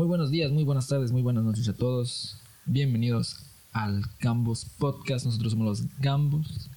Muy 0.00 0.06
buenos 0.06 0.30
días, 0.30 0.50
muy 0.50 0.64
buenas 0.64 0.88
tardes, 0.88 1.12
muy 1.12 1.20
buenas 1.20 1.44
noches 1.44 1.68
a 1.68 1.74
todos. 1.74 2.38
Bienvenidos 2.64 3.44
al 3.74 4.02
Gambos 4.18 4.64
Podcast. 4.64 5.26
Nosotros 5.26 5.52
somos 5.52 5.66
los 5.66 5.98
Gambos. 5.98 6.70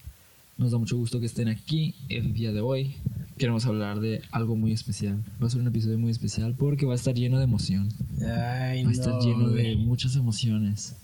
Nos 0.58 0.74
da 0.74 0.78
mucho 0.78 0.98
gusto 0.98 1.22
que 1.22 1.28
estén 1.28 1.48
aquí 1.48 1.96
el 2.10 2.34
día 2.34 2.52
de 2.52 2.60
hoy. 2.60 2.98
Queremos 3.38 3.66
hablar 3.66 4.02
de 4.02 4.22
algo 4.32 4.58
muy 4.58 4.74
especial. 4.74 5.24
Va 5.42 5.48
a 5.48 5.50
ser 5.50 5.62
un 5.62 5.68
episodio 5.68 5.98
muy 5.98 6.12
especial 6.12 6.54
porque 6.60 6.86
va 6.86 6.92
a 6.92 6.96
estar 6.98 7.14
lleno 7.14 7.38
de 7.38 7.46
emoción. 7.46 7.88
Ay, 8.20 8.84
Va 8.84 8.90
a 8.90 8.92
estar 8.92 9.14
no, 9.14 9.22
lleno 9.22 9.48
de 9.52 9.78
muchas 9.78 10.18
emociones. 10.18 10.98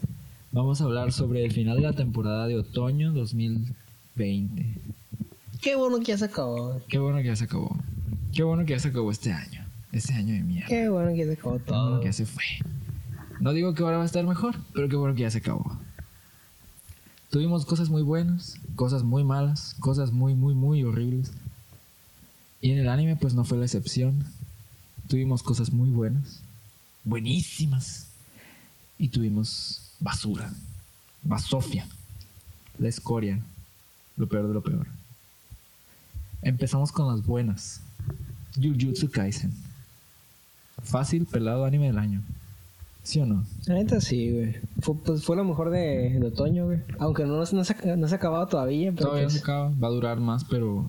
Vamos 0.52 0.82
a 0.82 0.84
hablar 0.84 1.14
sobre 1.14 1.46
el 1.46 1.54
final 1.54 1.78
de 1.78 1.84
la 1.84 1.94
temporada 1.94 2.48
de 2.48 2.58
otoño 2.58 3.14
2020. 3.14 4.76
Qué 5.62 5.76
bueno 5.78 6.00
que 6.00 6.08
ya 6.08 6.18
se 6.18 6.26
acabó. 6.26 6.82
Qué 6.90 7.00
bueno 7.00 7.20
que 7.20 7.28
ya 7.28 7.38
se 7.38 7.46
acabó. 7.46 7.78
Qué 8.34 8.44
bueno 8.44 8.66
que 8.66 8.72
ya 8.72 8.80
se 8.80 8.90
acabó 8.90 9.10
este 9.10 9.32
año. 9.32 9.59
Este 9.92 10.14
año 10.14 10.34
de 10.34 10.42
mierda. 10.42 10.68
Qué 10.68 10.90
bueno 10.90 11.14
que 11.16 11.26
se 11.26 11.34
acabó 11.34 11.60
todo. 11.60 12.00
que 12.00 12.14
se 12.14 12.26
fue. 12.26 12.44
No 13.40 13.54
digo 13.54 13.74
que 13.74 13.84
ahora 13.84 13.98
va 13.98 14.04
a 14.04 14.06
estar 14.06 14.26
mejor, 14.26 14.56
pero 14.74 14.90
qué 14.90 14.96
bueno 14.96 15.16
que 15.16 15.22
ya 15.22 15.32
se 15.32 15.40
acabó. 15.40 15.80
Tuvimos 17.30 17.66
cosas 17.66 17.90
muy 17.90 18.02
buenas, 18.02 18.56
cosas 18.76 19.04
muy 19.04 19.24
malas, 19.24 19.76
cosas 19.80 20.12
muy, 20.12 20.36
muy, 20.36 20.56
muy 20.56 20.84
horribles. 20.84 21.32
Y 22.62 22.72
en 22.72 22.80
el 22.80 22.90
anime 22.90 23.16
pues 23.16 23.34
no 23.34 23.46
fue 23.46 23.58
la 23.58 23.66
excepción. 23.66 24.26
Tuvimos 25.08 25.42
cosas 25.42 25.72
muy 25.72 25.90
buenas, 25.90 26.42
buenísimas. 27.04 28.08
Y 28.98 29.08
tuvimos 29.08 29.94
basura, 30.00 30.52
basofia, 31.24 31.88
la 32.78 32.90
escoria, 32.90 33.40
lo 34.18 34.28
peor 34.28 34.48
de 34.48 34.54
lo 34.54 34.62
peor. 34.62 34.88
Empezamos 36.42 36.92
con 36.92 37.08
las 37.08 37.26
buenas. 37.26 37.82
Jujutsu 38.56 39.10
Kaisen. 39.10 39.69
Fácil, 40.82 41.26
pelado 41.26 41.66
anime 41.66 41.88
del 41.88 41.98
año. 41.98 42.22
¿Sí 43.04 43.20
o 43.20 43.26
no? 43.26 43.44
La 43.66 43.76
neta 43.76 44.02
sí, 44.02 44.32
güey. 44.32 44.56
Fue, 44.82 44.96
pues, 44.96 45.24
fue 45.24 45.36
lo 45.36 45.44
mejor 45.44 45.70
de, 45.72 46.20
de 46.20 46.28
otoño, 46.28 46.66
güey. 46.66 46.80
Aunque 47.00 47.24
no, 47.26 47.38
no, 47.38 47.46
se, 47.46 47.56
no 47.56 47.64
se 48.08 48.14
ha 48.14 48.18
acabado 48.18 48.46
todavía, 48.48 48.92
pero 48.92 49.06
Todavía 49.08 49.24
no 49.24 49.28
pues- 49.30 49.34
se 49.36 49.40
acaba, 49.40 49.72
va 49.82 49.88
a 49.88 49.92
durar 49.92 50.20
más, 50.20 50.44
pero 50.46 50.86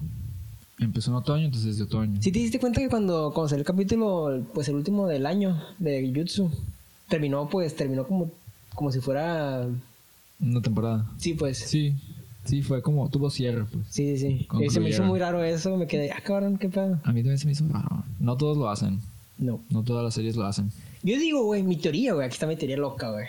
empezó 0.78 1.10
en 1.10 1.16
otoño, 1.18 1.44
entonces 1.46 1.70
es 1.72 1.78
de 1.78 1.84
otoño. 1.84 2.20
¿Sí 2.20 2.32
te 2.32 2.38
diste 2.40 2.58
cuenta 2.58 2.80
que 2.80 2.88
cuando, 2.88 3.32
cuando 3.32 3.48
salió 3.48 3.60
el 3.60 3.66
capítulo, 3.66 4.42
pues 4.54 4.68
el 4.68 4.74
último 4.74 5.06
del 5.06 5.24
año 5.26 5.60
de 5.78 6.12
Jutsu, 6.14 6.50
terminó, 7.08 7.48
pues, 7.48 7.74
terminó 7.76 8.06
como, 8.06 8.30
como 8.74 8.90
si 8.92 9.00
fuera... 9.00 9.66
Una 10.40 10.60
temporada. 10.62 11.06
Sí, 11.18 11.34
pues. 11.34 11.58
Sí, 11.58 11.94
Sí, 12.44 12.56
sí, 12.56 12.62
fue 12.62 12.80
como, 12.82 13.08
tuvo 13.10 13.28
cierre, 13.30 13.64
pues. 13.70 13.86
sí, 13.90 14.16
sí. 14.16 14.48
Eh, 14.60 14.70
se 14.70 14.80
me 14.80 14.88
hizo 14.88 15.04
muy 15.04 15.18
raro 15.18 15.44
eso, 15.44 15.76
me 15.76 15.86
quedé, 15.86 16.10
ah, 16.10 16.20
cabrón, 16.24 16.56
qué 16.58 16.68
pedo. 16.70 16.98
A 17.04 17.12
mí 17.12 17.20
también 17.20 17.38
se 17.38 17.44
me 17.46 17.52
hizo 17.52 17.66
raro. 17.68 18.02
No 18.18 18.36
todos 18.36 18.56
lo 18.56 18.68
hacen, 18.70 19.00
No. 19.40 19.60
no 19.70 19.82
todas 19.82 20.04
las 20.04 20.14
series 20.14 20.36
lo 20.36 20.44
hacen. 20.46 20.70
Yo 21.02 21.18
digo, 21.18 21.42
güey, 21.44 21.62
mi 21.62 21.76
teoría, 21.76 22.12
güey, 22.14 22.26
aquí 22.26 22.34
está 22.34 22.46
mi 22.46 22.56
teoría 22.56 22.76
loca, 22.76 23.10
güey. 23.10 23.26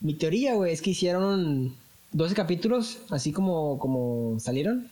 Mi 0.00 0.12
teoría, 0.14 0.54
güey, 0.54 0.72
es 0.72 0.82
que 0.82 0.90
hicieron 0.90 1.72
12 2.12 2.34
capítulos, 2.34 2.98
así 3.10 3.32
como, 3.32 3.78
como 3.78 4.36
salieron. 4.40 4.88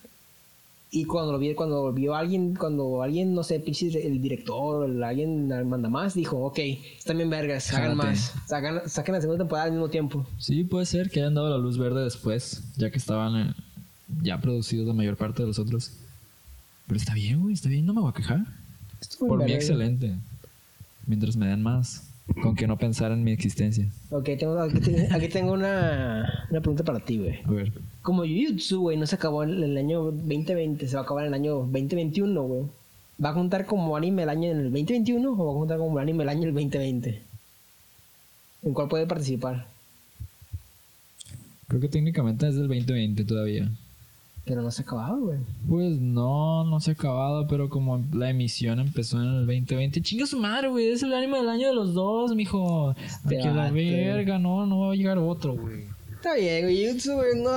Y 0.93 1.05
cuando 1.05 1.31
lo 1.33 1.39
vi, 1.39 1.55
cuando 1.55 1.93
vio 1.93 2.15
alguien, 2.17 2.55
cuando 2.57 3.03
alguien, 3.03 3.33
no 3.35 3.45
sé, 3.45 3.63
el 3.67 4.21
director 4.23 4.83
o 4.83 4.85
el- 4.87 5.03
alguien 5.05 5.49
manda 5.69 5.89
más, 5.89 6.15
dijo, 6.15 6.39
ok, 6.47 6.59
están 6.99 7.17
bien 7.17 7.31
vergas, 7.31 7.73
hagan 7.75 7.97
más. 7.97 8.33
Sacan, 8.49 8.89
saquen 8.89 9.15
la 9.15 9.21
segunda 9.21 9.39
temporada 9.45 9.67
al 9.67 9.73
mismo 9.73 9.89
tiempo. 9.89 10.27
Sí, 10.39 10.65
puede 10.65 10.87
ser 10.87 11.11
que 11.11 11.21
hayan 11.21 11.35
dado 11.35 11.49
la 11.51 11.59
luz 11.59 11.79
verde 11.79 12.03
después, 12.03 12.63
ya 12.77 12.91
que 12.91 12.99
estaban 12.99 13.37
eh, 13.51 13.55
ya 14.23 14.41
producidos 14.41 14.87
la 14.89 14.93
mayor 14.95 15.17
parte 15.17 15.43
de 15.43 15.49
los 15.49 15.59
otros. 15.61 15.93
Pero 16.89 16.99
está 16.99 17.15
bien, 17.15 17.41
güey, 17.43 17.55
está 17.55 17.69
bien, 17.69 17.87
no 17.87 17.95
me 17.95 18.01
voy 18.01 18.11
a 18.11 18.15
quejar. 18.15 18.41
Estuvo 19.01 19.29
Por 19.29 19.39
mí, 19.39 19.45
verga. 19.45 19.57
excelente. 19.59 20.15
Mientras 21.07 21.37
me 21.37 21.47
den 21.47 21.63
más, 21.63 22.09
con 22.43 22.55
que 22.55 22.67
no 22.67 22.77
pensar 22.79 23.11
en 23.13 23.25
mi 23.25 23.33
existencia. 23.33 23.87
Ok, 24.11 24.25
tengo, 24.39 24.59
aquí, 24.61 24.81
te- 24.81 25.09
aquí 25.13 25.29
tengo 25.29 25.53
una, 25.53 26.47
una 26.51 26.61
pregunta 26.61 26.85
para 26.85 27.01
ti, 27.01 27.19
güey. 27.19 27.41
A 27.45 27.51
ver, 27.51 27.73
Como 28.03 28.23
Jujutsu, 28.23 28.81
güey, 28.81 28.97
no 28.97 29.07
se 29.07 29.17
acabó 29.17 29.43
en 29.43 29.63
el 29.63 29.77
año 29.77 30.03
2020, 30.13 30.87
se 30.87 30.95
va 30.95 31.01
a 31.01 31.05
acabar 31.05 31.25
en 31.25 31.35
el 31.35 31.41
año 31.41 31.55
2021, 31.57 32.43
güey. 32.43 32.63
¿Va 33.23 33.31
a 33.31 33.35
contar 33.35 33.67
como 33.67 33.97
anime 33.97 34.23
el 34.23 34.29
año 34.31 34.51
en 34.51 34.59
el 34.59 34.65
2021 34.71 35.31
o 35.33 35.45
va 35.47 35.53
a 35.53 35.59
contar 35.59 35.79
como 35.79 35.99
anime 35.99 36.23
el 36.23 36.29
año 36.29 36.49
el 36.49 36.55
2020? 36.55 37.23
¿En 38.63 38.75
cuál 38.75 38.89
puede 38.89 39.07
participar? 39.07 39.67
creo 41.69 41.81
que 41.81 41.89
técnicamente 41.89 42.49
es 42.49 42.57
del 42.57 42.67
2020 42.67 43.25
todavía. 43.25 43.71
Pero 44.45 44.63
no 44.63 44.71
se 44.71 44.83
ha 44.83 44.85
acabado, 44.85 45.19
güey. 45.21 45.39
Pues 45.69 46.01
no, 46.01 46.65
no 46.65 46.81
se 46.81 46.91
ha 46.91 46.95
acabado, 46.95 47.47
pero 47.47 47.69
como 47.69 48.05
la 48.13 48.31
emisión 48.31 48.81
empezó 48.81 49.21
en 49.21 49.29
el 49.29 49.47
2020, 49.47 50.01
chinga 50.01 50.27
su 50.27 50.39
madre, 50.39 50.69
güey, 50.69 50.89
es 50.89 51.03
el 51.03 51.13
anime 51.15 51.39
del 51.39 51.49
año 51.49 51.69
de 51.69 51.75
los 51.75 51.95
dos, 51.95 52.35
mijo. 52.35 52.95
Que 53.29 53.37
la 53.37 53.71
verga, 53.71 54.39
no, 54.39 54.67
no 54.67 54.81
va 54.81 54.93
a 54.93 54.97
llegar 54.97 55.19
otro, 55.19 55.55
güey. 55.57 55.85
Está 56.15 56.35
bien, 56.35 56.65
güey. 56.65 56.85
Güey, 56.85 57.43
no, 57.43 57.51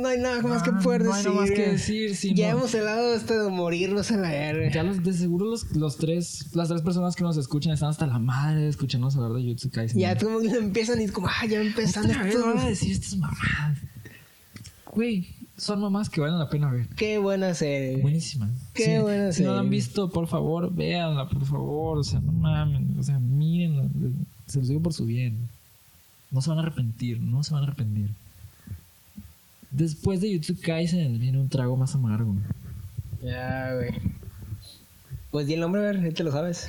no 0.00 0.08
hay 0.08 0.18
nada 0.18 0.42
más 0.42 0.62
que 0.62 0.70
Ah, 0.70 0.80
poder 0.82 1.04
no 1.04 1.12
hay 1.12 1.22
decir. 1.22 1.30
nada 1.30 1.40
más 1.40 1.50
que 1.50 1.70
decir, 1.70 2.16
sí, 2.16 2.34
ya 2.34 2.50
hemos 2.50 2.74
hablado 2.74 3.14
hasta 3.14 3.42
de 3.44 3.50
morirnos 3.50 4.10
a 4.10 4.16
la 4.18 4.28
verga. 4.30 4.70
Ya 4.70 4.82
los, 4.82 5.02
de 5.02 5.12
seguro 5.14 5.46
los, 5.46 5.74
los 5.74 5.96
tres, 5.96 6.54
las 6.54 6.68
tres 6.68 6.82
personas 6.82 7.16
que 7.16 7.22
nos 7.22 7.38
escuchan 7.38 7.72
están 7.72 7.88
hasta 7.88 8.06
la 8.06 8.18
madre 8.18 8.60
de 8.62 8.68
escucharnos 8.68 9.16
hablar 9.16 9.32
de 9.32 9.48
Jutsu 9.48 9.70
Kaisen. 9.70 9.98
Ya 9.98 10.18
como 10.18 10.40
empiezan 10.40 11.00
y 11.00 11.04
es 11.04 11.12
como, 11.12 11.28
ah, 11.28 11.46
ya 11.48 11.60
empiezan 11.62 12.10
Otra 12.10 12.24
vez 12.24 12.42
van 12.44 12.58
a 12.58 12.64
decir 12.66 12.92
estas 12.92 13.16
mamadas. 13.16 13.78
Güey, 14.92 15.28
son 15.58 15.80
mamás 15.80 16.08
que 16.08 16.20
valen 16.20 16.38
la 16.38 16.48
pena 16.48 16.70
ver. 16.70 16.88
Qué 16.96 17.18
buena 17.18 17.52
serie. 17.52 18.00
Buenísima. 18.00 18.48
Qué 18.74 18.84
Sí, 18.96 19.02
buena 19.02 19.32
Si 19.32 19.42
no 19.42 19.52
la 19.52 19.58
han 19.60 19.66
serie. 19.66 19.78
visto, 19.78 20.08
por 20.10 20.26
favor, 20.28 20.72
véanla, 20.74 21.28
por 21.28 21.44
favor. 21.44 21.98
O 21.98 22.04
sea, 22.04 22.20
no 22.20 22.32
mamen. 22.32 22.96
O 22.98 23.02
sea, 23.02 23.18
mírenla. 23.18 23.84
Se 24.46 24.58
los 24.60 24.68
digo 24.68 24.80
por 24.80 24.94
su 24.94 25.04
bien. 25.04 25.36
No 26.30 26.40
se 26.40 26.48
van 26.50 26.58
a 26.58 26.62
arrepentir, 26.62 27.20
no 27.20 27.42
se 27.44 27.52
van 27.54 27.64
a 27.64 27.66
arrepentir. 27.66 28.10
Después 29.70 30.20
de 30.20 30.32
Jutsu 30.34 30.56
Kaisen 30.60 31.18
viene 31.20 31.38
un 31.38 31.48
trago 31.48 31.76
más 31.76 31.94
amargo. 31.94 32.34
Ya, 33.22 33.74
güey. 33.74 33.90
Pues 35.30 35.46
di 35.46 35.54
el 35.54 35.60
nombre, 35.60 35.80
a 35.82 35.84
ver, 35.84 36.02
ya 36.02 36.12
te 36.12 36.24
lo 36.24 36.32
sabes. 36.32 36.68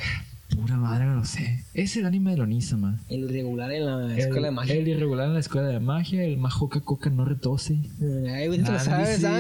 Pura 0.55 0.77
madre, 0.77 1.05
no 1.05 1.15
lo 1.15 1.25
sé. 1.25 1.63
Es 1.73 1.95
el 1.95 2.05
anime 2.05 2.31
de 2.31 2.37
Lonisama. 2.37 2.99
El 3.09 3.23
irregular 3.25 3.71
en 3.71 3.85
la 3.85 4.17
escuela 4.17 4.47
de 4.47 4.51
magia. 4.51 4.75
El 4.75 4.87
irregular 4.87 5.27
en 5.27 5.33
la 5.35 5.39
escuela 5.39 5.67
de 5.67 5.79
magia. 5.79 6.23
El 6.23 6.37
Majoka 6.37 6.81
Coca 6.81 7.09
no 7.09 7.23
retose. 7.25 7.77
Ay, 8.33 8.47
güey, 8.47 8.61
te 8.63 8.71
lo 8.71 8.79
sabes, 8.79 9.23
a. 9.23 9.39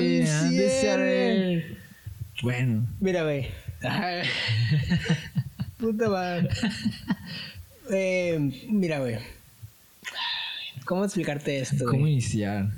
Bueno. 2.41 2.85
Mira, 2.99 3.23
güey. 3.23 3.47
Puta 5.77 6.09
madre. 6.09 6.49
Eh, 7.91 8.67
mira, 8.69 8.99
güey. 8.99 9.17
¿Cómo 10.85 11.03
explicarte 11.05 11.59
esto, 11.59 11.85
¿Cómo 11.85 12.01
güey? 12.01 12.13
iniciar? 12.13 12.69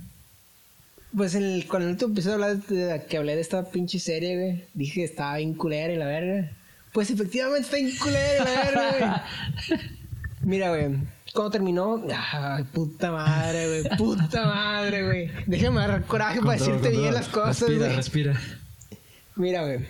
Pues 1.15 1.35
el, 1.35 1.65
cuando 1.67 1.87
el 1.87 1.93
último 1.93 2.13
episodio 2.13 2.35
hablar 2.35 2.57
de- 2.57 3.01
que 3.09 3.17
hablé 3.17 3.35
de 3.35 3.41
esta 3.41 3.69
pinche 3.69 3.99
serie, 3.99 4.35
güey, 4.37 4.63
dije 4.73 4.95
que 5.01 5.03
estaba 5.03 5.37
bien 5.37 5.53
culera 5.53 5.91
y 5.93 5.97
la 5.97 6.05
verga. 6.05 6.51
Pues 6.93 7.09
efectivamente 7.09 7.61
está 7.61 7.77
bien 7.77 7.97
culera 7.97 9.23
güey. 9.67 9.79
Mira, 10.43 10.69
güey, 10.69 10.97
cuando 11.33 11.51
terminó, 11.51 12.03
ay, 12.33 12.63
puta 12.73 13.11
madre, 13.11 13.67
güey, 13.83 13.97
puta 13.97 14.45
madre, 14.45 15.05
güey. 15.05 15.31
Déjame 15.45 15.79
agarrar 15.79 16.05
coraje 16.05 16.39
para 16.41 16.57
Control, 16.57 16.81
decirte 16.81 16.99
bien 16.99 17.13
las 17.13 17.27
cosas, 17.27 17.59
Respira, 17.59 17.85
güey. 17.85 17.95
respira. 17.95 18.41
Mira, 19.35 19.61
güey. 19.61 19.85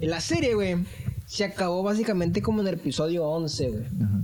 En 0.00 0.10
la 0.10 0.20
serie, 0.20 0.54
güey, 0.54 0.76
se 1.26 1.44
acabó 1.44 1.82
básicamente 1.82 2.42
como 2.42 2.60
en 2.60 2.68
el 2.68 2.74
episodio 2.74 3.24
11, 3.24 3.68
güey. 3.68 3.84
Ajá. 4.04 4.20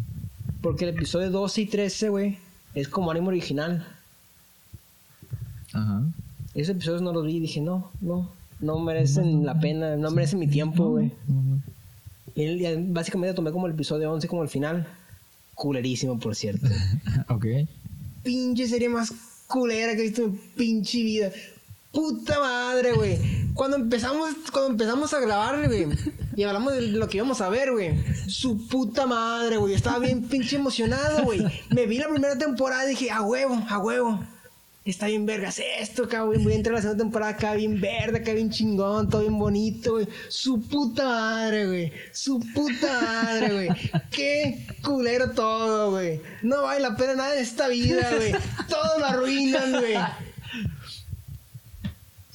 Porque 0.63 0.85
el 0.85 0.91
episodio 0.95 1.31
12 1.31 1.61
y 1.61 1.67
13, 1.67 2.09
güey, 2.09 2.39
es 2.75 2.89
como 2.89 3.11
anime 3.11 3.29
original. 3.29 3.87
Ajá. 5.73 6.03
Esos 6.55 6.77
episodios 6.77 7.03
no 7.03 7.13
los 7.13 7.27
vi 7.27 7.37
y 7.37 7.41
dije, 7.41 7.61
no, 7.61 7.91
no, 8.01 8.31
no 8.61 8.79
merecen 8.79 9.45
la 9.45 9.59
pena, 9.59 9.97
no 9.97 10.11
merecen 10.11 10.39
mi 10.39 10.47
tiempo, 10.47 10.89
güey. 10.91 11.13
Y 12.39 12.45
él- 12.45 12.59
ya 12.61 12.71
básicamente 12.77 13.35
tomé 13.35 13.51
como 13.51 13.67
el 13.67 13.73
episodio 13.73 14.13
11 14.13 14.29
como 14.29 14.43
el 14.45 14.49
final. 14.49 14.87
Culerísimo, 15.55 16.19
por 16.19 16.35
cierto. 16.37 16.67
Ok. 17.29 17.45
pinche 18.23 18.67
serie 18.69 18.89
más 18.89 19.13
culera 19.47 19.95
que 19.95 20.01
he 20.01 20.05
visto 20.05 20.23
en 20.25 20.33
mi 20.33 20.39
pinche 20.57 21.03
vida. 21.03 21.31
Puta 21.93 22.39
madre, 22.39 22.93
güey. 22.93 23.19
Cuando 23.55 23.77
empezamos, 23.77 24.31
cuando 24.53 24.73
empezamos 24.73 25.13
a 25.15 25.21
grabar, 25.21 25.67
güey, 25.67 25.87
y 26.37 26.43
hablamos 26.45 26.75
de 26.75 26.83
lo 26.83 27.09
que 27.09 27.17
íbamos 27.17 27.41
a 27.41 27.49
ver, 27.49 27.73
güey. 27.73 27.95
Su 28.29 28.69
puta 28.69 29.07
madre, 29.07 29.57
güey. 29.57 29.75
Estaba 29.75 29.99
bien 29.99 30.23
pinche 30.29 30.57
emocionado, 30.57 31.25
güey. 31.25 31.41
Me 31.71 31.87
vi 31.87 31.99
la 31.99 32.09
primera 32.09 32.37
temporada 32.39 32.85
y 32.87 32.91
dije, 32.91 33.11
a 33.11 33.23
huevo, 33.23 33.61
a 33.69 33.79
huevo. 33.79 34.23
Está 34.89 35.07
bien 35.07 35.27
vergas 35.27 35.61
esto, 35.81 36.09
cabrón. 36.09 36.43
Voy 36.43 36.55
a 36.55 36.57
entrar 36.57 36.75
a 36.75 36.79
la 36.79 36.83
segunda 36.83 37.05
temporada 37.05 37.33
acá 37.33 37.53
bien 37.53 37.79
verde, 37.79 38.21
acá 38.21 38.33
bien 38.33 38.49
chingón, 38.49 39.11
todo 39.11 39.21
bien 39.21 39.39
bonito, 39.39 39.93
güey. 39.93 40.09
Su 40.31 40.63
puta 40.63 41.05
madre, 41.05 41.67
güey. 41.67 41.93
Su 42.15 42.41
puta 42.55 43.01
madre, 43.03 43.53
güey. 43.53 43.69
Qué 44.11 44.67
culero 44.83 45.33
todo, 45.33 45.91
güey. 45.91 46.23
No 46.43 46.63
vale 46.63 46.81
la 46.81 46.97
pena 46.97 47.17
nada 47.17 47.35
en 47.37 47.43
esta 47.43 47.69
vida, 47.69 48.11
güey. 48.17 48.33
Todo 48.67 48.99
lo 48.99 49.05
arruinan, 49.05 49.73
güey. 49.73 49.95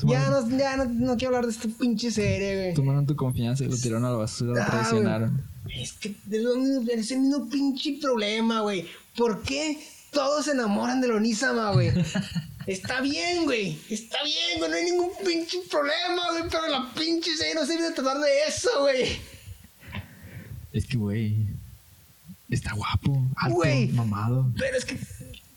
Ya 0.06 0.30
no, 0.30 0.48
ya 0.56 0.78
no, 0.78 0.86
no 0.86 1.18
quiero 1.18 1.36
hablar 1.36 1.46
de 1.46 1.52
esta 1.54 1.68
pinche 1.80 2.12
serie, 2.12 2.56
güey. 2.56 2.74
Tomaron 2.76 3.08
tu 3.08 3.16
confianza 3.16 3.64
y 3.64 3.68
lo 3.68 3.78
tiraron 3.78 4.06
a 4.06 4.12
la 4.12 4.18
basura, 4.18 4.54
lo 4.54 4.62
Ah, 4.62 4.68
traicionaron. 4.70 5.42
Es 5.76 5.94
que 5.94 6.10
es 6.10 7.12
el 7.12 7.20
mismo 7.20 7.50
pinche 7.50 7.98
problema, 8.00 8.62
güey. 8.62 8.86
¿Por 9.18 9.42
qué 9.42 9.80
todos 10.14 10.46
se 10.46 10.52
enamoran 10.52 11.02
de 11.02 11.10
Lonisama, 11.10 11.72
güey? 11.72 11.92
Está 12.68 13.02
bien, 13.02 13.44
güey. 13.44 13.78
Está 13.90 14.24
bien, 14.24 14.60
güey. 14.60 14.72
No 14.72 14.78
hay 14.78 14.86
ningún 14.86 15.10
pinche 15.26 15.58
problema, 15.70 16.32
güey. 16.32 16.44
Pero 16.50 16.68
la 16.70 16.94
pinche 16.94 17.36
serie 17.36 17.56
no 17.56 17.66
sirve 17.66 17.90
de 17.90 17.92
tratar 17.92 18.20
de 18.20 18.30
eso, 18.48 18.70
güey. 18.80 19.20
Es 20.72 20.86
que, 20.86 20.98
güey. 20.98 21.36
Está 22.50 22.74
guapo, 22.74 23.28
alto, 23.36 23.94
mamado. 23.94 24.52
Pero 24.58 24.78
es 24.78 24.86
que 24.86 24.98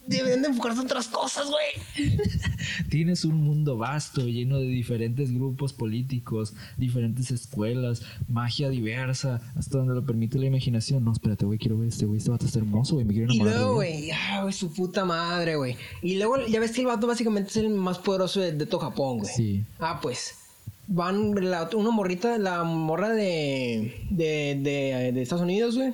deben 0.07 0.43
de 0.43 0.49
enfocarse 0.49 0.81
en 0.81 0.87
otras 0.87 1.09
cosas, 1.09 1.47
güey. 1.49 2.09
Tienes 2.91 3.25
un 3.25 3.37
mundo 3.43 3.77
vasto, 3.77 4.27
lleno 4.27 4.59
de 4.59 4.67
diferentes 4.67 5.33
grupos 5.33 5.73
políticos, 5.73 6.55
diferentes 6.77 7.31
escuelas, 7.31 8.03
magia 8.29 8.69
diversa, 8.69 9.41
hasta 9.57 9.79
donde 9.79 9.95
lo 9.95 10.05
permite 10.05 10.39
la 10.39 10.47
imaginación. 10.47 11.05
No, 11.05 11.13
espérate, 11.13 11.45
güey, 11.45 11.59
quiero 11.59 11.79
ver 11.79 11.89
este 11.89 12.07
güey. 12.07 12.19
Este 12.19 12.31
vato 12.31 12.47
está 12.47 12.59
hermoso, 12.59 12.95
güey. 12.95 13.07
Me 13.07 13.15
quiero 13.15 13.33
Y 13.33 13.37
enamorar. 13.37 13.55
de 13.55 13.59
luego, 13.61 13.75
güey, 13.77 14.11
ah, 14.13 14.51
su 14.53 14.73
puta 14.73 15.05
madre, 15.05 15.57
güey. 15.57 15.77
Y 16.03 16.17
luego, 16.17 16.47
ya 16.47 16.61
ves 16.61 16.73
que 16.73 16.81
el 16.81 16.87
vato 16.87 17.07
básicamente 17.07 17.51
es 17.51 17.57
el 17.57 17.71
más 17.71 17.99
poderoso 17.99 18.41
de, 18.41 18.53
de 18.53 18.67
todo 18.67 18.81
Japón, 18.81 19.19
güey. 19.19 19.33
Sí. 19.35 19.65
Ah, 19.79 19.99
pues. 20.03 20.35
Van, 20.89 21.35
la, 21.51 21.69
una 21.75 21.91
morrita, 21.91 22.39
la 22.39 22.63
morra 22.63 23.09
de, 23.11 24.07
de, 24.11 24.57
de, 24.63 25.13
de 25.13 25.23
Estados 25.23 25.43
Unidos, 25.43 25.77
güey. 25.77 25.93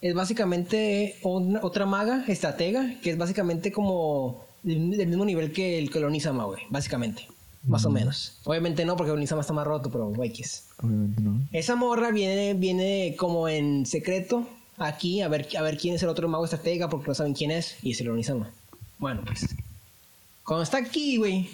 Es 0.00 0.14
básicamente 0.14 1.16
una- 1.22 1.60
otra 1.62 1.86
maga, 1.86 2.24
estratega, 2.28 2.94
que 3.02 3.10
es 3.10 3.18
básicamente 3.18 3.72
como 3.72 4.44
del, 4.62 4.78
mismo 5.08 5.24
nivel 5.24 5.52
que 5.52 5.78
el 5.78 5.90
que 5.90 6.00
Lonisama, 6.00 6.44
güey. 6.44 6.62
Básicamente. 6.70 7.26
Más 7.64 7.84
o 7.84 7.90
menos. 7.90 8.38
Obviamente 8.44 8.84
no, 8.84 8.96
porque 8.96 9.10
Lonisama 9.12 9.40
está 9.40 9.52
más 9.52 9.66
roto, 9.66 9.90
pero 9.90 10.12
es. 10.24 10.66
Obviamente 10.82 11.20
no. 11.20 11.40
Esa 11.52 11.74
morra 11.74 12.10
viene, 12.12 12.54
viene 12.54 13.14
como 13.18 13.48
en 13.48 13.84
secreto 13.86 14.46
aquí 14.76 15.20
a 15.22 15.28
ver, 15.28 15.48
a 15.58 15.62
ver 15.62 15.76
quién 15.76 15.96
es 15.96 16.02
el 16.04 16.08
otro 16.08 16.28
mago 16.28 16.44
estratega 16.44 16.88
porque 16.88 17.08
no 17.08 17.14
saben 17.14 17.34
quién 17.34 17.50
es 17.50 17.76
y 17.82 17.90
es 17.90 18.00
el 18.00 18.10
Onisama. 18.10 18.50
Bueno, 18.98 19.22
pues. 19.26 19.46
Cuando 20.44 20.62
está 20.62 20.78
aquí, 20.78 21.16
güey, 21.18 21.48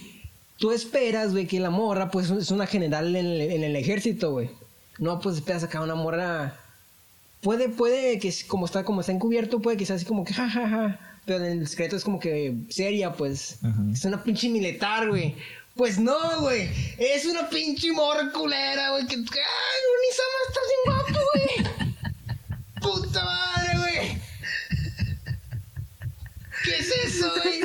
tú 0.59 0.71
esperas, 0.71 1.33
güey, 1.33 1.47
que 1.47 1.59
la 1.59 1.71
morra, 1.71 2.11
pues 2.11 2.31
es 2.31 2.51
una 2.51 2.67
general 2.67 3.17
en 3.17 3.27
el, 3.27 3.41
en 3.41 3.65
el 3.65 3.75
ejército, 3.77 4.33
güey. 4.33 4.51
No, 4.99 5.19
pues 5.21 5.37
esperas 5.37 5.65
acá 5.65 5.81
una 5.81 5.95
morra. 5.95 6.61
Puede, 7.45 7.69
puede 7.69 8.19
que 8.19 8.35
como 8.47 8.65
está, 8.65 8.85
como 8.85 9.03
está 9.03 9.13
encubierto, 9.13 9.61
puede 9.61 9.77
que 9.77 9.85
sea 9.85 9.97
así 9.97 10.07
como 10.07 10.25
que 10.25 10.33
jajaja. 10.33 10.99
Pero 11.27 11.45
en 11.45 11.61
el 11.61 11.69
secreto 11.69 11.95
es 11.95 12.03
como 12.03 12.19
que 12.19 12.55
seria, 12.71 13.13
pues. 13.13 13.59
Ajá. 13.63 13.83
Es 13.93 14.03
una 14.07 14.25
pinche 14.25 14.49
militar, 14.49 15.11
güey. 15.11 15.37
Pues 15.77 15.99
no, 15.99 16.41
güey. 16.41 16.71
Es 16.99 17.27
una 17.27 17.47
pinche 17.51 17.93
morra 17.93 18.33
culera, 18.33 18.93
güey. 18.93 19.07
Que. 19.07 19.17
¡Ay, 19.17 19.83
Unisama 19.95 20.39
está 20.49 20.61
bien 20.71 20.81
guapo, 20.87 21.21
güey! 21.35 21.49
¡Puta 22.81 23.25
madre, 23.25 23.79
güey! 23.79 24.19
¿Qué 26.65 26.77
es 26.79 26.91
eso, 27.05 27.31
güey? 27.43 27.61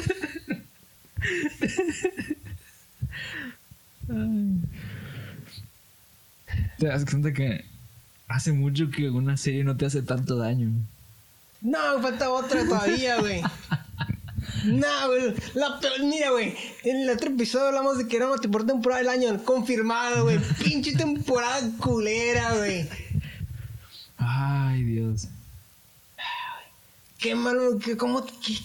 Te 6.80 6.88
das 6.88 7.06
cuenta 7.06 7.32
que 7.32 7.69
hace 8.30 8.54
mucho 8.54 8.90
que 8.90 9.10
una 9.10 9.36
serie 9.36 9.64
no 9.66 9.76
te 9.76 9.86
hace 9.86 10.02
tanto 10.02 10.38
daño. 10.38 10.70
No, 11.62 11.98
me 11.98 12.04
falta 12.04 12.30
otra 12.30 12.64
todavía, 12.66 13.20
güey. 13.20 13.42
No, 14.66 15.08
güey. 15.08 15.34
La 15.54 15.80
peor, 15.80 16.04
mira, 16.04 16.32
güey. 16.32 16.56
En 16.84 17.04
el 17.04 17.10
otro 17.12 17.30
episodio 17.30 17.68
hablamos 17.68 17.98
de 17.98 18.08
que 18.08 18.18
era 18.18 18.28
una 18.32 18.42
por 18.42 18.66
temporada 18.66 19.00
del 19.02 19.10
año. 19.10 19.44
Confirmado, 19.44 20.24
güey. 20.24 20.40
Pinche 20.64 20.94
temporada 20.96 21.62
culera, 21.78 22.56
güey. 22.56 22.88
Ay, 24.18 24.84
Dios. 24.84 25.28
Qué 27.20 27.36
malo, 27.36 27.78
que 27.80 27.96
cómo, 27.96 28.26
qué- 28.26 28.58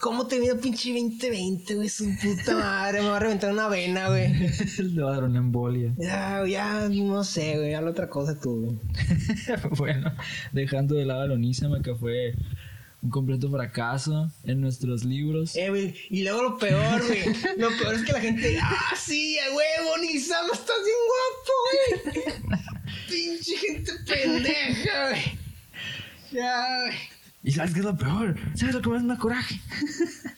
cómo 0.00 0.26
te 0.26 0.40
vino 0.40 0.56
pinche 0.56 0.92
2020, 0.92 1.74
güey. 1.76 1.88
Su 1.88 2.06
puta 2.16 2.56
madre. 2.56 3.02
Me 3.02 3.08
va 3.08 3.16
a 3.18 3.20
reventar 3.20 3.52
una 3.52 3.68
vena, 3.68 4.08
güey. 4.08 4.32
Le 4.78 5.02
va 5.02 5.10
a 5.10 5.14
dar 5.14 5.24
una 5.24 5.38
embolia. 5.38 5.94
Ya, 5.98 6.44
ya, 6.46 6.88
no 6.88 7.22
sé, 7.22 7.56
güey. 7.56 7.74
Habla 7.74 7.90
otra 7.90 8.08
cosa 8.08 8.40
tú, 8.40 8.60
güey. 8.64 8.78
bueno, 9.76 10.12
dejando 10.52 10.96
de 10.96 11.04
lado 11.04 11.22
a 11.22 11.26
Lonísama, 11.26 11.82
que 11.82 11.94
fue 11.94 12.34
un 13.02 13.10
completo 13.10 13.50
fracaso 13.50 14.30
en 14.44 14.60
nuestros 14.60 15.04
libros. 15.04 15.54
Eh, 15.54 15.68
güey. 15.68 15.94
Y 16.08 16.24
luego 16.24 16.42
lo 16.42 16.58
peor, 16.58 17.06
güey. 17.06 17.22
Lo 17.58 17.68
peor 17.78 17.94
es 17.94 18.02
que 18.02 18.12
la 18.12 18.20
gente. 18.20 18.58
¡Ah, 18.60 18.94
sí, 18.96 19.38
a 19.38 19.54
huevo! 19.54 19.98
Nisama 20.00 20.52
estás 20.52 20.76
bien 20.84 22.14
guapo, 22.14 22.32
güey. 22.48 22.60
Pinche 23.08 23.56
gente 23.56 23.92
pendeja, 24.06 25.10
güey. 25.10 25.22
Ya, 26.32 26.66
güey. 26.86 27.19
¿Y 27.42 27.52
sabes 27.52 27.72
qué 27.72 27.80
es 27.80 27.84
lo 27.86 27.96
peor? 27.96 28.36
¿Sabes 28.54 28.74
lo 28.74 28.82
que 28.82 28.88
más 28.90 29.02
me 29.02 29.08
da 29.14 29.18
coraje? 29.18 29.60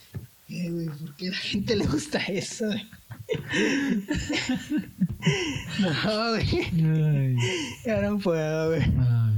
Eh, 0.54 0.68
güey, 0.70 0.84
¿por 0.86 1.14
qué 1.16 1.28
a 1.28 1.30
la 1.30 1.36
gente 1.38 1.74
le 1.76 1.86
gusta 1.86 2.18
eso, 2.24 2.66
güey? 2.66 2.86
No, 5.80 6.28
güey. 6.30 7.36
Ya 7.86 8.02
no 8.02 8.18
puedo, 8.18 8.68
güey. 8.68 8.82
ay. 8.82 9.32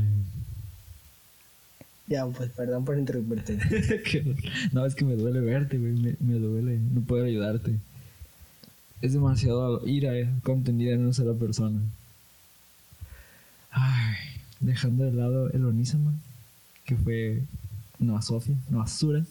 Ya, 2.08 2.26
pues, 2.26 2.50
perdón 2.50 2.84
por 2.84 2.98
interrumpirte. 2.98 3.56
No, 4.72 4.84
es 4.84 4.96
que 4.96 5.04
me 5.04 5.14
duele 5.14 5.38
verte, 5.38 5.78
güey. 5.78 5.92
Me, 5.92 6.16
me 6.18 6.34
duele 6.34 6.78
no 6.78 7.00
poder 7.02 7.26
ayudarte. 7.26 7.78
Es 9.00 9.12
demasiado 9.12 9.86
ira 9.86 10.18
eh, 10.18 10.28
contenida 10.42 10.94
en 10.94 11.02
una 11.04 11.12
sola 11.12 11.34
persona. 11.38 11.80
Ay, 13.70 14.16
dejando 14.58 15.04
de 15.04 15.12
lado 15.12 15.50
el 15.50 15.64
Onísama, 15.64 16.12
que 16.84 16.96
fue 16.96 17.42
una 17.98 18.20
Sofía, 18.22 18.56
una 18.68 18.80
basura. 18.80 19.24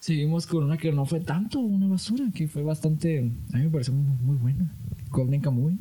Seguimos 0.00 0.46
con 0.46 0.64
una 0.64 0.78
que 0.78 0.92
no 0.92 1.04
fue 1.04 1.20
tanto 1.20 1.58
una 1.58 1.86
basura, 1.86 2.24
que 2.34 2.48
fue 2.48 2.62
bastante. 2.62 3.18
A 3.52 3.56
mí 3.56 3.64
me 3.64 3.70
pareció 3.70 3.92
muy, 3.92 4.16
muy 4.22 4.36
buena. 4.36 4.70
Golden 5.10 5.40
Kamuy. 5.40 5.76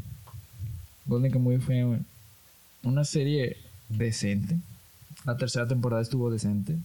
Golden 1.06 1.32
Kamuy 1.32 1.58
fue 1.60 2.00
una 2.84 3.06
serie 3.06 3.58
decente. 3.88 4.58
La 5.26 5.38
tercera 5.38 5.68
temporada 5.68 6.02
estuvo 6.02 6.30
decente. 6.30 6.78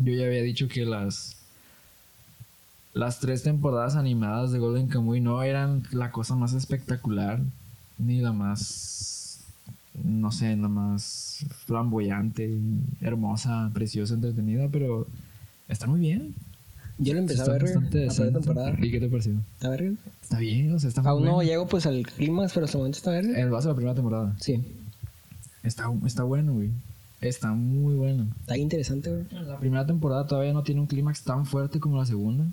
Yo 0.00 0.12
ya 0.12 0.26
había 0.26 0.42
dicho 0.42 0.68
que 0.68 0.84
las 0.84 1.36
las 2.94 3.20
tres 3.20 3.42
temporadas 3.42 3.96
animadas 3.96 4.52
de 4.52 4.58
Golden 4.58 4.88
Kamuy 4.88 5.20
no 5.20 5.42
eran 5.42 5.82
la 5.92 6.10
cosa 6.10 6.36
más 6.36 6.52
espectacular 6.52 7.40
ni 7.98 8.20
la 8.20 8.32
más 8.32 9.21
no 10.02 10.32
sé, 10.32 10.56
la 10.56 10.68
más 10.68 11.44
flamboyante, 11.66 12.58
hermosa, 13.00 13.70
preciosa, 13.74 14.14
entretenida, 14.14 14.68
pero 14.68 15.06
está 15.68 15.86
muy 15.86 16.00
bien. 16.00 16.34
Yo 16.98 17.14
lo 17.14 17.20
empecé 17.20 17.40
a 17.40 17.44
Está 17.44 17.52
ver, 17.52 17.62
güey, 17.62 17.74
bastante 17.74 17.98
la 17.98 18.04
decente. 18.04 18.32
temporada. 18.32 18.76
¿Y 18.80 18.90
qué 18.90 19.00
te 19.00 19.08
pareció? 19.08 19.32
¿A 19.62 19.68
ver? 19.70 19.92
Está 20.22 20.38
bien, 20.38 20.72
o 20.74 20.78
sea, 20.78 20.88
está 20.88 21.02
muy 21.02 21.10
Aún 21.10 21.24
no 21.24 21.42
llego, 21.42 21.66
pues, 21.66 21.86
al 21.86 22.02
clímax, 22.06 22.52
pero 22.52 22.66
hasta 22.66 22.78
el 22.78 22.80
momento 22.80 22.98
está 22.98 23.10
a 23.10 23.14
ver. 23.14 23.24
El 23.26 23.50
vaso 23.50 23.68
de 23.68 23.72
la 23.72 23.76
primera 23.76 23.94
temporada. 23.94 24.36
Sí. 24.40 24.62
Está, 25.62 25.90
está 26.06 26.22
bueno, 26.22 26.52
güey. 26.54 26.70
Está 27.20 27.52
muy 27.52 27.94
bueno. 27.94 28.26
Está 28.40 28.56
interesante, 28.56 29.10
güey. 29.10 29.44
La 29.46 29.58
primera 29.58 29.86
temporada 29.86 30.26
todavía 30.26 30.52
no 30.52 30.62
tiene 30.62 30.80
un 30.80 30.86
clímax 30.86 31.22
tan 31.22 31.46
fuerte 31.46 31.80
como 31.80 31.98
la 31.98 32.06
segunda. 32.06 32.44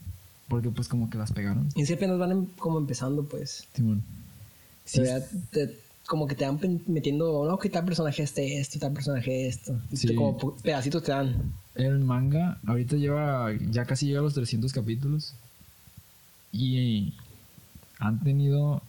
Porque 0.48 0.69
pues 0.69 0.88
como 0.88 1.10
que 1.12 1.17
las 1.19 1.31
pegaron. 1.31 1.67
Y 1.75 1.86
sí 1.86 1.93
apenas 1.93 2.17
van 2.17 2.31
em- 2.31 2.46
como 2.58 2.79
empezando, 2.79 3.24
pues. 3.24 3.67
Simón. 3.74 4.01
Sí, 4.86 5.01
te- 5.51 5.77
como 6.10 6.25
que 6.25 6.34
te 6.34 6.44
van 6.46 6.60
metiendo, 6.88 7.46
no, 7.48 7.60
que 7.60 7.70
tal 7.70 7.86
personaje 7.86 8.24
este, 8.24 8.60
esto, 8.60 8.80
tal 8.80 8.94
personaje 8.94 9.48
esto. 9.48 9.80
Y 9.92 9.96
Sí. 9.98 10.08
te- 10.08 10.16
como 10.16 10.56
pedacitos 10.56 11.04
te 11.04 11.12
dan. 11.12 11.54
el 11.75 12.00
manga 12.00 12.58
ahorita 12.66 12.96
lleva, 12.98 13.54
ya 13.70 13.86
casi 13.86 14.08
llega 14.08 14.20
a 14.20 14.24
los 14.24 14.34
300 14.34 14.74
capítulos. 14.74 15.36
Y 16.51 17.13
han 18.00 18.20
tenido 18.24 18.82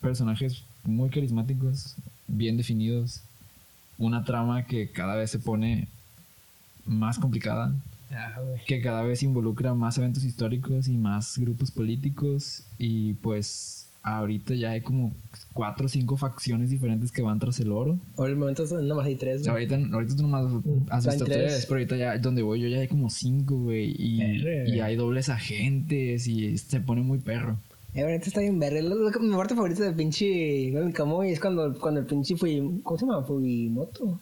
personajes 0.00 0.62
muy 0.84 1.10
carismáticos, 1.10 1.96
bien 2.28 2.56
definidos. 2.56 3.22
Una 3.98 4.24
trama 4.24 4.66
que 4.66 4.90
cada 4.92 5.16
vez 5.16 5.30
se 5.32 5.40
pone 5.40 5.88
más 6.84 7.18
complicada. 7.18 7.74
Ah, 8.12 8.36
que 8.68 8.80
cada 8.80 9.02
vez 9.02 9.24
involucra 9.24 9.74
más 9.74 9.98
eventos 9.98 10.22
históricos 10.22 10.86
y 10.86 10.96
más 10.96 11.36
grupos 11.38 11.72
políticos 11.72 12.62
y 12.78 13.14
pues 13.14 13.85
ahorita 14.06 14.54
ya 14.54 14.70
hay 14.70 14.80
como 14.80 15.12
cuatro 15.52 15.86
o 15.86 15.88
cinco 15.88 16.16
facciones 16.16 16.70
diferentes 16.70 17.10
que 17.10 17.22
van 17.22 17.38
tras 17.38 17.58
el 17.60 17.72
oro. 17.72 17.98
Ahora 18.16 18.30
el 18.30 18.36
momento 18.36 18.62
es 18.62 18.72
nada 18.72 18.94
más 18.94 19.04
hay 19.06 19.16
tres, 19.16 19.40
güey. 19.40 19.50
Ahorita, 19.50 19.94
ahorita 19.94 20.16
tú 20.16 20.22
nomás 20.22 20.44
has 20.90 21.04
van 21.04 21.14
visto 21.14 21.24
tres. 21.24 21.52
tres, 21.52 21.66
pero 21.66 21.78
ahorita 21.78 21.96
ya 21.96 22.18
donde 22.18 22.42
voy 22.42 22.60
yo 22.60 22.68
ya 22.68 22.78
hay 22.78 22.88
como 22.88 23.10
cinco, 23.10 23.56
güey, 23.56 23.94
y, 23.98 24.22
y 24.66 24.80
hay 24.80 24.96
dobles 24.96 25.28
agentes 25.28 26.26
y 26.28 26.56
se 26.56 26.80
pone 26.80 27.02
muy 27.02 27.18
perro. 27.18 27.58
Eh, 27.94 28.02
ahorita 28.02 28.26
está 28.26 28.40
bien 28.40 28.60
lo- 28.60 29.20
Mi 29.20 29.34
parte 29.36 29.54
favorita 29.54 29.82
del 29.82 29.94
pinche 29.94 30.70
Golden 30.70 30.92
Kamuy 30.92 31.30
es 31.30 31.40
cuando, 31.40 31.74
cuando 31.78 32.00
el 32.00 32.06
pinche 32.06 32.36
fui... 32.36 32.80
¿Cómo 32.82 32.98
se 32.98 33.06
llama? 33.06 33.22
Fujimoto. 33.24 34.20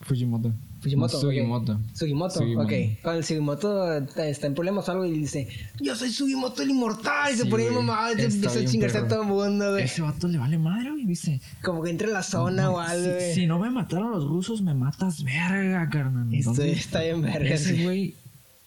Fujimoto. 0.00 0.52
Fujimoto. 0.84 1.18
Sugimoto. 1.18 1.80
Sugimoto, 1.94 2.34
Sugimoto. 2.34 2.66
ok. 2.66 2.72
Cuando 3.00 3.20
el 3.20 3.24
Sugimoto 3.24 3.90
está 3.94 4.46
en 4.46 4.54
problemas 4.54 4.86
o 4.86 4.92
algo 4.92 5.06
y 5.06 5.12
dice, 5.12 5.48
yo 5.80 5.96
soy 5.96 6.10
Sugimoto 6.10 6.60
el 6.62 6.70
inmortal. 6.70 7.32
Y 7.32 7.38
se 7.38 7.46
pone 7.46 7.70
mamado 7.70 8.18
y 8.18 8.20
empieza 8.20 8.58
a 8.58 8.64
chingarse 8.66 8.98
a 8.98 9.00
perro. 9.00 9.14
todo 9.14 9.22
el 9.22 9.28
mundo, 9.28 9.70
güey. 9.72 9.84
Ese 9.84 10.02
vato 10.02 10.28
le 10.28 10.36
vale 10.36 10.58
madre, 10.58 10.90
güey. 10.90 11.06
Dice: 11.06 11.40
Como 11.62 11.82
que 11.82 11.88
entra 11.88 12.06
en 12.06 12.12
la 12.12 12.22
zona 12.22 12.70
o 12.70 12.78
algo, 12.78 13.02
si, 13.02 13.10
güey. 13.10 13.34
si 13.34 13.46
no 13.46 13.58
me 13.58 13.70
mataron 13.70 14.10
los 14.10 14.28
rusos, 14.28 14.60
me 14.60 14.74
matas 14.74 15.24
verga, 15.24 15.88
carnal. 15.88 16.28
Está 16.34 17.00
bien 17.00 17.22
verga. 17.22 17.48
Ese 17.48 17.82
güey 17.82 18.14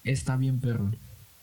está 0.04 0.38
bien 0.38 0.60
perro. 0.60 0.92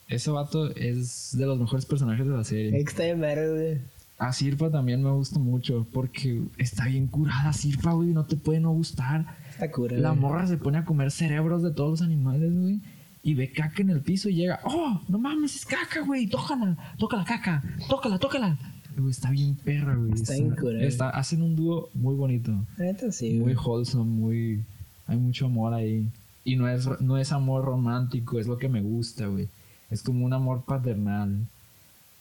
Ese 0.09 0.29
vato 0.29 0.75
es 0.75 1.29
de 1.37 1.45
los 1.45 1.57
mejores 1.57 1.85
personajes 1.85 2.27
de 2.27 2.33
la 2.33 2.43
serie. 2.43 2.77
Está 2.81 3.03
bien 3.05 3.21
verga, 3.21 3.49
güey. 3.49 3.77
A 4.17 4.31
Sirpa 4.31 4.69
también 4.71 5.03
me 5.03 5.11
gusta 5.11 5.39
mucho 5.39 5.85
porque 5.91 6.41
está 6.57 6.85
bien 6.85 7.07
curada 7.07 7.51
Sirpa, 7.53 7.91
güey. 7.93 8.09
No 8.13 8.23
te 8.25 8.37
puede 8.37 8.59
no 8.61 8.71
gustar. 8.71 9.25
Está 9.49 9.69
cura, 9.71 9.97
La 9.97 10.13
morra 10.13 10.47
se 10.47 10.57
pone 10.57 10.77
a 10.77 10.85
comer 10.85 11.11
cerebros 11.11 11.63
de 11.63 11.71
todos 11.71 11.89
los 11.91 12.01
animales, 12.01 12.53
güey. 12.57 12.79
Y 13.23 13.33
ve 13.33 13.51
caca 13.51 13.81
en 13.81 13.89
el 13.89 14.01
piso 14.01 14.29
y 14.29 14.35
llega. 14.35 14.59
¡Oh! 14.63 15.01
No 15.09 15.17
mames, 15.17 15.55
es 15.55 15.65
caca, 15.65 16.01
güey. 16.01 16.27
Tócala, 16.27 16.77
tócala, 16.97 17.25
caca. 17.25 17.63
Tócala, 17.89 18.17
tócala. 18.19 18.57
Güey, 18.97 19.09
está 19.11 19.31
bien 19.31 19.55
perra, 19.55 19.95
güey. 19.95 20.13
Está 20.13 20.33
bien 20.33 20.51
cura, 20.51 20.73
güey. 20.75 20.85
está- 20.87 21.09
Hacen 21.09 21.41
un 21.41 21.55
dúo 21.55 21.89
muy 21.93 22.15
bonito. 22.15 22.51
Neta 22.77 23.11
sí, 23.11 23.31
Muy 23.33 23.53
güey. 23.53 23.55
wholesome, 23.55 24.05
muy. 24.05 24.63
Hay 25.07 25.17
mucho 25.17 25.47
amor 25.47 25.73
ahí. 25.73 26.07
Y 26.45 26.55
no 26.55 26.69
es, 26.69 26.87
no 27.01 27.17
es 27.17 27.31
amor 27.31 27.65
romántico, 27.65 28.39
es 28.39 28.47
lo 28.47 28.57
que 28.57 28.69
me 28.69 28.81
gusta, 28.81 29.25
güey. 29.27 29.49
Es 29.89 30.03
como 30.03 30.23
un 30.25 30.31
amor 30.33 30.63
paternal. 30.63 31.47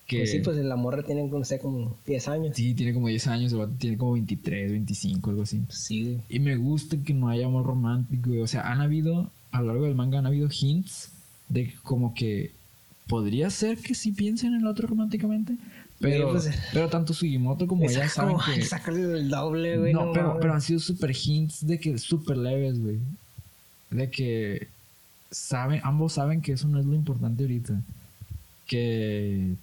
Que 0.07 0.19
Pues 0.19 0.31
sí, 0.33 0.41
pues 0.41 0.59
la 0.59 0.77
morra 0.77 1.03
tiene, 1.03 1.27
no 1.27 1.45
sé, 1.45 1.59
como 1.59 1.97
10 2.07 2.29
años. 2.29 2.57
sí, 2.57 2.75
tiene 2.75 2.93
como 2.93 3.09
10 3.09 3.27
años, 3.29 3.53
el 3.53 3.59
vato 3.59 3.73
tiene 3.79 3.97
como 3.97 4.13
23, 4.13 4.71
25, 4.73 5.31
algo 5.31 5.43
así. 5.43 5.63
Sí. 5.71 6.19
Y 6.29 6.41
me 6.41 6.57
gusta 6.57 6.97
que 6.99 7.15
no 7.15 7.29
haya 7.31 7.47
amor 7.47 7.65
romántico, 7.65 8.29
güey. 8.29 8.41
O 8.43 8.47
sea, 8.47 8.71
han 8.71 8.81
habido, 8.83 9.31
a 9.51 9.61
lo 9.63 9.69
largo 9.69 9.85
del 9.87 9.95
manga, 9.95 10.19
han 10.19 10.27
habido 10.27 10.49
hints 10.51 11.11
de 11.49 11.73
como 11.83 12.13
que 12.15 12.51
podría 13.09 13.49
ser 13.51 13.79
que 13.79 13.95
sí 13.95 14.13
piensen 14.13 14.53
en 14.55 14.61
el 14.61 14.67
otro 14.67 14.87
románticamente. 14.89 15.57
Pero, 16.01 16.33
pues, 16.33 16.51
pero 16.73 16.89
tanto 16.91 17.15
Sugimoto 17.15 17.67
como 17.67 17.85
ella 17.89 18.07
saben 18.11 18.35
como- 18.35 18.45
que. 18.45 18.57
le 18.59 18.63
saca 18.67 18.91
el 18.91 19.31
doble, 19.31 19.79
güey. 19.79 19.93
no, 19.95 20.13
pero, 20.13 20.29
mames. 20.29 20.41
pero 20.43 20.53
han 20.55 20.61
sido 20.61 20.81
super 20.81 21.15
hints 21.17 21.67
de 21.67 21.79
que 21.81 21.97
súper 21.97 22.37
leves, 22.37 22.79
güey. 22.79 22.99
De 23.91 24.11
que 24.11 24.69
saben, 25.31 25.81
ambos 25.83 26.13
saben 26.15 26.43
que 26.43 26.53
eso 26.53 26.69
no 26.69 26.79
es 26.79 26.85
lo 26.85 26.95
importante 26.95 27.45
ahorita. 27.45 27.81
Que 28.67 29.55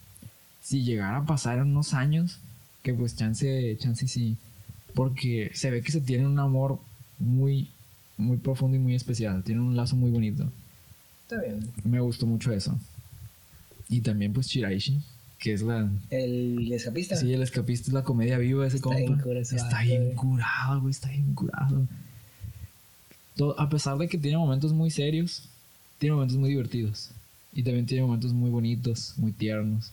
si 0.61 0.83
llegara 0.83 1.17
a 1.17 1.25
pasar 1.25 1.57
en 1.57 1.67
unos 1.67 1.93
años, 1.93 2.39
que 2.83 2.93
pues 2.93 3.15
chance, 3.15 3.77
chance 3.79 4.07
sí. 4.07 4.37
Porque 4.93 5.51
se 5.53 5.71
ve 5.71 5.81
que 5.81 5.91
se 5.91 6.01
tiene 6.01 6.25
un 6.27 6.37
amor 6.39 6.79
muy, 7.19 7.69
muy 8.17 8.37
profundo 8.37 8.75
y 8.75 8.79
muy 8.79 8.95
especial. 8.95 9.43
Tienen 9.43 9.63
un 9.63 9.75
lazo 9.75 9.95
muy 9.95 10.11
bonito. 10.11 10.49
Está 11.23 11.41
bien. 11.41 11.67
Me 11.83 11.99
gustó 11.99 12.25
mucho 12.25 12.51
eso. 12.51 12.77
Y 13.87 14.01
también 14.01 14.33
pues 14.33 14.47
Shiraishi, 14.47 15.01
que 15.39 15.53
es 15.53 15.61
la... 15.61 15.89
El 16.09 16.71
escapista. 16.73 17.15
Sí, 17.15 17.31
el 17.33 17.41
escapista 17.41 17.87
es 17.87 17.93
la 17.93 18.03
comedia 18.03 18.37
viva 18.37 18.63
de 18.63 18.67
ese 18.67 18.77
Está 18.77 18.89
compa. 18.89 18.99
bien 19.23 19.37
está 19.41 19.63
vato, 19.63 19.85
bien 19.85 20.15
curado, 20.15 20.81
güey. 20.81 20.91
Está 20.91 21.09
bien 21.09 21.33
curado. 21.33 21.87
Todo- 23.35 23.59
a 23.59 23.69
pesar 23.69 23.97
de 23.97 24.07
que 24.07 24.17
tiene 24.17 24.37
momentos 24.37 24.73
muy 24.73 24.91
serios, 24.91 25.43
tiene 25.99 26.15
momentos 26.15 26.37
muy 26.37 26.49
divertidos. 26.49 27.11
Y 27.53 27.63
también 27.63 27.85
tiene 27.85 28.03
momentos 28.03 28.33
muy 28.33 28.49
bonitos, 28.49 29.13
muy 29.17 29.31
tiernos. 29.31 29.91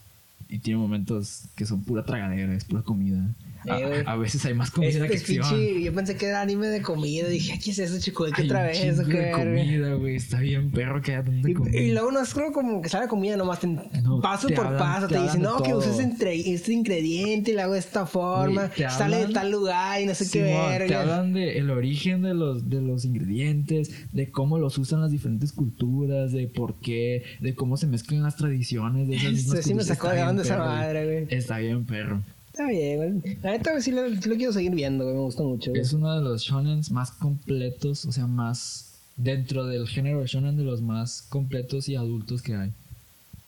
Y 0.49 0.61
tiene 0.61 0.79
momentos 0.79 1.49
que 1.55 1.67
son 1.67 1.83
pura 1.83 2.05
tragadera, 2.05 2.55
es 2.55 2.65
pura 2.65 2.83
comida. 2.83 3.35
A, 3.71 4.15
Eh, 4.15 4.19
veces 4.19 4.45
hay 4.45 4.55
más 4.55 4.71
comida 4.71 4.91
Este 4.91 5.07
que 5.09 5.15
acción. 5.17 5.45
pinche- 5.47 5.83
yo 5.83 5.93
pensé 5.95 6.17
que 6.17 6.27
era 6.27 6.41
anime 6.41 6.67
de 6.69 6.83
comida. 6.83 7.29
Dije, 7.29 7.59
¿qué 7.63 7.71
es 7.71 7.79
eso, 7.79 7.99
chico? 8.01 8.25
¿Qué 8.27 8.43
Hay 8.43 8.47
otra 8.47 8.65
vez? 8.65 8.81
chingo 8.81 9.03
¿O 9.03 9.07
qué 9.07 9.19
de 9.19 9.31
comida, 9.33 9.95
güey. 9.95 10.17
Está 10.17 10.41
bien 10.41 10.71
perro 10.71 11.01
que 11.03 11.13
haya 11.15 11.25
tanta 11.25 11.51
Y, 11.51 11.55
comida. 11.55 11.79
y 11.79 11.93
luego 11.93 12.11
no 12.13 12.21
es 12.23 12.33
creo 12.35 12.53
como 12.53 12.83
que 12.83 12.89
sale 12.89 13.09
comida 13.09 13.37
nomás 13.37 13.61
te- 13.61 13.67
No, 13.69 14.21
paso 14.23 14.49
te 14.49 14.55
por 14.55 14.67
hablan- 14.67 14.79
paso 14.79 15.09
te 15.09 15.15
te, 15.17 15.23
dicen 15.23 15.43
no 15.43 15.59
de 15.59 15.63
que 15.65 15.75
uses 15.75 15.93
todo. 15.93 16.01
entre, 16.03 16.53
este 16.53 16.73
ingrediente 16.73 17.51
y 17.51 17.55
lo 17.55 17.63
hago 17.63 17.73
de 17.75 17.79
esta 17.81 18.07
forma 18.07 18.69
te 18.69 18.89
sale 18.91 19.17
de 19.17 19.23
hablan- 19.25 19.33
tal 19.35 19.51
lugar 19.51 20.01
y 20.01 20.07
no 20.07 20.15
sé 20.15 20.25
qué 20.31 20.47
Simón, 20.49 20.87
te 20.89 20.95
hablan 20.95 21.33
de 21.33 21.59
el 21.59 21.71
origen 21.71 22.23
de 22.23 22.35
los, 22.35 22.69
de 22.69 22.81
los 22.81 23.05
ingredientes, 23.05 23.91
de 24.13 24.31
cómo 24.31 24.59
los 24.59 24.79
usan 24.79 25.01
las 25.01 25.11
diferentes 25.11 25.53
culturas, 25.53 26.33
de 26.33 26.47
por 26.49 26.79
qué, 26.81 27.23
de 27.41 27.55
cómo 27.55 27.77
se 27.77 27.87
mezclan 27.87 28.23
las 28.23 28.37
tradiciones 28.37 29.09
de 29.09 29.17
esas 29.17 29.33
mismas 29.33 29.59
Eso 29.59 29.69
sí 29.69 29.75
me 29.75 29.85
sacó 29.85 30.09
de 30.09 30.23
onda 30.23 30.43
esa 30.43 30.59
madre 30.59 31.05
güey 31.25 31.27
Está 31.39 31.59
bien, 31.59 31.85
perro. 31.85 32.23
Está 32.59 32.71
bien 32.71 32.97
güey 33.23 33.37
la 33.43 33.53
neta 33.53 33.81
sí 33.81 33.93
lo, 33.93 34.09
sí 34.09 34.29
lo 34.29 34.37
quiero 34.37 34.53
seguir 34.53 34.75
viendo 34.75 35.05
güey 35.05 35.17
me 35.17 35.23
gusta 35.23 35.43
mucho 35.45 35.71
güey. 35.71 35.81
Es 35.81 35.93
uno 35.93 36.15
de 36.17 36.23
los 36.23 36.43
shonens 36.43 36.91
más 36.91 37.13
completos, 37.13 38.05
o 38.05 38.11
sea, 38.13 38.27
más 38.27 38.95
dentro 39.17 39.67
del 39.67 39.87
género 39.87 40.27
shonen 40.27 40.57
de 40.57 40.65
los 40.65 40.83
más 40.83 41.23
completos 41.23 41.89
y 41.89 41.95
adultos 41.97 42.43
que 42.43 42.55
hay. 42.55 42.73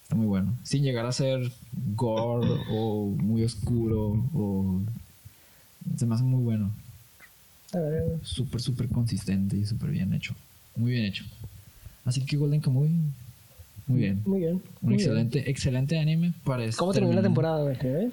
Está 0.02 0.16
muy 0.16 0.26
bueno. 0.26 0.56
Sin 0.64 0.82
llegar 0.82 1.06
a 1.06 1.12
ser 1.12 1.50
gore 1.94 2.48
o 2.70 3.06
muy 3.06 3.44
oscuro 3.44 4.24
o... 4.34 4.80
Se 5.96 6.06
me 6.06 6.14
hace 6.16 6.24
muy 6.24 6.42
bueno. 6.42 6.72
Está 7.66 7.80
bien, 7.88 8.04
güey. 8.04 8.18
súper, 8.22 8.60
súper 8.60 8.88
consistente 8.88 9.56
y 9.56 9.64
súper 9.64 9.90
bien 9.90 10.12
hecho. 10.12 10.34
Muy 10.76 10.90
bien 10.90 11.04
hecho. 11.04 11.24
Así 12.04 12.24
que 12.24 12.36
Golden 12.36 12.60
Kamuy, 12.60 12.90
muy 13.86 13.98
bien. 13.98 14.22
muy 14.24 14.40
bien 14.40 14.54
Un 14.54 14.62
muy 14.82 14.96
bien. 14.96 15.00
excelente, 15.00 15.50
excelente 15.50 15.98
anime 15.98 16.32
para 16.44 16.68
¿cómo 16.72 16.92
terminó 16.92 17.14
la 17.14 17.22
temporada 17.22 17.62
güey? 17.62 18.10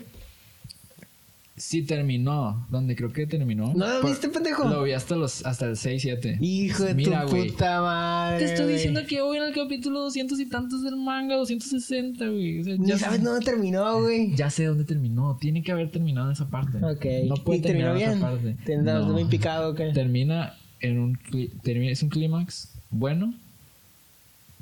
Sí 1.59 1.81
terminó, 1.81 2.67
donde 2.69 2.95
creo 2.95 3.11
que 3.11 3.25
terminó. 3.25 3.73
¿No 3.73 3.87
lo 3.87 4.01
Por- 4.01 4.11
viste, 4.11 4.29
pendejo? 4.29 4.65
Lo 4.69 4.83
vi 4.83 4.91
hasta 4.91 5.15
los 5.15 5.43
hasta 5.43 5.65
el 5.65 5.75
6 5.75 6.03
7. 6.03 6.37
hijo 6.39 6.83
de 6.83 6.93
Mira, 6.93 7.25
tu 7.25 7.31
güey. 7.31 7.49
puta 7.49 7.81
madre 7.81 8.37
Te 8.37 8.45
estoy 8.45 8.65
güey. 8.65 8.75
diciendo 8.75 9.01
que 9.09 9.21
voy 9.23 9.37
en 9.37 9.43
el 9.43 9.53
capítulo 9.55 10.01
200 10.01 10.39
y 10.39 10.45
tantos 10.45 10.83
del 10.83 10.95
manga, 10.97 11.35
260, 11.35 12.27
güey. 12.27 12.61
O 12.61 12.63
sea, 12.63 12.75
ni 12.77 12.85
ya, 12.87 12.97
sabes 12.99 13.19
sé, 13.21 13.25
dónde 13.25 13.43
terminó 13.43 14.01
güey 14.01 14.35
ya 14.35 14.51
sé 14.51 14.65
dónde 14.65 14.83
terminó. 14.83 15.35
Tiene 15.41 15.63
que 15.63 15.71
haber 15.71 15.89
terminado 15.89 16.29
esa 16.31 16.47
parte. 16.47 16.77
Ok. 16.77 17.05
No 17.27 17.35
puede 17.43 17.57
¿Y 17.57 17.61
terminó 17.63 17.87
terminar 17.87 17.95
bien? 17.95 18.09
esa 18.11 18.19
parte. 18.21 18.55
¿Tendrás 18.63 19.07
No. 19.07 19.15
bien 19.15 19.27
picado 19.27 19.73
qué? 19.73 19.91
termina 19.93 20.53
en 20.79 20.99
un 20.99 21.15
cli- 21.17 21.49
termina, 21.63 21.91
es 21.91 22.03
un 22.03 22.09
clímax 22.09 22.69
bueno 22.91 23.33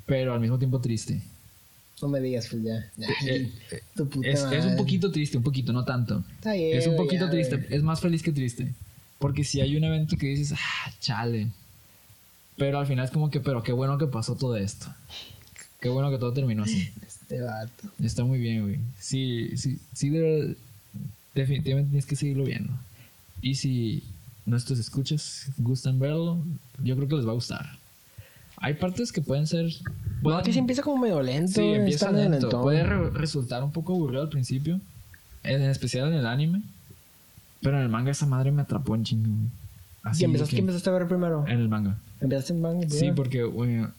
pero 0.06 0.34
al 0.34 0.40
mismo 0.40 0.58
tiempo 0.60 0.80
triste 0.80 1.20
No 2.02 2.10
me 2.10 2.20
digas, 2.20 2.48
pues 2.50 2.64
ya. 2.64 2.92
Eh, 3.26 3.52
tu 3.96 4.08
puta 4.10 4.28
es, 4.28 4.44
es 4.44 4.66
un 4.66 4.76
poquito 4.76 5.12
triste 5.12 5.38
un 5.38 5.44
poquito 5.44 5.72
no 5.72 5.86
tanto. 5.86 6.24
Está 6.36 6.54
bien, 6.54 6.78
es 6.78 6.88
un 6.88 6.98
poquito 6.98 7.26
ya, 7.26 7.32
triste 7.32 7.66
es 7.70 7.84
más 7.84 8.02
feliz 8.02 8.22
que 8.22 8.32
triste. 8.32 8.74
Porque 9.20 9.44
si 9.44 9.62
hay 9.62 9.78
un 9.78 9.84
evento 9.84 10.18
que 10.18 10.28
dices 10.28 10.58
ah 10.60 10.92
chale 11.00 11.48
pero 12.58 12.80
al 12.80 12.88
final 12.88 13.06
es 13.06 13.12
como 13.12 13.30
que 13.30 13.40
pero 13.40 13.64
qué 13.64 13.72
bueno 13.72 13.98
que 13.98 14.08
pasó 14.08 14.36
todo 14.36 14.56
esto 14.56 14.88
qué 15.82 15.90
bueno 15.90 16.10
que 16.12 16.18
todo 16.18 16.34
terminó 16.34 16.64
así. 16.64 16.90
Este 17.06 17.42
vato. 17.42 17.90
está 18.04 18.24
muy 18.24 18.40
bien 18.40 18.64
güey. 18.64 18.80
Sí 19.00 19.52
sí 19.56 19.80
sí 19.94 20.10
definitivamente 21.34 21.90
tienes 21.90 22.06
que 22.06 22.16
seguirlo 22.16 22.44
viendo. 22.44 22.74
Y 23.42 23.56
si 23.56 24.04
nuestros 24.46 24.80
escuchas 24.80 25.48
gustan 25.58 25.98
verlo 26.00 26.44
yo 26.84 26.96
creo 26.96 27.08
que 27.08 27.16
les 27.16 27.26
va 27.26 27.32
a 27.32 27.36
gustar 27.36 27.80
hay 28.66 28.74
partes 28.74 29.12
que 29.12 29.22
pueden 29.22 29.46
ser 29.46 29.66
No, 29.66 30.22
pueden- 30.24 30.40
aquí 30.40 30.52
sí 30.52 30.58
empieza 30.60 30.82
como 30.82 30.98
medio 30.98 31.22
lento. 31.22 31.52
Sí, 31.62 31.62
empieza 31.62 32.12
lento. 32.12 32.62
Puede 32.62 32.84
re- 32.84 33.12
resultar 33.12 33.64
un 33.64 33.72
poco 33.72 33.94
aburrido 33.94 34.24
al 34.24 34.30
principio, 34.30 34.80
en 35.44 35.62
especial 35.62 36.08
en 36.08 36.16
el 36.16 36.26
anime. 36.26 36.62
Pero 37.62 37.78
en 37.78 37.84
el 37.84 37.90
manga 37.90 38.10
esa 38.12 38.26
madre 38.26 38.52
me 38.52 38.64
atrapó 38.64 38.96
en 38.96 39.04
chingo. 39.04 39.30
Así 40.04 40.20
¿Quién 40.20 40.30
empezaste, 40.32 40.50
que- 40.52 40.56
quién 40.58 40.64
empezaste 40.66 40.90
a 40.90 40.94
ver 40.94 41.08
primero? 41.08 41.46
En 41.48 41.60
el 41.60 41.70
manga. 41.70 41.98
¿Empezaste 42.26 42.54
en 42.54 42.62
manga? 42.62 42.90
Sí, 42.90 43.12
porque 43.16 43.48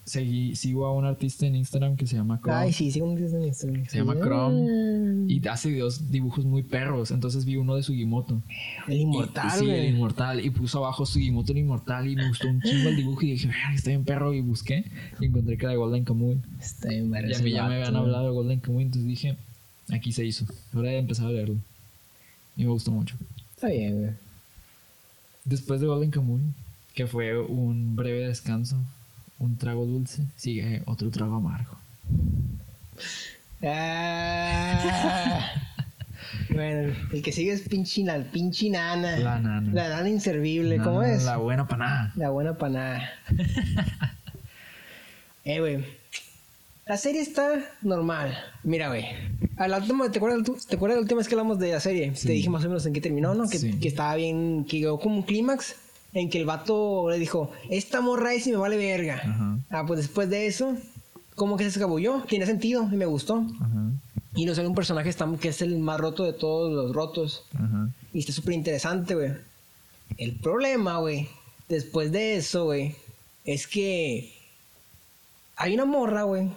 seguí, 0.05 0.55
sigo 0.55 0.85
a 0.85 0.93
un 0.93 1.05
artista 1.05 1.45
en 1.45 1.55
Instagram 1.55 1.95
que 1.95 2.05
se 2.07 2.15
llama 2.17 2.39
Chrome. 2.41 2.57
Ay, 2.57 2.73
sí, 2.73 2.91
sí, 2.91 2.99
un 3.01 3.15
día 3.15 3.27
en 3.27 3.43
Instagram. 3.45 3.85
Se 3.87 3.97
llama 3.97 4.13
Sí. 4.15 4.19
Chrome. 4.21 5.25
Y 5.31 5.47
hace 5.47 5.69
videos, 5.69 6.11
dibujos 6.11 6.45
muy 6.45 6.63
perros. 6.63 7.11
Entonces 7.11 7.45
vi 7.45 7.55
uno 7.55 7.75
de 7.75 7.83
Sugimoto. 7.83 8.41
El 8.87 8.97
Y- 8.97 9.01
inmortal, 9.01 9.51
sí, 9.51 9.69
el 9.69 9.93
inmortal. 9.95 10.43
Y 10.45 10.49
puso 10.49 10.79
abajo 10.79 11.05
Sugimoto 11.05 11.51
el 11.53 11.59
inmortal. 11.59 12.07
Y 12.09 12.15
me 12.15 12.27
gustó 12.27 12.47
un 12.49 12.61
chingo 12.61 12.89
el 12.89 12.95
dibujo. 12.97 13.21
Y 13.23 13.31
dije, 13.31 13.47
"Verga, 13.47 13.73
está 13.75 13.89
bien 13.89 14.03
perro. 14.03 14.33
Y 14.33 14.41
busqué. 14.41 14.83
Y 15.19 15.25
encontré 15.25 15.57
que 15.57 15.63
era 15.65 15.71
de 15.71 15.77
Golden 15.77 16.03
Kamuy. 16.03 16.37
Está 16.59 16.89
bien, 16.89 17.11
Y 17.13 17.33
a 17.33 17.39
mí 17.39 17.51
ya 17.51 17.67
me 17.67 17.75
habían 17.75 17.95
hablado 17.95 18.25
de 18.25 18.31
Golden 18.31 18.59
Kamuy, 18.59 18.83
entonces 18.83 19.07
dije, 19.07 19.37
aquí 19.89 20.11
se 20.11 20.25
hizo. 20.25 20.45
Ahora 20.73 20.91
he 20.91 20.97
empezado 20.97 21.29
a 21.29 21.31
leerlo. 21.31 21.55
Y 22.57 22.63
me 22.65 22.69
gustó 22.71 22.91
mucho. 22.91 23.15
Está 23.55 23.69
bien, 23.69 23.99
güey. 23.99 24.11
Después 25.45 25.79
de 25.79 25.87
Golden 25.87 26.11
Kamuy, 26.11 26.41
que 26.97 27.05
fue 27.05 27.39
un 27.39 27.95
breve 27.95 28.27
descanso, 28.27 28.75
un 29.37 29.55
trago 29.55 29.85
dulce, 29.85 30.23
sigue 30.35 30.81
otro 30.87 31.11
trago 31.11 31.35
amargo. 31.35 31.77
Ah. 33.63 35.51
bueno, 36.49 36.95
el 37.13 37.21
que 37.21 37.31
sigue 37.31 37.53
es 37.53 37.61
pinche, 37.61 38.03
la 38.03 38.17
pinche 38.23 38.71
nana. 38.71 39.15
La 39.19 39.37
nana. 39.37 39.71
La 39.71 39.89
nana 39.89 40.09
inservible, 40.09 40.79
¿cómo 40.79 41.03
es? 41.03 41.23
La 41.23 41.37
buena 41.37 41.67
para 41.67 41.85
nada. 41.85 42.13
La 42.15 42.31
buena 42.31 42.57
panada. 42.57 43.07
eh, 45.45 45.59
güey. 45.59 45.85
La 46.87 46.97
serie 46.97 47.21
está 47.21 47.63
normal. 47.83 48.35
Mira, 48.63 48.87
güey. 48.87 49.05
A 49.57 49.67
la 49.67 49.77
última- 49.77 50.09
¿te, 50.09 50.17
acuerdas, 50.17 50.65
¿Te 50.65 50.77
acuerdas 50.77 50.95
la 50.95 51.01
última 51.01 51.19
vez 51.19 51.27
que 51.27 51.35
hablamos 51.35 51.59
de 51.59 51.73
la 51.73 51.79
serie? 51.79 52.15
Sí. 52.15 52.25
Te 52.25 52.33
dije 52.33 52.49
más 52.49 52.65
o 52.65 52.69
menos 52.69 52.87
en 52.87 52.93
qué 52.93 53.01
terminó, 53.01 53.35
¿no? 53.35 53.47
Que, 53.47 53.59
Sí. 53.59 53.73
que 53.79 53.87
estaba 53.87 54.15
bien, 54.15 54.65
que 54.67 54.79
llegó 54.79 54.99
como 54.99 55.17
un 55.17 55.23
clímax 55.23 55.75
en 56.13 56.29
que 56.29 56.39
el 56.39 56.45
vato 56.45 57.09
le 57.09 57.19
dijo, 57.19 57.51
esta 57.69 58.01
morra 58.01 58.33
es 58.33 58.47
y 58.47 58.51
me 58.51 58.57
vale 58.57 58.77
verga. 58.77 59.21
Ajá. 59.23 59.57
Ah, 59.69 59.85
pues 59.85 59.99
después 59.99 60.29
de 60.29 60.47
eso, 60.47 60.75
como 61.35 61.57
que 61.57 61.63
se 61.63 61.69
escabulló, 61.69 62.23
tiene 62.27 62.45
sentido 62.45 62.87
y 62.91 62.95
me 62.95 63.05
gustó. 63.05 63.45
Ajá. 63.59 63.91
Y 64.35 64.45
nos 64.45 64.55
sale 64.55 64.67
un 64.67 64.75
personaje 64.75 65.13
que 65.39 65.49
es 65.49 65.61
el 65.61 65.77
más 65.79 65.99
roto 65.99 66.23
de 66.23 66.33
todos 66.33 66.71
los 66.71 66.95
rotos. 66.95 67.45
Ajá. 67.55 67.89
Y 68.13 68.19
está 68.19 68.31
súper 68.31 68.53
interesante, 68.53 69.15
güey. 69.15 69.33
El 70.17 70.39
problema, 70.39 70.97
güey, 70.97 71.27
después 71.67 72.11
de 72.11 72.37
eso, 72.37 72.65
güey, 72.65 72.95
es 73.45 73.67
que 73.67 74.33
hay 75.55 75.73
una 75.73 75.85
morra, 75.85 76.23
güey. 76.23 76.49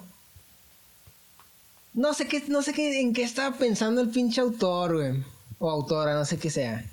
No 1.93 2.15
sé 2.15 2.29
qué, 2.29 2.43
no 2.49 2.63
sé 2.63 2.73
qué, 2.73 3.01
en 3.01 3.13
qué 3.13 3.23
estaba 3.23 3.57
pensando 3.57 4.01
el 4.01 4.11
pinche 4.11 4.41
autor, 4.41 4.97
güey. 4.97 5.25
O 5.59 5.71
autora, 5.71 6.15
no 6.15 6.25
sé 6.25 6.39
qué 6.39 6.51
sea. 6.51 6.85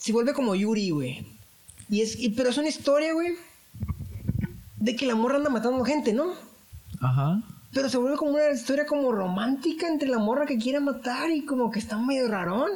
Se 0.00 0.12
vuelve 0.12 0.32
como 0.32 0.54
Yuri, 0.56 0.90
güey. 0.90 1.24
Y 1.88 2.00
es, 2.00 2.18
y- 2.18 2.30
pero 2.30 2.50
es 2.50 2.58
una 2.58 2.68
historia, 2.68 3.12
güey, 3.12 3.34
de 4.78 4.96
que 4.96 5.06
la 5.06 5.14
morra 5.14 5.36
anda 5.36 5.50
matando 5.50 5.84
gente, 5.84 6.12
¿no? 6.12 6.32
Ajá. 7.00 7.42
Pero 7.72 7.88
se 7.88 7.98
vuelve 7.98 8.16
como 8.16 8.32
una 8.32 8.50
historia 8.50 8.86
como 8.86 9.12
romántica 9.12 9.86
entre 9.86 10.08
la 10.08 10.18
morra 10.18 10.46
que 10.46 10.58
quiere 10.58 10.80
matar 10.80 11.30
y 11.30 11.44
como 11.44 11.70
que 11.70 11.78
está 11.78 11.96
medio 11.98 12.26
rarón. 12.28 12.70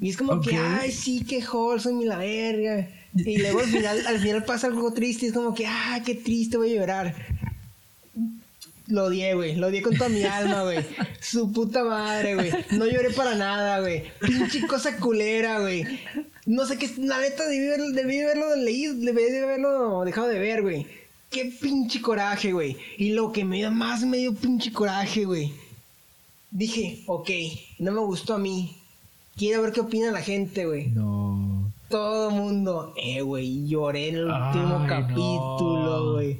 Y 0.00 0.10
es 0.10 0.16
como 0.16 0.40
que, 0.40 0.58
Ok. 0.58 0.66
ay, 0.80 0.92
sí, 0.92 1.24
qué 1.24 1.44
wholesome 1.46 2.02
y 2.04 2.06
la 2.06 2.18
verga. 2.18 2.88
Y 3.14 3.38
luego 3.38 3.60
al 3.60 3.66
final, 3.66 4.06
al 4.06 4.18
final 4.18 4.44
pasa 4.44 4.66
algo 4.66 4.92
triste. 4.92 5.26
Es 5.26 5.32
como 5.32 5.54
que, 5.54 5.66
ay, 5.66 6.02
qué 6.02 6.14
triste, 6.16 6.56
voy 6.56 6.72
a 6.72 6.80
llorar. 6.80 7.14
Lo 8.88 9.04
odié, 9.06 9.34
güey. 9.34 9.56
Lo 9.56 9.66
odié 9.68 9.82
con 9.82 9.96
toda 9.96 10.08
mi 10.08 10.22
alma, 10.24 10.62
güey. 10.62 10.78
Su 11.20 11.52
puta 11.52 11.82
madre, 11.84 12.34
güey. 12.36 12.50
No 12.72 12.86
lloré 12.86 13.10
para 13.10 13.34
nada, 13.34 13.80
güey. 13.80 14.04
Pinche 14.20 14.66
cosa 14.66 14.96
culera, 14.98 15.58
güey. 15.60 15.84
No 16.46 16.64
sé 16.66 16.78
qué. 16.78 16.88
La 16.98 17.18
neta, 17.20 17.46
debí, 17.48 17.66
haber- 17.66 17.92
debí 17.94 18.20
haberlo 18.20 18.54
leído. 18.56 18.94
Debí 18.94 19.22
de 19.24 19.42
haberlo 19.42 20.04
dejado 20.04 20.28
de 20.28 20.38
ver, 20.38 20.62
güey. 20.62 20.86
Qué 21.30 21.52
pinche 21.60 22.00
coraje, 22.00 22.52
güey. 22.52 22.76
Y 22.98 23.12
lo 23.12 23.32
que 23.32 23.44
me 23.44 23.56
dio 23.56 23.72
más 23.72 24.02
me 24.04 24.18
dio 24.18 24.32
pinche 24.34 24.72
coraje, 24.72 25.24
güey. 25.24 25.52
Dije, 26.52 27.02
ok, 27.06 27.28
no 27.80 27.90
me 27.92 28.00
gustó 28.00 28.34
a 28.34 28.38
mí. 28.38 28.76
Quiero 29.36 29.62
ver 29.62 29.72
qué 29.72 29.80
opina 29.80 30.12
la 30.12 30.22
gente, 30.22 30.64
güey. 30.64 30.86
No. 30.88 31.70
Todo 31.90 32.30
el 32.30 32.34
mundo, 32.36 32.94
eh, 32.96 33.20
güey, 33.20 33.66
lloré 33.68 34.08
en 34.08 34.14
el 34.16 34.24
último 34.26 34.86
capítulo, 34.88 36.12
güey. 36.14 36.38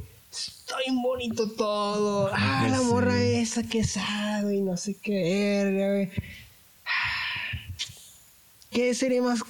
Bien 0.87 1.03
bonito 1.03 1.51
todo. 1.51 2.31
Ah, 2.33 2.69
la 2.71 2.81
morra 2.83 3.13
sé. 3.13 3.41
esa 3.41 3.63
que 3.65 3.83
sabe 3.85 4.57
y 4.57 4.61
no 4.61 4.77
sé 4.77 4.95
qué 5.03 5.65
verga, 5.65 5.89
güey. 5.93 6.11
¿Qué 8.71 8.95
sería 8.95 9.23
más? 9.23 9.41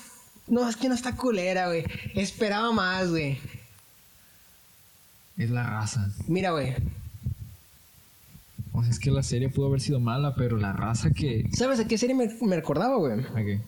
No, 0.47 0.69
es 0.69 0.77
que 0.77 0.89
no 0.89 0.95
está 0.95 1.17
culera, 1.17 1.67
güey. 1.67 1.85
Esperaba 2.15 2.73
más, 2.73 3.11
güey. 3.11 3.39
Es 5.37 5.51
la 5.51 5.65
raza. 5.65 6.11
Mira, 6.29 6.53
güey. 6.53 6.75
O 8.73 8.83
sea, 8.83 8.91
es 8.91 8.99
que 8.99 9.11
la 9.11 9.23
serie 9.23 9.49
pudo 9.49 9.67
haber 9.67 9.81
sido 9.81 10.01
mala, 10.01 10.35
pero 10.37 10.57
la 10.57 10.73
raza 10.73 11.11
que. 11.11 11.49
¿Sabes 11.53 11.81
a 11.81 11.89
qué 11.89 11.99
serie 11.99 12.15
me, 12.15 12.29
me 12.43 12.57
recordaba, 12.57 12.97
güey? 12.97 13.21
Ok. 13.21 13.61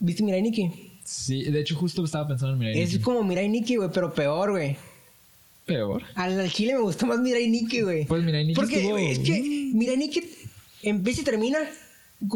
¿Viste 0.00 0.22
Mirai 0.24 0.42
Nikki? 0.42 0.90
Sí, 1.04 1.44
de 1.44 1.60
hecho, 1.60 1.76
justo 1.76 2.04
estaba 2.04 2.26
pensando 2.28 2.54
en 2.54 2.58
Mirai 2.58 2.80
Es 2.80 2.90
Nikki. 2.92 3.02
como 3.04 3.22
Mirai 3.22 3.48
Nikki, 3.48 3.76
güey, 3.76 3.90
pero 3.92 4.12
peor, 4.12 4.50
güey. 4.50 4.76
Peor. 5.66 6.02
Al, 6.14 6.38
al 6.40 6.50
chile 6.52 6.74
me 6.74 6.80
gustó 6.80 7.06
más 7.06 7.18
Mirai 7.20 7.48
Nikki, 7.48 7.82
güey. 7.82 8.04
Pues 8.06 8.22
Mirai 8.24 8.44
Nikki 8.44 8.54
Porque 8.56 8.76
estuvo- 8.80 8.98
es 8.98 9.18
que 9.20 9.70
Mirai 9.74 9.96
Nikki 9.96 10.22
empieza 10.82 11.20
y 11.20 11.24
termina 11.24 11.58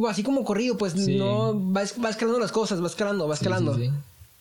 así 0.09 0.23
como 0.23 0.45
corrido, 0.45 0.76
pues 0.78 0.92
Sí. 0.95 1.16
no 1.16 1.73
va, 1.73 1.83
es- 1.83 1.95
va 2.02 2.11
escalando 2.11 2.38
las 2.40 2.52
cosas, 2.52 2.83
va 2.83 2.87
escalando, 2.87 3.26
va 3.28 3.35
escalando. 3.35 3.76
sí, 3.76 3.85
sí. 3.87 3.90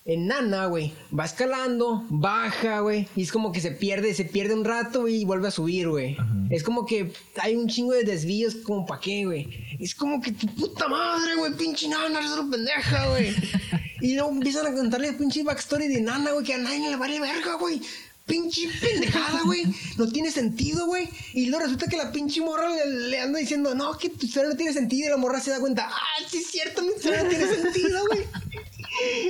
En 0.08 0.28
Nana, 0.28 0.68
güey, 0.68 0.94
va 1.18 1.26
escalando, 1.26 2.06
baja, 2.10 2.82
güey, 2.82 3.08
y 3.16 3.24
es 3.24 3.32
como 3.32 3.52
que 3.52 3.60
se 3.60 3.72
pierde, 3.72 4.14
se 4.14 4.24
pierde 4.24 4.54
un 4.54 4.64
rato 4.64 5.02
güey, 5.02 5.22
y 5.22 5.26
vuelve 5.26 5.48
a 5.48 5.52
subir, 5.52 5.90
güey. 5.90 6.16
Es 6.52 6.62
como 6.62 6.86
que 6.86 7.12
hay 7.42 7.56
un 7.56 7.68
chingo 7.68 7.94
de 7.94 8.04
desvíos, 8.04 8.54
como 8.58 8.86
pa' 8.86 9.00
qué, 9.00 9.26
güey. 9.26 9.48
Es 9.80 9.96
como 9.96 10.22
que 10.22 10.32
tu 10.32 10.46
puta 10.46 10.88
madre, 10.88 11.36
güey, 11.38 11.54
pinche 11.58 11.88
Nana, 11.88 12.20
eres 12.20 12.32
una 12.38 12.52
pendeja, 12.52 13.10
güey. 13.10 13.34
y 14.02 14.14
luego 14.14 14.30
empiezan 14.30 14.68
a 14.68 14.76
contarle 14.76 15.08
el 15.08 15.16
pinche 15.16 15.44
backstory 15.44 15.88
de 15.88 16.02
Nana, 16.02 16.34
güey, 16.34 16.46
que 16.46 16.54
a 16.54 16.60
nadie 16.60 16.88
le 16.88 16.98
vale 16.98 17.20
verga, 17.20 17.56
güey. 17.56 17.82
Pinche 18.26 18.68
pendejada, 18.82 19.42
güey. 19.46 19.64
No 19.98 20.08
tiene 20.12 20.32
sentido, 20.32 20.88
güey. 20.88 21.08
Y 21.34 21.46
luego 21.48 21.64
resulta 21.66 21.88
que 21.88 21.98
la 21.98 22.12
pinche 22.12 22.42
morra 22.42 22.70
le, 22.70 23.10
le 23.10 23.20
anda 23.20 23.38
diciendo, 23.40 23.76
no, 23.76 23.98
que 23.98 24.10
tu 24.10 24.26
historia 24.26 24.50
no 24.50 24.56
tiene 24.58 24.74
sentido. 24.74 25.08
Y 25.08 25.10
la 25.12 25.18
morra 25.18 25.40
se 25.40 25.52
da 25.52 25.60
cuenta, 25.60 25.88
ah, 25.92 26.24
sí 26.30 26.38
es 26.38 26.48
cierto, 26.48 26.82
mi 26.82 26.90
historia 26.90 27.22
no 27.24 27.30
tiene 27.30 27.46
sentido, 27.46 28.00
güey. 28.08 28.22
Güey, 28.22 29.30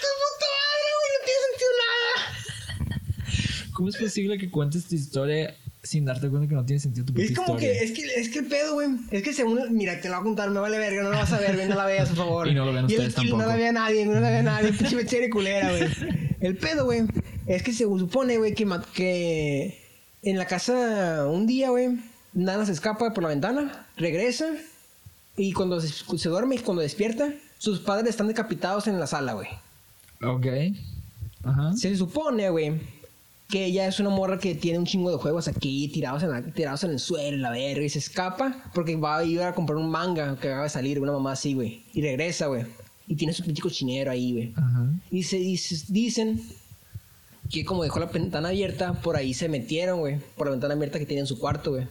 tu 0.00 0.08
puta 0.20 0.46
madre, 0.58 0.90
güey, 0.98 1.10
no 1.16 1.20
tiene 1.24 1.40
sentido 1.50 1.70
nada. 1.80 3.70
¿Cómo 3.72 3.88
es 3.88 3.96
posible 3.96 4.36
que 4.38 4.50
cuentes 4.50 4.84
tu 4.84 4.94
historia 4.94 5.56
sin 5.82 6.04
darte 6.04 6.28
cuenta 6.28 6.46
que 6.46 6.54
no 6.54 6.66
tiene 6.66 6.78
sentido 6.80 7.06
tu 7.06 7.18
Es 7.18 7.32
como 7.34 7.54
historia? 7.58 7.72
que, 7.72 7.84
es 7.84 7.92
que, 7.92 8.02
es 8.20 8.28
que 8.28 8.38
el 8.40 8.46
pedo, 8.46 8.74
güey. 8.74 8.88
Es 9.10 9.22
que 9.22 9.32
según, 9.32 9.74
mira, 9.74 9.98
te 9.98 10.08
lo 10.10 10.16
voy 10.16 10.20
a 10.20 10.24
contar, 10.24 10.50
me 10.50 10.60
vale 10.60 10.76
verga, 10.78 11.02
no 11.04 11.10
lo 11.10 11.16
vas 11.16 11.32
a 11.32 11.38
ver, 11.40 11.54
güey, 11.56 11.68
no 11.68 11.74
la 11.76 11.86
veas, 11.86 12.08
por 12.10 12.18
favor. 12.18 12.48
Y 12.50 12.54
no 12.54 12.66
lo 12.66 12.72
vean 12.74 12.84
el- 12.84 12.90
ustedes 12.90 13.14
y 13.14 13.16
No 13.16 13.22
tampoco. 13.30 13.42
la 13.48 13.56
vea 13.56 13.72
nadie, 13.72 14.04
no 14.04 14.20
la 14.20 14.28
vea 14.30 14.42
nadie, 14.42 14.72
pinche 14.74 15.08
serie 15.08 15.30
culera, 15.30 15.70
güey. 15.70 15.88
El 16.40 16.56
pedo, 16.56 16.84
güey, 16.84 17.02
es 17.56 17.62
que 17.62 17.72
se 17.72 17.84
supone, 17.84 18.38
güey, 18.38 18.54
que, 18.54 18.66
que 18.94 19.80
en 20.22 20.38
la 20.38 20.46
casa 20.46 21.26
un 21.28 21.46
día, 21.46 21.70
güey, 21.70 21.98
Nana 22.32 22.64
se 22.66 22.72
escapa 22.72 23.12
por 23.12 23.22
la 23.22 23.28
ventana, 23.30 23.86
regresa, 23.96 24.46
y 25.36 25.52
cuando 25.52 25.80
se, 25.80 25.88
se 26.18 26.28
duerme 26.28 26.56
y 26.56 26.58
cuando 26.58 26.82
despierta, 26.82 27.32
sus 27.58 27.80
padres 27.80 28.10
están 28.10 28.28
decapitados 28.28 28.86
en 28.86 28.98
la 29.00 29.06
sala, 29.06 29.32
güey. 29.34 29.48
Ok. 30.22 30.46
Ajá. 31.44 31.72
Se 31.74 31.96
supone, 31.96 32.50
güey, 32.50 32.80
que 33.48 33.64
ella 33.64 33.86
es 33.88 33.98
una 33.98 34.10
morra 34.10 34.38
que 34.38 34.54
tiene 34.54 34.78
un 34.78 34.86
chingo 34.86 35.10
de 35.10 35.16
juegos 35.16 35.48
aquí 35.48 35.88
tirados 35.88 36.22
en, 36.22 36.30
la- 36.30 36.42
tirados 36.42 36.84
en 36.84 36.90
el 36.92 36.98
suelo, 37.00 37.38
la 37.38 37.50
verga, 37.50 37.82
y 37.82 37.88
se 37.88 37.98
escapa 37.98 38.64
porque 38.74 38.94
va 38.96 39.18
a 39.18 39.24
ir 39.24 39.42
a 39.42 39.54
comprar 39.54 39.76
un 39.78 39.90
manga 39.90 40.36
que 40.38 40.48
acaba 40.48 40.64
de 40.64 40.68
salir, 40.70 41.00
una 41.00 41.12
mamá 41.12 41.32
así, 41.32 41.54
güey. 41.54 41.82
Y 41.94 42.02
regresa, 42.02 42.46
güey. 42.46 42.64
Y 43.08 43.16
tiene 43.16 43.32
su 43.32 43.42
pinche 43.42 43.60
cochinero 43.62 44.10
ahí, 44.12 44.32
güey. 44.32 44.52
Ajá. 44.56 44.86
Y 45.10 45.22
se 45.24 45.38
dice- 45.38 45.84
dicen 45.88 46.40
que 47.50 47.64
como 47.64 47.82
dejó 47.82 47.98
la 47.98 48.06
ventana 48.06 48.48
abierta, 48.48 48.94
por 48.94 49.16
ahí 49.16 49.34
se 49.34 49.48
metieron, 49.48 50.00
güey. 50.00 50.18
Por 50.36 50.46
la 50.46 50.52
ventana 50.52 50.74
abierta 50.74 50.98
que 50.98 51.06
tiene 51.06 51.22
en 51.22 51.26
su 51.26 51.38
cuarto, 51.38 51.72
güey. 51.72 51.86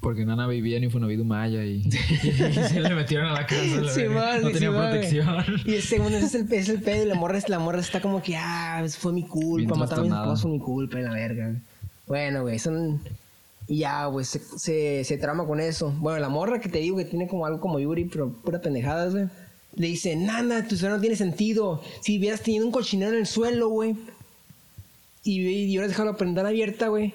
Porque 0.00 0.24
Nana 0.24 0.46
vivía 0.46 0.78
en 0.78 0.84
Infonavido 0.84 1.24
Maya 1.24 1.62
y, 1.62 1.82
y 1.86 1.92
se 1.92 2.80
le 2.80 2.94
metieron 2.94 3.26
a 3.26 3.34
la 3.34 3.46
casa. 3.46 3.80
la 3.82 3.92
Sí, 3.92 4.04
no 4.42 4.50
tenía 4.50 4.70
protección. 4.70 5.44
Y 5.66 5.80
según 5.82 6.14
eso 6.14 6.24
es 6.24 6.34
el, 6.34 6.50
es 6.50 6.68
el 6.70 6.80
pedo 6.80 7.04
y 7.04 7.06
la 7.06 7.14
morra, 7.14 7.38
la 7.48 7.58
morra 7.58 7.80
está 7.80 8.00
como 8.00 8.22
que, 8.22 8.34
ah, 8.36 8.82
fue 8.88 9.12
mi 9.12 9.24
culpa, 9.24 9.74
matar 9.74 9.98
a 9.98 10.02
mi 10.02 10.08
esposo 10.08 10.42
fue 10.42 10.52
mi 10.52 10.58
culpa 10.58 10.98
y 10.98 11.02
la 11.02 11.12
verga. 11.12 11.54
Bueno, 12.06 12.42
güey, 12.42 12.58
son... 12.58 13.00
Y 13.68 13.80
ya, 13.80 14.06
güey, 14.06 14.24
se, 14.24 14.40
se, 14.40 15.04
se 15.04 15.18
trama 15.18 15.46
con 15.46 15.60
eso. 15.60 15.94
Bueno, 15.98 16.18
la 16.18 16.30
morra 16.30 16.60
que 16.60 16.70
te 16.70 16.78
digo 16.78 16.96
que 16.96 17.04
tiene 17.04 17.28
como 17.28 17.44
algo 17.44 17.60
como 17.60 17.78
Yuri, 17.78 18.06
pero 18.06 18.32
pura 18.32 18.60
pendejadas, 18.60 19.12
güey. 19.12 19.26
Le 19.76 19.86
dice, 19.86 20.16
Nana, 20.16 20.66
tu 20.66 20.74
historia 20.74 20.96
no 20.96 21.00
tiene 21.00 21.16
sentido. 21.16 21.82
Si 22.02 22.18
hubieras 22.18 22.42
tenido 22.42 22.66
un 22.66 22.72
cochinero 22.72 23.12
en 23.12 23.18
el 23.20 23.26
suelo, 23.26 23.68
güey. 23.68 23.96
Y, 25.22 25.40
y 25.40 25.68
hubieras 25.70 25.88
dejado 25.90 26.12
la 26.12 26.16
ventana 26.18 26.48
abierta, 26.48 26.88
güey. 26.88 27.12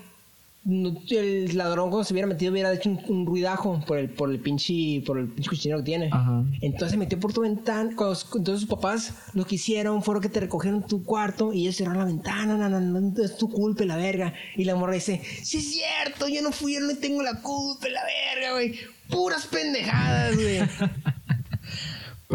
no- 0.63 0.96
el 1.10 1.56
ladrón 1.58 1.89
cuando 1.89 2.04
se 2.06 2.13
hubiera 2.13 2.28
metido 2.28 2.52
hubiera 2.52 2.72
hecho 2.74 2.89
un, 2.89 3.00
un 3.08 3.26
ruidajo 3.26 3.84
por 3.86 3.98
el, 4.00 4.10
por 4.10 4.32
el 4.32 4.39
pinche, 4.39 5.02
por 5.06 5.20
el 5.20 5.28
pinche 5.28 5.50
cochinero 5.50 5.80
que 5.80 5.86
tiene. 5.86 6.10
Ajá. 6.12 6.44
Entonces 6.62 6.91
se 6.91 6.98
metió 6.98 7.20
por 7.20 7.34
tu 7.34 7.41
ventana. 7.41 7.91
Cuando, 7.96 8.18
entonces 8.36 8.62
sus 8.62 8.70
papás 8.70 9.13
lo 9.34 9.46
que 9.46 9.56
hicieron 9.56 10.02
fueron 10.02 10.22
que 10.24 10.30
te 10.30 10.39
recogieron 10.39 10.86
tu 10.88 11.04
cuarto 11.04 11.52
y 11.54 11.62
ellos 11.62 11.76
cerraron 11.76 12.00
la 12.00 12.06
ventana. 12.06 12.58
No, 12.58 12.70
no, 12.70 12.80
no, 12.80 13.24
es 13.24 13.38
tu 13.38 13.50
culpa 13.50 13.84
la 13.86 13.96
verga. 13.98 14.34
Y 14.56 14.63
la 14.65 14.76
morra 14.76 14.94
dice: 14.94 15.22
Sí, 15.44 15.58
es 15.58 15.72
cierto, 15.72 16.28
yo 16.28 16.41
no 16.41 16.52
fui, 16.52 16.76
yo 16.76 16.80
no 16.80 16.96
tengo 16.98 17.22
la 17.22 17.41
culpa 17.41 17.88
la 17.89 18.02
verga, 18.04 18.54
güey. 18.54 18.76
Puras 19.10 19.46
pendejadas, 19.48 20.36
güey. 20.36 20.60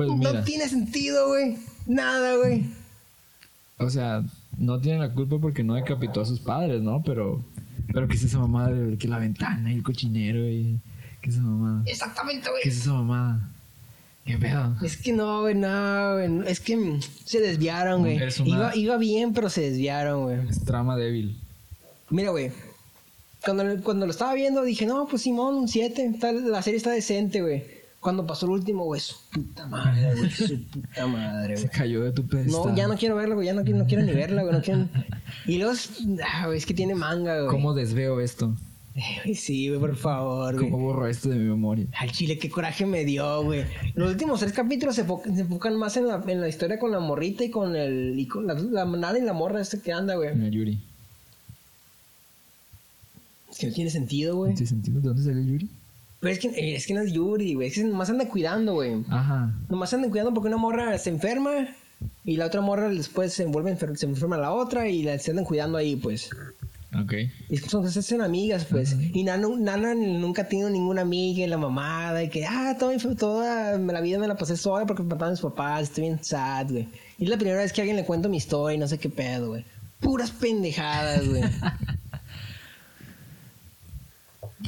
Pues 0.06 0.18
mira, 0.18 0.32
no 0.32 0.44
tiene 0.44 0.68
sentido, 0.68 1.28
güey. 1.28 1.56
Nada, 1.86 2.36
güey. 2.36 2.66
o 3.78 3.90
sea, 3.90 4.22
no 4.58 4.80
tiene 4.80 4.98
la 4.98 5.12
culpa 5.12 5.38
porque 5.38 5.64
no 5.64 5.74
decapitó 5.74 6.20
a 6.20 6.26
sus 6.26 6.40
padres, 6.40 6.82
¿no? 6.82 7.02
Pero, 7.02 7.44
pero 7.92 8.06
¿qué 8.08 8.14
es 8.16 8.24
esa 8.24 8.38
mamada 8.38 8.70
de 8.70 8.98
que 8.98 9.08
la 9.08 9.18
ventana 9.18 9.72
y 9.72 9.76
el 9.76 9.82
cochinero 9.82 10.46
y... 10.46 10.78
¿Qué 11.22 11.30
es 11.30 11.36
esa 11.36 11.44
mamada? 11.44 11.82
Exactamente, 11.86 12.44
¿Qué 12.44 12.50
güey. 12.50 12.62
es 12.64 12.78
esa 12.78 12.92
mamada? 12.92 13.50
¿Qué 14.24 14.38
pedo? 14.38 14.76
Es 14.82 14.96
que 14.96 15.12
no, 15.12 15.40
güey, 15.42 15.54
no, 15.54 16.14
güey. 16.14 16.48
Es 16.48 16.60
que 16.60 17.00
se 17.24 17.40
desviaron, 17.40 18.02
güey. 18.02 18.20
Iba, 18.44 18.76
iba 18.76 18.96
bien, 18.96 19.32
pero 19.32 19.50
se 19.50 19.62
desviaron, 19.62 20.24
güey. 20.24 20.48
Es 20.48 20.64
trama 20.64 20.96
débil. 20.96 21.38
Mira, 22.10 22.30
güey. 22.30 22.52
Cuando, 23.44 23.64
cuando 23.82 24.06
lo 24.06 24.12
estaba 24.12 24.34
viendo 24.34 24.62
dije, 24.62 24.86
no, 24.86 25.06
pues 25.08 25.22
Simón, 25.22 25.54
un 25.56 25.68
7. 25.68 26.18
La 26.44 26.62
serie 26.62 26.76
está 26.76 26.90
decente, 26.90 27.40
güey. 27.40 27.64
Cuando 28.00 28.26
pasó 28.26 28.46
el 28.46 28.52
último, 28.52 28.84
güey, 28.86 29.00
su 29.00 29.14
puta 29.30 29.66
madre, 29.66 30.14
güey. 30.16 30.30
Su 30.30 30.62
puta 30.64 31.06
madre, 31.06 31.56
Se 31.58 31.66
güey. 31.66 31.76
cayó 31.78 32.02
de 32.02 32.12
tu 32.12 32.26
pedestal. 32.26 32.70
No, 32.70 32.74
ya 32.76 32.88
no 32.88 32.96
quiero 32.96 33.14
verla, 33.16 33.34
güey. 33.34 33.46
Ya 33.46 33.52
no, 33.52 33.62
quiero- 33.62 33.78
no 33.78 33.86
quiero 33.86 34.02
ni 34.04 34.12
verla, 34.12 34.42
güey. 34.42 34.54
No 34.54 34.62
quiero... 34.62 34.88
Y 35.46 35.58
luego, 35.58 35.72
es- 35.72 35.90
ah, 36.26 36.46
güey, 36.46 36.56
es 36.56 36.64
que 36.64 36.72
tiene 36.72 36.94
manga, 36.94 37.36
güey. 37.42 37.50
¿Cómo 37.50 37.74
desveo 37.74 38.20
esto? 38.20 38.54
Sí, 39.34 39.68
güey, 39.68 39.78
por 39.80 39.96
favor, 39.96 40.54
güey. 40.56 40.70
¿Cómo 40.70 40.82
borro 40.82 41.06
esto 41.06 41.28
de 41.28 41.36
mi 41.36 41.44
memoria? 41.44 41.86
Al 41.98 42.10
chile, 42.10 42.38
qué 42.38 42.48
coraje 42.50 42.86
me 42.86 43.04
dio, 43.04 43.42
güey. 43.44 43.64
Los 43.94 44.10
últimos 44.12 44.40
tres 44.40 44.52
capítulos 44.52 44.94
se, 44.96 45.06
enfo- 45.06 45.22
se 45.22 45.42
enfocan 45.42 45.76
más 45.76 45.96
en 45.98 46.08
la, 46.08 46.22
en 46.26 46.40
la 46.40 46.48
historia 46.48 46.78
con 46.78 46.90
la 46.90 47.00
morrita 47.00 47.44
y 47.44 47.50
con 47.50 47.76
el. 47.76 48.18
y 48.18 48.26
con 48.26 48.46
la, 48.46 48.54
la 48.54 48.84
nada 48.86 49.18
y 49.18 49.22
la 49.22 49.32
morra 49.34 49.60
este 49.60 49.80
que 49.80 49.92
anda, 49.92 50.16
güey. 50.16 50.30
El 50.30 50.50
Yuri. 50.50 50.80
Es 53.50 53.58
que 53.58 53.66
no 53.68 53.72
tiene 53.74 53.90
sentido, 53.90 54.36
güey. 54.36 54.52
¿En 54.52 54.56
qué 54.58 54.66
sentido? 54.66 55.00
¿De 55.00 55.08
dónde 55.08 55.22
salió 55.22 55.40
el 55.40 55.46
Yuri? 55.48 55.68
Pero 56.20 56.32
es 56.34 56.38
que, 56.38 56.48
eh, 56.48 56.76
es 56.76 56.86
que 56.86 56.92
no 56.94 57.00
es 57.00 57.12
Yuri, 57.12 57.54
güey. 57.54 57.68
Es 57.68 57.74
que 57.74 57.84
nomás 57.84 58.10
anda 58.10 58.28
cuidando, 58.28 58.74
güey. 58.74 59.02
Ajá. 59.08 59.52
Nomás 59.68 59.92
andan 59.94 60.10
cuidando 60.10 60.34
porque 60.34 60.48
una 60.48 60.58
morra 60.58 60.96
se 60.98 61.08
enferma 61.10 61.68
y 62.24 62.36
la 62.36 62.46
otra 62.46 62.60
morra 62.60 62.88
después 62.90 63.32
se 63.32 63.46
vuelve 63.46 63.76
enfer- 63.76 63.96
se 63.96 64.06
enferma 64.06 64.36
la 64.36 64.52
otra 64.52 64.88
y 64.88 65.02
la 65.02 65.18
se 65.18 65.30
andan 65.30 65.44
cuidando 65.46 65.78
ahí, 65.78 65.96
pues. 65.96 66.28
Ok. 67.02 67.12
Y 67.48 67.54
es 67.54 67.62
que 67.62 67.68
son, 67.68 67.88
se 67.90 68.00
hacen 68.00 68.20
amigas, 68.20 68.66
pues. 68.68 68.96
Y 69.14 69.22
Nana, 69.24 69.46
Nana 69.58 69.94
nunca 69.94 70.42
ha 70.42 70.48
tenido 70.48 70.68
ninguna 70.68 71.02
amiga 71.02 71.44
en 71.44 71.50
la 71.50 71.56
mamada. 71.56 72.22
Y 72.22 72.28
que, 72.28 72.44
ah, 72.44 72.76
toda, 72.78 72.92
mi- 72.94 73.14
toda 73.14 73.78
la 73.78 74.00
vida 74.00 74.18
me 74.18 74.26
la 74.28 74.36
pasé 74.36 74.56
sola 74.56 74.84
porque 74.86 75.02
me 75.02 75.10
mataron 75.10 75.32
mis 75.32 75.40
papás. 75.40 75.84
Estoy 75.84 76.02
bien 76.04 76.22
sad, 76.22 76.68
güey. 76.70 76.88
Y 77.18 77.24
es 77.24 77.30
la 77.30 77.36
primera 77.38 77.58
vez 77.62 77.72
que 77.72 77.80
alguien 77.80 77.96
le 77.96 78.04
cuento 78.04 78.28
mi 78.28 78.36
historia 78.38 78.74
y 78.76 78.78
no 78.78 78.88
sé 78.88 78.98
qué 78.98 79.08
pedo, 79.08 79.48
güey. 79.50 79.64
Puras 80.00 80.30
pendejadas, 80.32 81.26
güey. 81.28 81.42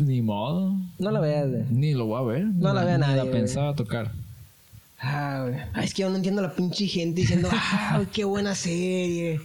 Ni 0.01 0.23
modo. 0.23 0.75
No 0.99 1.11
la 1.11 1.21
veas, 1.21 1.51
güey. 1.51 1.65
Ni 1.71 1.93
lo 1.95 2.07
voy 2.07 2.19
a 2.21 2.25
ver. 2.37 2.45
No 2.47 2.73
la 2.73 2.81
Ni 2.81 2.87
vea 2.87 2.99
nadie, 2.99 3.17
la 3.17 3.23
güey. 3.25 3.35
pensaba 3.35 3.75
tocar. 3.75 4.11
Ah, 5.01 5.47
güey. 5.47 5.85
Es 5.85 5.93
que 5.95 6.03
yo 6.03 6.11
no 6.11 6.17
entiendo 6.17 6.41
la 6.43 6.55
pinche 6.55 6.87
gente 6.87 7.21
diciendo, 7.21 7.49
ah, 7.53 8.03
qué 8.13 8.25
buena 8.25 8.55
serie. 8.55 9.41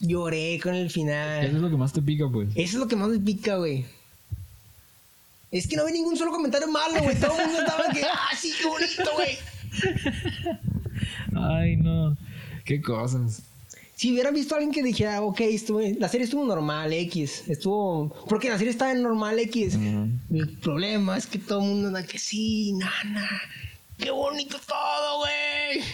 Lloré 0.00 0.58
con 0.60 0.74
el 0.74 0.90
final. 0.90 1.44
Eso 1.44 1.56
es 1.56 1.62
lo 1.62 1.70
que 1.70 1.76
más 1.76 1.92
te 1.92 2.02
pica, 2.02 2.24
pues. 2.32 2.48
Eso 2.50 2.58
es 2.58 2.74
lo 2.74 2.88
que 2.88 2.96
más 2.96 3.08
me 3.08 3.18
pica, 3.20 3.56
güey. 3.56 3.84
Es 5.52 5.68
que 5.68 5.76
no 5.76 5.84
vi 5.86 5.92
ningún 5.92 6.16
solo 6.16 6.32
comentario 6.32 6.66
malo, 6.66 7.00
güey. 7.02 7.14
Todo 7.20 7.38
el 7.38 7.46
mundo 7.46 7.60
estaba 7.60 7.92
que, 7.92 8.02
ah, 8.02 8.30
sí, 8.36 8.52
qué 8.60 8.66
bonito, 8.66 9.10
güey. 9.14 9.36
Ay, 11.36 11.76
no. 11.76 12.16
Qué 12.64 12.80
cosas. 12.80 13.42
Si 14.02 14.10
hubiera 14.10 14.32
visto 14.32 14.56
a 14.56 14.58
alguien 14.58 14.74
que 14.74 14.82
dijera, 14.82 15.22
ok, 15.22 15.42
la 16.00 16.08
serie 16.08 16.24
estuvo 16.24 16.44
normal, 16.44 16.92
X. 16.92 17.44
Estuvo. 17.46 18.08
Porque 18.28 18.48
la 18.48 18.58
serie 18.58 18.72
estaba 18.72 18.90
en 18.90 19.00
normal, 19.00 19.38
X. 19.38 19.76
Ajá. 19.76 20.08
El 20.28 20.48
problema 20.58 21.16
es 21.16 21.28
que 21.28 21.38
todo 21.38 21.60
el 21.60 21.68
mundo 21.68 21.86
anda 21.86 22.02
que 22.04 22.18
sí, 22.18 22.72
nana. 22.72 23.30
Qué 23.96 24.10
bonito 24.10 24.58
todo, 24.66 25.18
güey. 25.18 25.84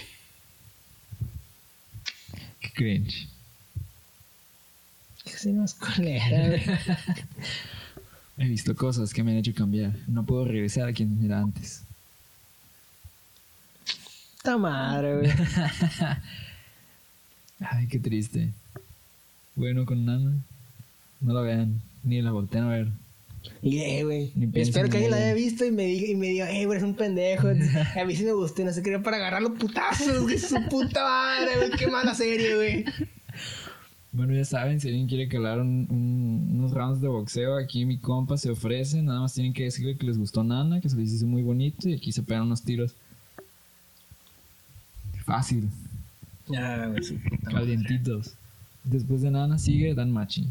Qué 2.60 2.70
cringe. 2.72 3.28
Se 5.26 5.52
más 5.52 5.74
culera, 5.74 6.48
güey. 6.48 6.62
He 8.38 8.48
visto 8.48 8.74
cosas 8.74 9.12
que 9.12 9.22
me 9.22 9.32
han 9.32 9.36
hecho 9.36 9.52
cambiar. 9.52 9.94
No 10.06 10.24
puedo 10.24 10.46
regresar 10.46 10.88
a 10.88 10.94
quien 10.94 11.22
era 11.22 11.40
antes. 11.40 11.82
Esta 14.38 14.56
madre, 14.56 15.14
güey. 15.18 15.30
Ay, 17.60 17.86
qué 17.88 17.98
triste. 17.98 18.50
Bueno, 19.56 19.84
con 19.86 20.04
Nana. 20.04 20.36
No 21.20 21.34
la 21.34 21.40
vean. 21.40 21.80
Ni 22.04 22.22
la 22.22 22.30
volteen 22.30 22.64
a 22.64 22.68
ver. 22.68 22.88
Y, 23.62 23.78
eh, 23.78 24.04
güey. 24.04 24.32
Espero 24.54 24.88
que 24.88 24.98
en 24.98 25.04
alguien 25.04 25.10
la 25.10 25.16
haya 25.16 25.34
visto 25.34 25.64
y 25.64 25.70
me 25.70 25.84
diga, 25.86 26.06
y 26.08 26.14
me 26.16 26.26
diga, 26.28 26.50
eh, 26.50 26.66
güey, 26.66 26.78
eres 26.78 26.88
un 26.88 26.94
pendejo. 26.94 27.48
A 28.00 28.04
mí 28.04 28.14
sí 28.16 28.24
me 28.24 28.32
gustó 28.32 28.62
y 28.62 28.64
no 28.66 28.72
sé 28.72 28.82
qué, 28.82 28.98
para 28.98 29.16
agarrar 29.16 29.42
los 29.42 29.52
putazos, 29.58 30.22
güey. 30.22 30.38
Su 30.38 30.56
puta 30.68 31.02
madre, 31.02 31.56
güey. 31.56 31.70
Qué 31.78 31.86
mala 31.88 32.14
serie, 32.14 32.54
güey. 32.56 32.84
Bueno, 34.12 34.34
ya 34.34 34.44
saben, 34.44 34.80
si 34.80 34.88
alguien 34.88 35.06
quiere 35.06 35.28
calar 35.28 35.60
un- 35.60 35.86
un- 35.90 36.56
unos 36.58 36.72
rounds 36.72 37.00
de 37.00 37.08
boxeo, 37.08 37.56
aquí 37.56 37.84
mi 37.84 37.98
compa 37.98 38.36
se 38.38 38.50
ofrece. 38.50 39.02
Nada 39.02 39.20
más 39.20 39.34
tienen 39.34 39.52
que 39.52 39.64
decirle 39.64 39.96
que 39.96 40.06
les 40.06 40.18
gustó 40.18 40.42
Nana, 40.44 40.80
que 40.80 40.88
se 40.88 40.96
les 40.96 41.12
hizo 41.12 41.26
muy 41.26 41.42
bonito 41.42 41.88
y 41.88 41.94
aquí 41.94 42.10
se 42.12 42.22
pegan 42.22 42.44
unos 42.44 42.62
tiros. 42.62 42.94
Fácil, 45.24 45.68
Ah, 46.56 46.86
güey, 46.88 47.02
sí. 47.02 47.18
calientitos. 47.50 48.34
Después 48.84 49.22
de 49.22 49.30
Nana 49.30 49.58
sigue 49.58 49.94
Dan 49.94 50.12
Machi. 50.12 50.48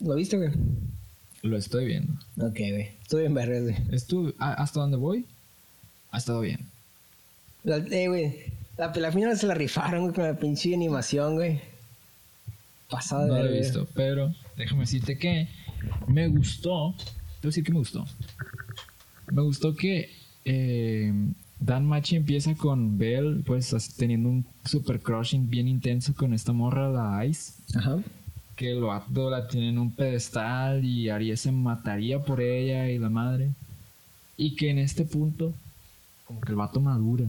¿Lo 0.00 0.14
viste, 0.14 0.36
güey? 0.36 0.50
Lo 1.42 1.56
estoy 1.56 1.86
viendo. 1.86 2.12
Ok, 2.36 2.56
güey. 2.58 2.90
Estuve 3.02 3.22
bien 3.22 3.34
verga, 3.34 3.60
güey. 3.60 3.76
Estuve, 3.90 4.34
¿Hasta 4.38 4.80
dónde 4.80 4.96
voy? 4.96 5.24
Ha 6.10 6.18
estado 6.18 6.40
bien. 6.40 6.60
La, 7.64 7.76
eh, 7.76 8.08
güey. 8.08 8.36
La, 8.76 8.92
la 8.94 9.12
final 9.12 9.36
se 9.38 9.46
la 9.46 9.54
rifaron, 9.54 10.02
güey, 10.02 10.14
con 10.14 10.24
la 10.24 10.36
pinche 10.36 10.74
animación, 10.74 11.34
güey. 11.36 11.60
Pasada 12.90 13.24
de 13.24 13.28
No 13.28 13.38
lo 13.42 13.50
he 13.50 13.58
visto, 13.58 13.86
pero 13.94 14.34
déjame 14.56 14.80
decirte 14.80 15.18
que 15.18 15.48
me 16.06 16.28
gustó. 16.28 16.94
Te 16.96 17.04
voy 17.04 17.44
a 17.44 17.46
decir 17.48 17.64
que 17.64 17.72
me 17.72 17.78
gustó. 17.78 18.06
Me 19.30 19.42
gustó 19.42 19.76
que 19.76 20.10
eh, 20.44 21.12
Dan 21.60 21.86
Machi 21.86 22.16
empieza 22.16 22.54
con 22.54 22.98
Bell, 22.98 23.42
pues 23.44 23.74
teniendo 23.96 24.28
un 24.28 24.46
super 24.64 25.00
crushing 25.00 25.50
bien 25.50 25.66
intenso 25.66 26.14
con 26.14 26.32
esta 26.32 26.52
morra, 26.52 26.88
la 26.88 27.24
Ice. 27.26 27.54
Ajá. 27.74 27.98
Que 28.54 28.72
el 28.72 28.80
vato 28.80 29.30
la 29.30 29.48
tiene 29.48 29.70
en 29.70 29.78
un 29.78 29.90
pedestal 29.90 30.84
y 30.84 31.08
Aries 31.08 31.40
se 31.40 31.52
mataría 31.52 32.22
por 32.22 32.40
ella 32.40 32.88
y 32.90 32.98
la 32.98 33.08
madre. 33.08 33.52
Y 34.36 34.54
que 34.54 34.70
en 34.70 34.78
este 34.78 35.04
punto, 35.04 35.52
como 36.26 36.40
que 36.40 36.50
el 36.52 36.56
vato 36.56 36.80
madura 36.80 37.26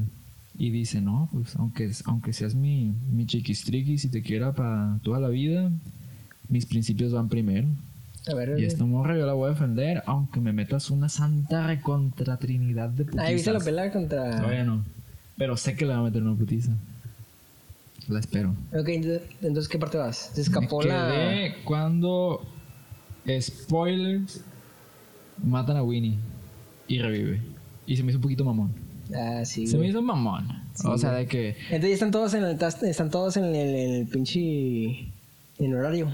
y 0.58 0.70
dice: 0.70 1.02
No, 1.02 1.28
pues 1.32 1.56
aunque, 1.56 1.92
aunque 2.06 2.34
seas 2.34 2.54
mi, 2.54 2.94
mi 3.12 3.26
chiquistriqui, 3.26 3.98
si 3.98 4.10
te 4.10 4.22
quiera 4.22 4.54
para 4.54 5.00
toda 5.04 5.20
la 5.20 5.30
vida, 5.30 5.72
mis 6.50 6.66
principios 6.66 7.14
van 7.14 7.30
primero. 7.30 7.68
A 8.30 8.36
ver, 8.36 8.60
Y 8.60 8.66
esta 8.66 8.86
morra 8.86 9.18
yo 9.18 9.26
la 9.26 9.34
voy 9.34 9.48
a 9.48 9.54
defender, 9.54 10.04
aunque 10.06 10.40
me 10.40 10.54
metas 10.54 10.90
una 10.92 11.10
santa 11.10 11.66
recontra 11.68 12.38
trinidad 12.38 12.90
de 12.90 13.06
putizas. 13.06 13.26
Ahí 13.26 13.34
viste 13.36 13.52
la 13.52 13.60
pelea 13.60 13.92
contra. 13.92 14.38
Todavía 14.38 14.64
no. 14.64 14.84
Pero 15.38 15.58
sé 15.58 15.76
que 15.76 15.86
le 15.86 15.94
va 15.94 16.00
a 16.00 16.04
meter 16.04 16.22
una 16.22 16.36
putiza. 16.36 16.72
La 18.08 18.20
espero. 18.20 18.56
Ok, 18.74 18.88
entonces, 18.90 19.68
¿qué 19.68 19.78
parte 19.78 19.98
vas? 19.98 20.32
Se 20.34 20.42
escapó 20.42 20.80
Me 20.82 20.88
la. 20.90 21.08
quedé 21.12 21.56
cuando 21.64 22.42
spoilers 23.40 24.42
matan 25.44 25.78
a 25.78 25.84
Winnie 25.84 26.16
y 26.88 27.00
revive. 27.00 27.40
Y 27.86 27.98
se 27.98 28.04
me 28.04 28.10
hizo 28.10 28.18
un 28.18 28.24
poquito 28.24 28.44
mamón. 28.44 28.72
Ah, 29.16 29.44
sí. 29.46 29.66
se 29.66 29.74
me 29.74 29.80
güey. 29.80 29.90
hizo 29.90 30.02
mamón. 30.02 30.48
o 30.84 30.98
sea, 30.98 31.12
de 31.14 31.26
que 31.28 31.56
Entonces 31.70 31.92
están 31.94 32.12
todos 32.12 32.34
en 32.34 32.44
el, 32.44 32.58
están 32.84 33.10
todos 33.10 33.38
en 33.38 33.46
el, 33.46 33.56
en 33.56 33.92
el 34.02 34.08
pinche. 34.08 35.12
En 35.60 35.74
horario. 35.76 36.10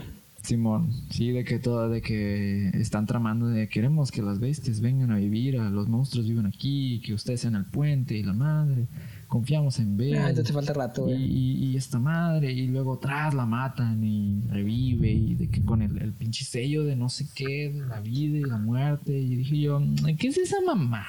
Simón, 0.45 0.91
sí, 1.09 1.31
de 1.31 1.43
que 1.43 1.59
todo, 1.59 1.89
de 1.89 2.01
que 2.01 2.69
están 2.73 3.05
tramando 3.05 3.47
de 3.47 3.67
queremos 3.67 4.11
que 4.11 4.21
las 4.21 4.39
bestias 4.39 4.79
vengan 4.79 5.11
a 5.11 5.17
vivir, 5.17 5.59
a 5.59 5.69
los 5.69 5.87
monstruos 5.89 6.27
vivan 6.27 6.45
aquí, 6.45 7.01
que 7.05 7.13
ustedes 7.13 7.41
sean 7.41 7.55
el 7.55 7.65
puente 7.65 8.15
y 8.17 8.23
la 8.23 8.33
madre, 8.33 8.87
confiamos 9.27 9.79
en 9.79 9.97
Bell. 9.97 10.15
Ah, 10.15 10.29
entonces 10.29 10.47
te 10.47 10.53
falta 10.53 10.73
rato, 10.73 11.09
y, 11.09 11.13
y- 11.23 11.65
y 11.71 11.77
esta 11.77 11.99
madre, 11.99 12.51
y 12.53 12.67
luego 12.67 12.93
atrás 12.95 13.33
la 13.33 13.45
matan 13.45 14.03
y 14.03 14.41
revive, 14.47 15.11
y 15.11 15.35
de 15.35 15.49
que 15.49 15.61
con 15.63 15.81
el, 15.81 16.01
el 16.01 16.13
pinche 16.13 16.45
sello 16.45 16.83
de 16.83 16.95
no 16.95 17.09
sé 17.09 17.27
qué, 17.35 17.71
de 17.73 17.85
la 17.87 17.99
vida 17.99 18.37
y 18.37 18.43
la 18.43 18.57
muerte, 18.57 19.17
y 19.19 19.35
dije 19.35 19.59
yo, 19.59 19.81
¿qué 20.19 20.27
es 20.27 20.37
esa 20.37 20.57
mamada? 20.65 21.05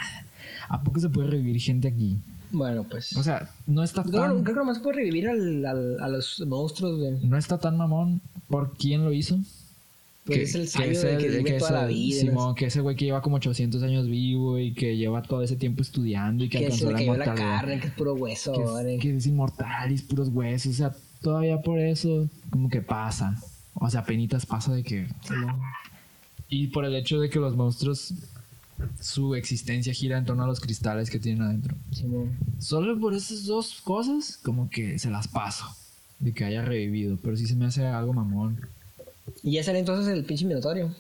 ¿A 0.69 0.83
poco 0.83 0.99
se 0.99 1.09
puede 1.11 1.29
revivir 1.29 1.61
gente 1.61 1.89
aquí? 1.89 2.17
Bueno, 2.53 2.85
pues. 2.85 3.15
O 3.17 3.23
sea, 3.23 3.51
no 3.67 3.83
está 3.83 4.03
creo, 4.05 4.23
tan, 4.23 4.43
creo 4.45 4.55
que 4.55 4.61
nomás 4.61 4.79
puede 4.79 4.99
revivir 4.99 5.29
al, 5.29 5.67
al- 5.67 6.01
a 6.01 6.09
los 6.09 6.43
monstruos, 6.47 6.99
güey. 6.99 7.19
no 7.29 7.37
está 7.37 7.59
tan 7.59 7.77
mamón 7.77 8.21
por 8.49 8.75
quién 8.77 9.05
lo 9.05 9.13
hizo. 9.13 9.39
Pues 10.25 10.39
es 10.41 10.55
el 10.57 10.69
sabio 10.69 11.01
de 11.01 11.19
que 11.19 11.27
el- 11.27 11.33
vive 11.39 11.45
que 11.45 11.59
toda 11.59 11.69
es 11.71 11.75
la 11.75 11.89
el- 11.89 11.95
vida, 11.95 12.55
que 12.57 12.67
ese 12.67 12.81
güey 12.81 12.97
que 12.97 13.05
lleva 13.05 13.23
como 13.23 13.37
800 13.37 13.81
años 13.85 14.09
vivo 14.09 14.59
y 14.59 14.73
que 14.75 14.97
lleva 14.97 15.23
todo 15.23 15.43
ese 15.43 15.55
tiempo 15.55 15.83
estudiando 15.83 16.43
y 16.43 16.49
que, 16.49 16.59
Que 16.59 16.65
alcanzó 16.65 16.91
la 16.91 16.99
cayó 16.99 17.15
la 17.15 17.25
inmortalidad. 17.25 17.61
carne, 17.61 17.81
que 17.81 17.87
es 17.87 17.93
puro 17.93 18.15
hueso, 18.15 18.53
que, 18.53 18.95
es, 18.97 19.01
que 19.03 19.17
es 19.17 19.27
inmortal 19.27 19.93
y 19.93 19.95
es 19.95 20.03
puros 20.03 20.29
huesos. 20.31 20.73
O 20.73 20.77
sea, 20.77 20.97
todavía 21.23 21.61
por 21.63 21.79
eso, 21.79 22.29
como 22.51 22.69
que 22.69 22.81
pasa. 22.83 23.41
O 23.75 23.89
sea, 23.89 24.05
penitas 24.05 24.47
pasa 24.47 24.75
de 24.75 24.83
que. 24.83 25.07
Y 26.49 26.69
por 26.69 26.85
el 26.85 26.97
hecho 26.97 27.21
de 27.21 27.31
que 27.31 27.39
los 27.39 27.55
monstruos, 27.55 28.13
su 29.01 29.35
existencia 29.37 29.93
gira 29.93 30.19
en 30.19 30.25
torno 30.25 30.43
a 30.45 30.47
los 30.49 30.59
cristales 30.61 31.09
que 31.09 31.19
tienen 31.21 31.43
adentro. 31.43 31.77
Simón. 31.93 32.37
Solo 32.59 32.99
por 32.99 33.15
esas 33.15 33.45
dos 33.47 33.81
cosas, 33.83 34.39
como 34.43 34.69
que 34.71 34.99
se 34.99 35.09
las 35.11 35.29
paso. 35.29 35.67
De 36.19 36.33
que 36.33 36.45
haya 36.45 36.63
revivido. 36.63 37.19
Pero 37.23 37.37
sí 37.37 37.47
se 37.47 37.55
me 37.57 37.67
hace 37.67 37.87
algo 37.87 38.13
mamón. 38.13 38.59
Y 39.43 39.53
ya 39.53 39.63
sale 39.65 39.79
entonces 39.81 40.13
el 40.13 40.25
pinche 40.25 40.45
Minotauro. 40.45 40.91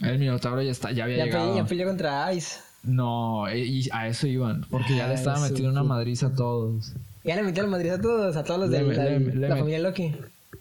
El 0.00 0.18
Minotauro 0.18 0.62
ya 0.62 0.70
está, 0.70 0.92
ya 0.92 1.04
había 1.04 1.18
Ya, 1.18 1.24
llegado. 1.26 1.44
peleó, 1.50 1.62
ya 1.62 1.68
peleó 1.68 1.86
contra 1.88 2.32
Ice. 2.32 2.56
No, 2.82 3.46
e- 3.48 3.64
y 3.66 3.88
a 3.92 4.08
eso 4.08 4.26
iban. 4.26 4.64
Porque 4.70 4.96
ya 4.96 5.06
le 5.06 5.12
Ah, 5.12 5.16
estaba 5.16 5.40
metiendo 5.40 5.70
una 5.70 5.82
puta. 5.82 5.94
madriza 5.94 6.26
a 6.28 6.34
todos. 6.34 6.92
Ya 7.22 7.36
le 7.36 7.42
metió 7.42 7.62
la 7.62 7.68
Madrid 7.68 7.90
a 7.90 8.00
todos, 8.00 8.34
a 8.34 8.42
todos 8.44 8.60
los 8.60 8.70
Le- 8.70 8.82
de 8.82 8.94
la, 8.96 9.04
le- 9.04 9.20
le- 9.20 9.34
la 9.34 9.48
le- 9.48 9.56
familia 9.56 9.78
Loki. 9.80 10.14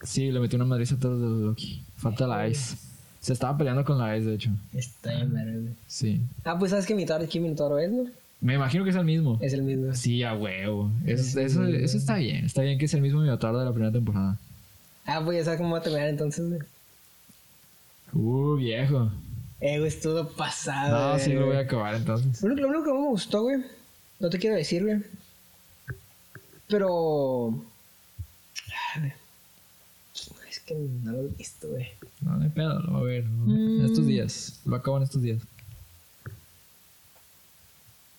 Sí, 0.03 0.29
le 0.31 0.39
metió 0.41 0.57
una 0.57 0.65
madriza 0.65 0.95
a 0.95 0.99
todos 0.99 1.19
de 1.39 1.45
Loki. 1.45 1.81
Falta 1.95 2.27
la 2.27 2.47
Ice. 2.49 2.75
Se 3.21 3.31
estaba 3.33 3.57
peleando 3.57 3.85
con 3.85 3.97
la 3.97 4.17
Ice, 4.17 4.27
de 4.27 4.35
hecho. 4.35 4.49
Está 4.73 5.11
bien, 5.15 5.33
verga, 5.33 5.53
güey. 5.53 5.73
Sí. 5.87 6.19
Ah, 6.43 6.59
pues 6.59 6.71
sabes 6.71 6.85
que 6.85 6.93
Minotauro, 6.95 7.25
¿quién 7.31 7.43
Minotauro 7.43 7.79
es, 7.79 7.89
no? 7.91 8.03
Me 8.41 8.53
imagino 8.53 8.83
que 8.83 8.91
es 8.91 8.95
el 8.95 9.05
mismo. 9.05 9.37
Es 9.41 9.53
el 9.53 9.63
mismo. 9.63 9.93
Sí, 9.93 10.23
a 10.23 10.33
huevo. 10.33 10.91
Eso, 11.05 11.39
eso, 11.39 11.65
eso 11.65 11.97
está 11.97 12.15
bien. 12.15 12.45
Está 12.45 12.61
bien 12.61 12.79
que 12.79 12.85
es 12.85 12.93
el 12.93 13.01
mismo 13.01 13.19
Minotauro 13.19 13.59
de 13.59 13.65
la 13.65 13.71
primera 13.71 13.91
temporada. 13.91 14.37
Ah, 15.05 15.21
pues 15.23 15.39
ya 15.39 15.43
sabes 15.43 15.59
cómo 15.59 15.71
va 15.71 15.79
a 15.79 15.81
terminar 15.81 16.07
entonces, 16.07 16.47
güey. 16.47 16.61
Uh, 18.13 18.55
viejo. 18.55 19.11
Eh, 19.59 19.77
güey, 19.79 19.89
estuvo 19.89 20.25
pasado. 20.29 21.13
No, 21.13 21.19
sí 21.19 21.33
lo 21.33 21.47
voy 21.47 21.57
a 21.57 21.61
acabar 21.61 21.95
entonces. 21.95 22.41
Lo 22.41 22.53
único, 22.53 22.83
que 22.83 22.93
me 22.93 23.07
gustó, 23.07 23.41
güey. 23.41 23.57
No 24.19 24.29
te 24.29 24.39
quiero 24.39 24.55
decir, 24.55 24.83
güey. 24.83 25.01
Pero. 26.67 27.61
Ah. 28.95 29.09
Es 30.49 30.59
que 30.59 30.75
no 30.75 31.11
lo 31.11 31.19
he 31.23 31.27
visto, 31.37 31.67
güey. 31.67 31.87
No, 32.21 32.37
no 32.37 32.43
hay 32.43 32.49
pedo, 32.49 32.79
lo 32.79 32.99
voy 32.99 33.01
a 33.01 33.13
ver. 33.13 33.23
Mm. 33.25 33.79
En 33.79 33.85
estos 33.85 34.05
días. 34.05 34.61
Lo 34.65 34.75
acabo 34.77 34.97
en 34.97 35.03
estos 35.03 35.21
días. 35.21 35.41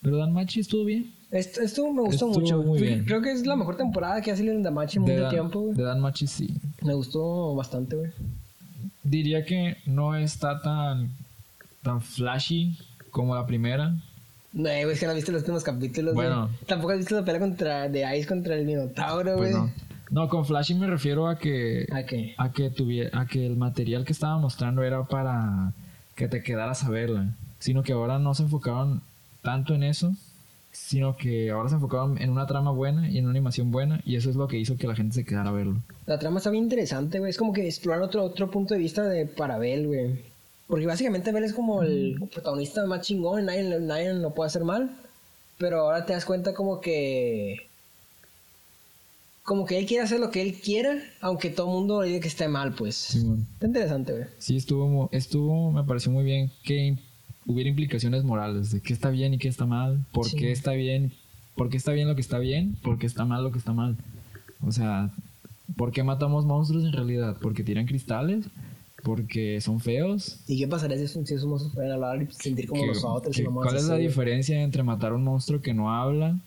Pero 0.02 0.16
Dan 0.16 0.32
Machi 0.32 0.60
estuvo 0.60 0.84
bien. 0.84 1.12
Esto, 1.30 1.60
esto 1.60 1.92
me 1.92 2.00
gustó 2.02 2.26
Estuvo 2.26 2.40
mucho. 2.40 2.62
muy 2.62 2.80
bien. 2.80 3.04
Creo 3.04 3.22
que 3.22 3.30
es 3.30 3.46
la 3.46 3.54
mejor 3.54 3.76
temporada 3.76 4.20
que 4.20 4.32
ha 4.32 4.36
salido 4.36 4.54
en 4.54 4.62
Damachi 4.64 4.96
en 4.98 5.02
mucho 5.02 5.20
Dan, 5.20 5.30
tiempo, 5.30 5.60
güey. 5.60 5.74
de 5.76 5.82
Dan 5.84 6.00
Machi 6.00 6.26
sí. 6.26 6.54
Me 6.82 6.94
gustó 6.94 7.54
bastante, 7.54 7.96
güey. 7.96 8.10
Diría 9.02 9.44
que 9.44 9.76
no 9.86 10.16
está 10.16 10.60
tan, 10.60 11.10
tan 11.82 12.00
flashy 12.02 12.76
como 13.10 13.34
la 13.34 13.46
primera. 13.46 13.90
No, 14.52 14.64
güey, 14.64 14.90
es 14.90 15.00
que 15.00 15.06
no 15.06 15.14
viste 15.14 15.30
los 15.32 15.42
últimos 15.42 15.62
capítulos, 15.62 16.14
güey. 16.14 16.26
Bueno. 16.26 16.50
Tampoco 16.66 16.92
has 16.92 16.98
visto 16.98 17.14
la 17.14 17.24
pelea 17.24 17.40
contra, 17.40 17.88
de 17.88 18.18
Ice 18.18 18.26
contra 18.26 18.56
el 18.56 18.66
Minotauro, 18.66 19.36
güey. 19.36 19.52
Pues 19.52 19.62
no. 19.62 19.70
No, 20.10 20.28
con 20.28 20.44
flashy 20.44 20.74
me 20.74 20.88
refiero 20.88 21.28
a 21.28 21.38
que 21.38 21.86
¿A 21.92 22.02
qué? 22.02 22.34
a 22.36 22.50
que 22.50 22.68
tuviera 22.70 23.16
a 23.20 23.26
que 23.26 23.46
el 23.46 23.56
material 23.56 24.04
que 24.04 24.12
estaba 24.12 24.36
mostrando 24.38 24.82
era 24.82 25.04
para 25.04 25.72
que 26.16 26.26
te 26.26 26.42
quedaras 26.42 26.82
a 26.82 26.90
verla, 26.90 27.28
sino 27.60 27.84
que 27.84 27.92
ahora 27.92 28.18
no 28.18 28.34
se 28.34 28.42
enfocaron 28.42 29.02
tanto 29.42 29.74
en 29.74 29.82
eso, 29.82 30.14
sino 30.72 31.16
que 31.16 31.50
ahora 31.50 31.68
se 31.68 31.74
enfocaron 31.74 32.20
en 32.20 32.30
una 32.30 32.46
trama 32.46 32.70
buena 32.70 33.10
y 33.10 33.18
en 33.18 33.24
una 33.24 33.32
animación 33.32 33.70
buena 33.70 34.00
y 34.04 34.16
eso 34.16 34.30
es 34.30 34.36
lo 34.36 34.48
que 34.48 34.58
hizo 34.58 34.76
que 34.76 34.86
la 34.86 34.94
gente 34.94 35.14
se 35.14 35.24
quedara 35.24 35.50
a 35.50 35.52
verlo. 35.52 35.82
La 36.06 36.18
trama 36.18 36.38
está 36.38 36.50
bien 36.50 36.64
interesante, 36.64 37.18
güey. 37.18 37.30
Es 37.30 37.38
como 37.38 37.52
que 37.52 37.66
explorar 37.66 38.02
otro, 38.02 38.22
otro 38.24 38.50
punto 38.50 38.74
de 38.74 38.80
vista 38.80 39.04
de 39.04 39.26
para 39.26 39.58
Bell, 39.58 39.86
güey. 39.86 40.30
Porque 40.66 40.86
básicamente 40.86 41.32
Bell 41.32 41.44
es 41.44 41.52
como 41.52 41.82
el 41.82 42.20
protagonista 42.32 42.86
más 42.86 43.00
chingón, 43.00 43.46
nadie, 43.46 43.80
nadie 43.80 44.14
lo 44.14 44.32
puede 44.32 44.48
hacer 44.48 44.64
mal. 44.64 44.90
Pero 45.58 45.80
ahora 45.80 46.06
te 46.06 46.12
das 46.12 46.24
cuenta 46.24 46.54
como 46.54 46.80
que... 46.80 47.66
Como 49.42 49.66
que 49.66 49.78
él 49.78 49.86
quiere 49.86 50.04
hacer 50.04 50.20
lo 50.20 50.30
que 50.30 50.42
él 50.42 50.54
quiera, 50.54 51.02
aunque 51.20 51.50
todo 51.50 51.66
el 51.66 51.72
mundo 51.72 52.02
le 52.02 52.08
diga 52.08 52.20
que 52.20 52.28
esté 52.28 52.46
mal, 52.46 52.72
pues. 52.72 52.94
Simón. 52.94 53.46
Está 53.54 53.66
interesante, 53.66 54.12
güey. 54.12 54.24
Sí, 54.38 54.56
estuvo, 54.56 55.08
estuvo, 55.10 55.72
me 55.72 55.82
pareció 55.82 56.12
muy 56.12 56.24
bien 56.24 56.52
que 56.62 56.96
hubiera 57.46 57.70
implicaciones 57.70 58.24
morales 58.24 58.70
de 58.70 58.80
qué 58.80 58.92
está 58.92 59.10
bien 59.10 59.34
y 59.34 59.38
qué 59.38 59.48
está 59.48 59.66
mal, 59.66 60.04
por 60.12 60.26
Sí. 60.26 60.36
qué 60.36 60.52
está 60.52 60.72
bien, 60.72 61.12
por 61.56 61.68
qué 61.70 61.76
está 61.76 61.92
bien 61.92 62.08
lo 62.08 62.14
que 62.14 62.20
está 62.20 62.38
bien, 62.38 62.76
por 62.82 62.98
qué 62.98 63.06
está 63.06 63.24
mal 63.24 63.42
lo 63.44 63.50
que 63.52 63.58
está 63.58 63.72
mal. 63.72 63.96
O 64.62 64.72
sea, 64.72 65.10
¿por 65.76 65.90
qué 65.92 66.02
matamos 66.02 66.44
monstruos 66.46 66.84
en 66.84 66.92
realidad? 66.92 67.36
¿Porque 67.40 67.64
tiran 67.64 67.86
cristales? 67.86 68.46
¿Porque 69.02 69.60
son 69.62 69.80
feos? 69.80 70.40
¿Y 70.46 70.58
qué 70.58 70.68
pasaría 70.68 70.96
si, 70.98 71.04
esos 71.04 71.46
monstruos 71.46 71.74
pueden 71.74 71.92
hablar 71.92 72.20
y 72.22 72.26
sentir 72.32 72.68
como 72.68 72.82
qué- 72.82 72.88
y 73.40 73.42
mamás 73.44 73.62
¿Cuál 73.64 73.76
es 73.76 73.84
la 73.84 73.94
güey? 73.94 74.06
diferencia 74.06 74.62
entre 74.62 74.82
matar 74.82 75.12
a 75.12 75.14
un 75.14 75.24
monstruo 75.24 75.62
que 75.62 75.72
no 75.72 75.90
habla, 75.94 76.38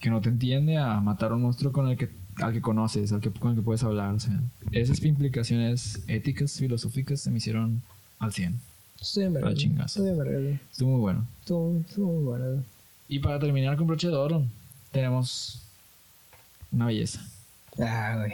que 0.00 0.10
no 0.10 0.20
te 0.20 0.28
entiende, 0.30 0.76
a 0.76 1.00
matar 1.00 1.30
a 1.30 1.36
un 1.36 1.42
monstruo 1.42 1.70
con 1.72 1.88
el 1.88 1.96
que, 1.96 2.08
al 2.36 2.52
que 2.52 2.60
conoces, 2.60 3.12
al 3.12 3.20
que, 3.20 3.30
con 3.30 3.50
el 3.52 3.56
que 3.58 3.62
puedes 3.62 3.84
hablar? 3.84 4.12
O 4.14 4.18
sea, 4.18 4.40
esas 4.72 5.00
implicaciones 5.04 6.02
éticas, 6.08 6.52
filosóficas 6.58 7.20
se 7.20 7.30
me 7.30 7.36
hicieron 7.38 7.80
al 8.18 8.32
100. 8.32 8.58
Estoy 9.00 9.24
en 9.24 9.32
verga. 9.34 9.48
Ah, 9.50 9.54
chingazo. 9.54 10.00
Estoy 10.00 10.08
en 10.12 10.18
verga, 10.18 10.38
güey. 10.38 10.60
Estuvo 10.70 10.90
muy 10.90 11.00
bueno. 11.00 11.26
Estuvo, 11.40 11.78
estuvo 11.80 12.12
muy 12.12 12.24
bueno, 12.24 12.44
güey. 12.52 12.60
Y 13.08 13.18
para 13.18 13.38
terminar 13.38 13.76
con 13.76 13.86
broche 13.86 14.08
de 14.08 14.14
oro, 14.14 14.44
tenemos 14.92 15.62
una 16.72 16.86
belleza. 16.86 17.20
Ah, 17.78 18.16
güey. 18.18 18.32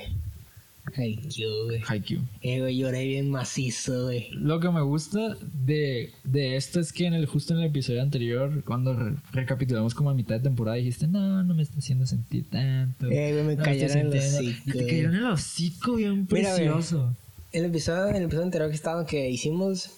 Haikyuu, 0.96 1.64
güey. 1.64 1.83
Haikyuu. 1.87 2.20
Eh, 2.42 2.61
güey, 2.61 2.76
lloré 2.79 3.05
bien 3.07 3.29
macizo, 3.31 4.05
güey. 4.05 4.29
Lo 4.33 4.61
que 4.61 4.70
me 4.70 4.83
gusta 4.83 5.37
de, 5.64 6.12
de 6.22 6.57
esto 6.57 6.79
es 6.79 6.92
que 6.92 7.07
en 7.07 7.14
el 7.14 7.26
justo 7.26 7.55
en 7.55 7.61
el 7.61 7.66
episodio 7.66 8.02
anterior, 8.02 8.62
cuando 8.64 8.94
re- 8.94 9.16
recapitulamos 9.33 9.94
como 9.94 10.11
a 10.11 10.14
mitad 10.14 10.37
de 10.37 10.42
temporada, 10.42 10.76
dijiste, 10.76 11.09
no, 11.09 11.42
no 11.42 11.55
me 11.55 11.62
está 11.62 11.79
haciendo 11.79 12.07
sentir 12.07 12.48
tanto. 12.50 13.07
Eh, 13.11 13.33
güey, 13.33 13.44
me 13.46 13.57
no 13.57 13.64
cayeron 13.64 13.96
en 13.98 14.07
el 14.12 14.22
sintiendo". 14.22 14.38
hocico, 14.50 14.68
Y 14.68 14.72
te 14.72 14.79
güey. 14.79 14.87
cayeron 14.87 15.14
en 15.14 15.20
el 15.20 15.26
hocico 15.26 15.94
bien 15.96 16.29
Mira, 16.31 16.50
güey. 16.52 16.64
precioso. 16.66 17.14
El 17.52 17.64
episodio, 17.64 18.07
el 18.07 18.22
episodio 18.22 18.44
anterior 18.44 18.68
que 18.70 18.76
estaba, 18.76 19.07
que 19.07 19.29
hicimos, 19.31 19.90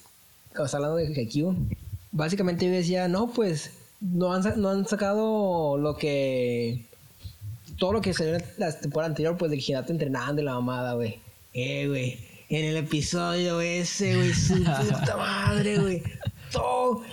estaba 0.65 0.87
hablando 0.87 1.13
de 1.13 1.19
Haikyuu, 1.19 1.55
básicamente 2.11 2.65
yo 2.65 2.71
decía, 2.71 3.07
no, 3.07 3.31
pues, 3.31 3.71
no 4.01 4.33
han, 4.33 4.61
no 4.61 4.69
han 4.69 4.87
sacado 4.87 5.77
lo 5.77 5.97
que... 5.97 6.85
Todo 7.77 7.93
lo 7.93 8.01
que 8.01 8.13
salió 8.13 8.35
en 8.35 8.43
la 8.57 8.77
temporada 8.77 9.09
anterior, 9.09 9.37
pues, 9.37 9.51
de 9.51 9.63
Hinata 9.65 9.93
entrenando 9.93 10.41
y 10.41 10.45
la 10.45 10.55
mamada, 10.55 10.95
güey. 10.95 11.19
Eh, 11.53 11.87
güey. 11.87 12.19
En 12.49 12.65
el 12.65 12.77
episodio 12.77 13.61
ese, 13.61 14.15
güey, 14.15 14.33
su 14.33 14.55
puta 14.57 15.15
madre, 15.15 15.77
güey. 15.77 16.03
Todo. 16.51 17.03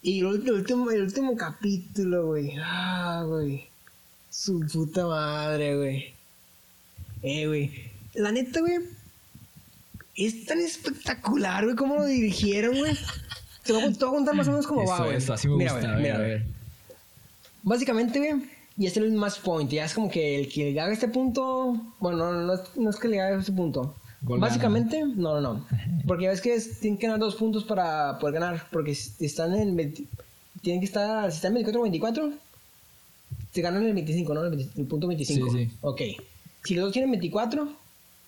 Y 0.00 0.20
el 0.20 0.26
último, 0.26 0.90
el 0.90 1.02
último 1.02 1.36
capítulo, 1.36 2.26
güey. 2.26 2.54
Ah, 2.62 3.24
güey. 3.26 3.66
Su 4.30 4.60
puta 4.60 5.06
madre, 5.06 5.76
güey. 5.76 6.14
Eh, 7.22 7.46
güey. 7.46 7.70
La 8.14 8.32
neta, 8.32 8.60
güey. 8.60 8.78
Es 10.16 10.44
tan 10.44 10.58
espectacular, 10.60 11.64
güey, 11.64 11.76
cómo 11.76 11.96
lo 11.96 12.04
dirigieron, 12.04 12.78
güey. 12.78 12.92
Te 13.64 13.72
voy, 13.72 13.82
a, 13.84 13.96
contar 13.98 14.34
más 14.34 14.48
o 14.48 14.50
menos 14.50 14.66
cómo 14.66 14.84
va, 14.86 15.04
güey. 15.04 15.16
eso, 15.16 15.32
así 15.32 15.48
me 15.48 15.56
Mira, 15.56 15.72
gusta. 15.72 15.90
güey, 15.92 16.02
mira, 16.02 16.16
a 16.16 16.18
ver. 16.18 16.46
Básicamente, 17.62 18.18
güey, 18.18 18.42
y 18.76 18.86
este 18.86 19.00
es 19.00 19.06
el 19.06 19.12
match 19.12 19.38
point. 19.40 19.70
Ya 19.70 19.84
es 19.84 19.94
como 19.94 20.10
que 20.10 20.40
el 20.40 20.48
que 20.52 20.78
haga 20.80 20.92
este 20.92 21.08
punto. 21.08 21.80
Bueno, 22.00 22.32
no, 22.32 22.42
no, 22.42 22.54
es- 22.54 22.76
no 22.76 22.90
es 22.90 22.96
que 22.96 23.08
le 23.08 23.20
haga 23.20 23.38
este 23.38 23.52
punto. 23.52 23.94
Gol 24.22 24.40
Básicamente, 24.40 25.02
no, 25.04 25.40
no, 25.40 25.54
no. 25.54 25.66
Porque 26.06 26.28
ves 26.28 26.40
que 26.40 26.54
es- 26.54 26.80
tienen 26.80 26.98
que 26.98 27.06
ganar 27.06 27.20
dos 27.20 27.36
puntos 27.36 27.64
para 27.64 28.18
poder 28.18 28.34
ganar. 28.40 28.66
Porque 28.70 28.94
si 28.94 29.24
están 29.24 29.54
en 29.54 29.68
el 29.68 29.74
20 29.74 30.04
tienen 30.62 30.80
que 30.80 30.86
estar. 30.86 31.30
Si 31.30 31.36
están 31.36 31.50
en 31.50 31.54
24 31.54 31.80
o 31.80 31.82
24, 31.82 32.32
se 33.52 33.60
ganan 33.60 33.84
el 33.84 33.94
25, 33.94 34.34
¿no? 34.34 34.44
El, 34.44 34.50
20 34.56 34.80
el 34.80 34.86
punto 34.86 35.06
25. 35.06 35.50
Sí, 35.50 35.66
sí. 35.66 35.76
Ok. 35.82 36.00
Si 36.64 36.74
los 36.74 36.84
dos 36.86 36.92
tienen 36.92 37.10
24, 37.10 37.68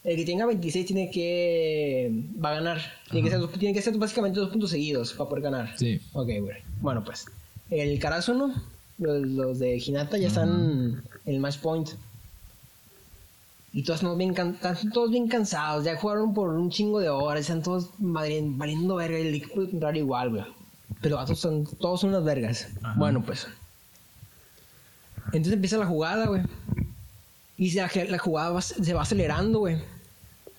el 0.05 0.17
que 0.17 0.25
tenga 0.25 0.47
26 0.47 0.87
tiene 0.87 1.11
que. 1.11 2.13
Va 2.43 2.51
a 2.51 2.55
ganar. 2.55 2.81
Tiene 3.11 3.29
que, 3.31 3.37
ser, 3.37 3.49
tiene 3.59 3.75
que 3.75 3.83
ser 3.83 3.97
básicamente 3.97 4.39
dos 4.39 4.51
puntos 4.51 4.71
seguidos 4.71 5.13
para 5.15 5.29
poder 5.31 5.45
ganar. 5.45 5.73
Sí. 5.79 6.01
Ok, 6.13 6.29
güey. 6.41 6.57
Bueno, 6.81 7.03
pues. 7.03 7.25
El 7.71 7.99
Karasuno, 7.99 8.55
los, 8.99 9.23
los 9.27 9.59
de 9.59 9.77
Hinata 9.79 10.19
ya 10.19 10.29
están 10.29 11.03
en 11.25 11.35
el 11.35 11.41
match 11.41 11.59
point. 11.59 11.89
Y 13.73 13.83
todos, 13.83 14.01
están 14.03 14.17
bien 14.19 14.31
están 14.37 14.91
todos 14.93 15.11
bien 15.11 15.27
cansados. 15.27 15.85
Ya 15.85 15.97
jugaron 15.97 16.33
por 16.35 16.51
un 16.51 16.71
chingo 16.71 17.01
de 17.01 17.09
horas. 17.09 17.41
Están 17.41 17.63
todos 17.63 17.89
valiendo 17.99 18.97
verga. 18.97 19.19
El 19.19 19.35
equipo 19.35 19.67
contrario 19.69 20.03
igual, 20.05 20.31
güey. 20.31 20.45
Pero 21.01 21.17
vatos 21.17 21.41
son, 21.41 21.65
todos 21.81 22.03
son 22.03 22.11
unas 22.11 22.23
vergas. 22.25 22.69
Ajá. 22.83 22.95
Bueno, 22.99 23.23
pues. 23.25 23.47
Entonces 25.27 25.55
empieza 25.55 25.79
la 25.79 25.87
jugada, 25.87 26.27
güey. 26.27 26.43
Y 27.57 27.73
la 27.73 28.19
jugada 28.19 28.51
va- 28.51 28.63
se 28.63 28.95
va 28.95 29.03
acelerando, 29.03 29.61
güey. 29.61 29.79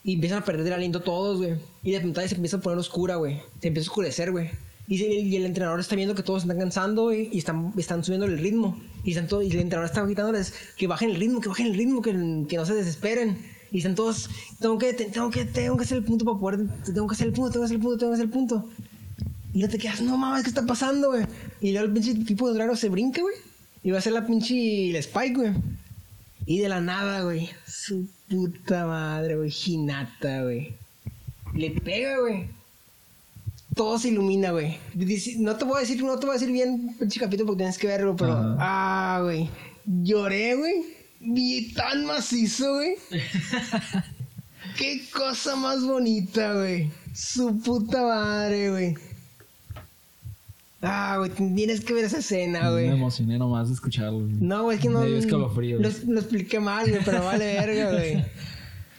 Y 0.05 0.13
empiezan 0.13 0.37
a 0.43 0.45
perder 0.45 0.67
el 0.67 0.73
aliento 0.73 1.01
todos, 1.01 1.39
güey. 1.39 1.55
Y 1.81 1.91
de 1.91 1.99
pantalla 1.99 2.27
se 2.27 2.35
empieza 2.35 2.57
a 2.57 2.61
poner 2.61 2.77
oscura, 2.77 3.15
güey. 3.15 3.41
Se 3.59 3.69
empieza 3.69 3.89
a 3.89 3.91
oscurecer, 3.91 4.31
güey. 4.31 4.51
Y, 4.87 5.35
el 5.35 5.45
entrenador 5.45 5.79
está 5.79 5.95
viendo 5.95 6.13
que 6.13 6.21
todos 6.21 6.43
están 6.43 6.59
cansando, 6.59 7.05
güey. 7.05 7.27
Y 7.31 7.39
están, 7.39 7.73
están 7.75 8.03
subiendo 8.03 8.27
el 8.27 8.37
ritmo. 8.37 8.79
Y, 9.03 9.11
están 9.11 9.27
todos, 9.27 9.43
y 9.43 9.47
el 9.47 9.59
entrenador 9.59 9.89
está 9.89 10.05
gritándoles 10.05 10.53
que 10.77 10.85
bajen 10.85 11.09
el 11.09 11.15
ritmo, 11.15 11.41
que 11.41 11.49
bajen 11.49 11.65
el 11.65 11.73
ritmo, 11.73 12.03
que, 12.03 12.13
no 12.13 12.65
se 12.67 12.75
desesperen. 12.75 13.35
Y 13.71 13.79
están 13.79 13.95
todos, 13.95 14.29
tengo 14.59 14.77
que, 14.77 14.93
te- 14.93 15.05
tengo 15.05 15.31
que, 15.31 15.43
tengo 15.43 15.75
que 15.75 15.83
hacer 15.85 15.97
el 15.97 16.03
punto 16.03 16.23
para 16.23 16.37
poder, 16.37 16.67
tengo 16.85 17.07
que 17.07 17.15
hacer 17.15 17.25
el 17.25 17.33
punto, 17.33 17.51
tengo 17.53 17.63
que 17.63 17.65
hacer 17.65 17.77
el 17.77 17.81
punto, 17.81 17.97
tengo 17.97 18.11
que 18.11 18.13
hacer 18.13 18.25
el 18.25 18.31
punto. 18.31 18.69
Y 19.53 19.59
no 19.59 19.69
te 19.69 19.79
quedas, 19.79 20.01
no 20.01 20.17
mames, 20.17 20.43
¿qué 20.43 20.49
está 20.49 20.65
pasando, 20.67 21.09
güey? 21.09 21.25
Y 21.61 21.71
luego 21.71 21.87
el 21.87 21.93
pinche 21.93 22.13
tipo 22.13 22.47
de 22.47 22.53
dragón 22.53 22.77
se 22.77 22.89
brinca, 22.89 23.21
güey. 23.21 23.35
Y 23.81 23.89
va 23.89 23.97
a 23.97 23.99
hacer 23.99 24.13
la 24.13 24.27
pinche 24.27 24.95
spike, 24.99 25.35
güey. 25.35 25.51
Y 26.45 26.59
de 26.59 26.69
la 26.69 26.81
nada, 26.81 27.21
güey. 27.21 27.49
Su 27.67 28.07
puta 28.29 28.85
madre, 28.85 29.35
güey. 29.35 29.53
Hinata, 29.65 30.43
güey. 30.43 30.75
Le 31.53 31.71
pega, 31.71 32.19
güey. 32.19 32.47
Todo 33.75 33.97
se 33.99 34.09
ilumina, 34.09 34.51
güey. 34.51 34.77
No 35.37 35.55
te 35.55 35.65
voy 35.65 35.77
a 35.77 35.79
decir, 35.81 36.03
no 36.03 36.17
te 36.19 36.25
voy 36.25 36.35
a 36.35 36.39
decir 36.39 36.51
bien 36.51 36.95
pinche 36.97 37.19
capítulo 37.19 37.47
porque 37.47 37.59
tienes 37.59 37.77
que 37.77 37.87
verlo, 37.87 38.15
pero. 38.15 38.55
Ah, 38.59 39.19
güey. 39.23 39.49
Lloré, 39.85 40.55
güey. 40.55 40.85
Vi 41.19 41.73
tan 41.73 42.05
macizo, 42.05 42.75
güey. 42.75 42.95
Qué 44.77 45.01
cosa 45.13 45.55
más 45.55 45.83
bonita, 45.83 46.53
güey. 46.53 46.91
Su 47.13 47.59
puta 47.59 48.01
madre, 48.03 48.69
güey. 48.69 48.95
Ah, 50.87 51.15
güey, 51.17 51.31
tienes 51.31 51.81
que 51.81 51.93
ver 51.93 52.05
esa 52.05 52.19
escena, 52.19 52.69
güey. 52.71 52.87
Me 52.87 52.93
emocioné 52.95 53.37
nomás 53.39 53.67
de 53.69 53.73
escucharlo. 53.73 54.19
güey. 54.19 54.33
No, 54.39 54.63
güey, 54.63 54.77
es 54.77 54.81
que 54.83 54.89
no. 54.89 54.99
Me 55.01 55.07
dio 55.07 55.17
escalofríos. 55.17 55.81
Lo, 55.81 56.13
lo 56.13 56.19
expliqué 56.19 56.59
mal, 56.59 56.87
güey, 56.89 57.01
pero 57.03 57.23
vale 57.23 57.45
verga, 57.45 57.91
güey. 57.97 58.23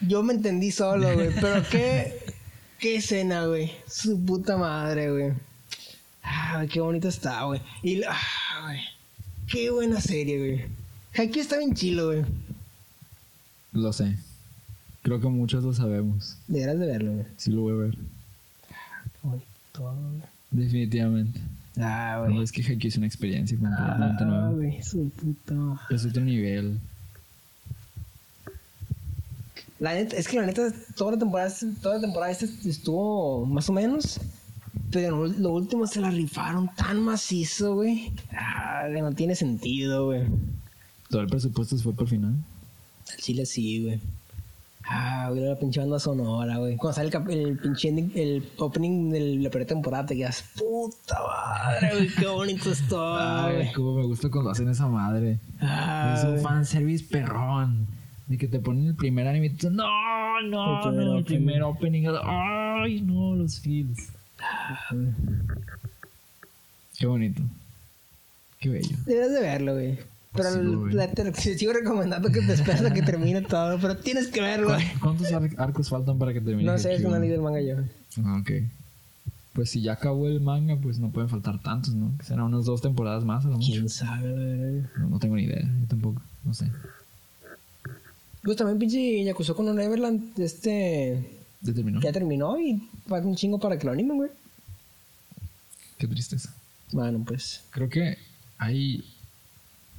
Yo 0.00 0.22
me 0.22 0.34
entendí 0.34 0.70
solo, 0.72 1.12
güey. 1.14 1.30
Pero 1.40 1.62
qué. 1.70 2.18
Qué 2.78 2.96
escena, 2.96 3.46
güey. 3.46 3.70
Su 3.88 4.22
puta 4.24 4.56
madre, 4.56 5.10
güey. 5.10 5.32
Ah, 6.22 6.54
güey, 6.56 6.68
qué 6.68 6.80
bonito 6.80 7.08
está, 7.08 7.44
güey. 7.44 7.60
Y. 7.82 8.02
Ah, 8.02 8.62
güey. 8.64 8.80
Qué 9.48 9.70
buena 9.70 10.00
serie, 10.00 10.38
güey. 10.38 10.64
Haikyuu 11.14 11.40
está 11.40 11.56
bien 11.58 11.74
chilo, 11.74 12.06
güey. 12.06 12.24
Lo 13.72 13.92
sé. 13.92 14.16
Creo 15.02 15.20
que 15.20 15.28
muchos 15.28 15.62
lo 15.62 15.72
sabemos. 15.72 16.36
Deberás 16.48 16.78
de 16.80 16.86
verlo, 16.86 17.12
güey. 17.12 17.26
Sí 17.36 17.52
lo 17.52 17.62
voy 17.62 17.72
a 17.72 17.76
ver. 17.76 17.94
Qué 17.94 18.74
bonito. 19.22 19.46
todo, 19.72 19.94
güey. 19.94 20.22
Definitivamente. 20.50 21.40
Ah, 21.78 22.24
No, 22.28 22.42
es 22.42 22.52
que 22.52 22.62
Haikyuu 22.62 22.88
es 22.88 22.96
una 22.96 23.06
experiencia 23.06 23.58
completamente 23.58 24.24
Ah, 24.24 24.26
nueva. 24.26 24.50
güey, 24.50 24.82
su 24.82 25.08
puta 25.10 25.54
madre. 25.54 25.80
Es 25.90 26.04
otro 26.06 26.22
nivel. 26.24 26.78
La 29.78 29.92
neta, 29.94 30.16
es 30.16 30.26
que 30.26 30.38
la 30.40 30.46
neta, 30.46 30.72
toda 30.96 31.12
la 31.12 31.18
temporada, 31.18 31.52
toda 31.82 31.96
la 31.96 32.00
temporada 32.00 32.32
esta 32.32 32.46
estuvo 32.68 33.44
más 33.44 33.68
o 33.68 33.72
menos. 33.72 34.18
Pero 34.90 35.26
lo 35.26 35.50
último 35.52 35.86
se 35.86 36.00
la 36.00 36.10
rifaron 36.10 36.70
tan 36.74 37.00
macizo, 37.02 37.74
güey. 37.74 38.12
Ah, 38.32 38.84
que 38.92 39.02
no 39.02 39.12
tiene 39.12 39.34
sentido, 39.34 40.06
güey. 40.06 40.22
Todo 41.10 41.22
el 41.22 41.28
presupuesto 41.28 41.76
se 41.76 41.82
fue 41.82 41.92
por 41.92 42.08
final. 42.08 42.34
Al 43.12 43.16
chile 43.18 43.44
sí, 43.44 43.82
güey. 43.84 44.00
Ah, 44.88 45.26
güey, 45.30 45.42
la 45.42 45.58
pinche 45.58 45.80
banda 45.80 45.98
sonora, 45.98 46.58
güey. 46.58 46.76
Cuando 46.76 46.94
sale 46.94 47.10
el, 47.10 47.40
el 47.48 47.58
pinche 47.58 47.88
ending- 47.90 48.12
el 48.14 48.48
opening 48.58 49.10
de 49.10 49.20
la 49.42 49.50
primera 49.50 49.66
temporada, 49.68 50.06
te 50.06 50.14
quedas, 50.16 50.44
puta 50.56 51.18
madre, 51.26 51.90
güey, 51.92 52.08
qué 52.14 52.26
bonito 52.26 52.70
está, 52.70 53.46
Ay, 53.46 53.54
güey. 53.56 53.72
cómo 53.72 53.94
me 53.96 54.04
gusta 54.04 54.30
cuando 54.30 54.50
hacen 54.50 54.68
esa 54.68 54.86
madre. 54.86 55.38
Ah, 55.60 56.14
es 56.16 56.24
un 56.24 56.38
fanservice 56.40 57.04
perrón. 57.10 57.86
De 58.28 58.36
que 58.38 58.48
te 58.48 58.58
ponen 58.58 58.86
el 58.88 58.94
primer 58.96 59.26
anime 59.28 59.46
y 59.46 59.50
tú, 59.50 59.70
no, 59.70 59.84
no, 60.42 60.76
El 60.78 60.82
primer 60.90 61.06
no, 61.06 61.18
el 61.18 61.24
primer 61.24 61.62
opening. 61.62 62.06
Ay, 62.24 63.00
no, 63.02 63.36
los 63.36 63.60
feels. 63.60 64.08
Ah. 64.40 64.94
Qué 66.98 67.06
bonito. 67.06 67.42
Qué 68.58 68.68
bello. 68.68 68.96
Deberías 69.06 69.32
de 69.32 69.40
verlo, 69.40 69.74
güey. 69.74 69.98
Pero 70.36 70.50
Sí, 70.90 70.94
la- 70.96 71.08
te 71.12 71.32
sigo 71.58 71.72
recomendando 71.72 72.30
que 72.30 72.40
te 72.42 72.52
esperes 72.52 72.82
a 72.82 72.92
que 72.92 73.02
termine 73.02 73.42
todo, 73.42 73.78
pero 73.80 73.96
tienes 73.96 74.28
que 74.28 74.40
verlo, 74.40 74.68
güey. 74.68 74.84
¿Cuántos 75.00 75.32
ar- 75.32 75.50
arcos 75.58 75.88
faltan 75.88 76.18
para 76.18 76.32
que 76.32 76.40
termine? 76.40 76.70
No 76.70 76.78
sé, 76.78 76.94
es 76.94 77.04
una 77.04 77.18
ley 77.18 77.28
del 77.30 77.40
manga 77.42 77.60
yo. 77.60 77.76
Ah, 78.24 78.38
ok. 78.40 78.50
Pues 79.54 79.70
si 79.70 79.80
ya 79.80 79.94
acabó 79.94 80.28
el 80.28 80.40
manga, 80.40 80.76
pues 80.76 80.98
no 80.98 81.10
pueden 81.10 81.30
faltar 81.30 81.62
tantos, 81.62 81.94
¿no? 81.94 82.12
Que 82.18 82.24
serán 82.24 82.44
unas 82.44 82.66
dos 82.66 82.82
temporadas 82.82 83.24
más 83.24 83.44
a 83.46 83.48
lo 83.48 83.56
mucho. 83.56 83.72
¿Quién 83.72 83.88
sabe, 83.88 84.30
güey? 84.32 84.82
No, 84.98 85.08
no 85.10 85.18
tengo 85.18 85.34
ni 85.36 85.44
idea, 85.44 85.62
yo 85.62 85.86
tampoco, 85.88 86.20
no 86.44 86.52
sé. 86.52 86.70
Pues 88.42 88.56
también 88.56 88.78
pinche 88.78 89.24
Yakuza 89.24 89.54
con 89.54 89.68
un 89.68 89.76
Neverland, 89.76 90.38
este... 90.38 91.24
¿Ya 91.62 91.72
terminó? 91.72 92.00
Ya 92.00 92.12
terminó 92.12 92.60
y 92.60 92.86
falta 93.08 93.26
un 93.26 93.34
chingo 93.34 93.58
para 93.58 93.78
que 93.78 93.86
lo 93.86 93.92
animen, 93.92 94.18
güey. 94.18 94.30
Qué 95.98 96.06
tristeza. 96.06 96.54
Bueno, 96.92 97.24
pues... 97.26 97.62
Creo 97.70 97.88
que 97.88 98.18
hay. 98.58 99.02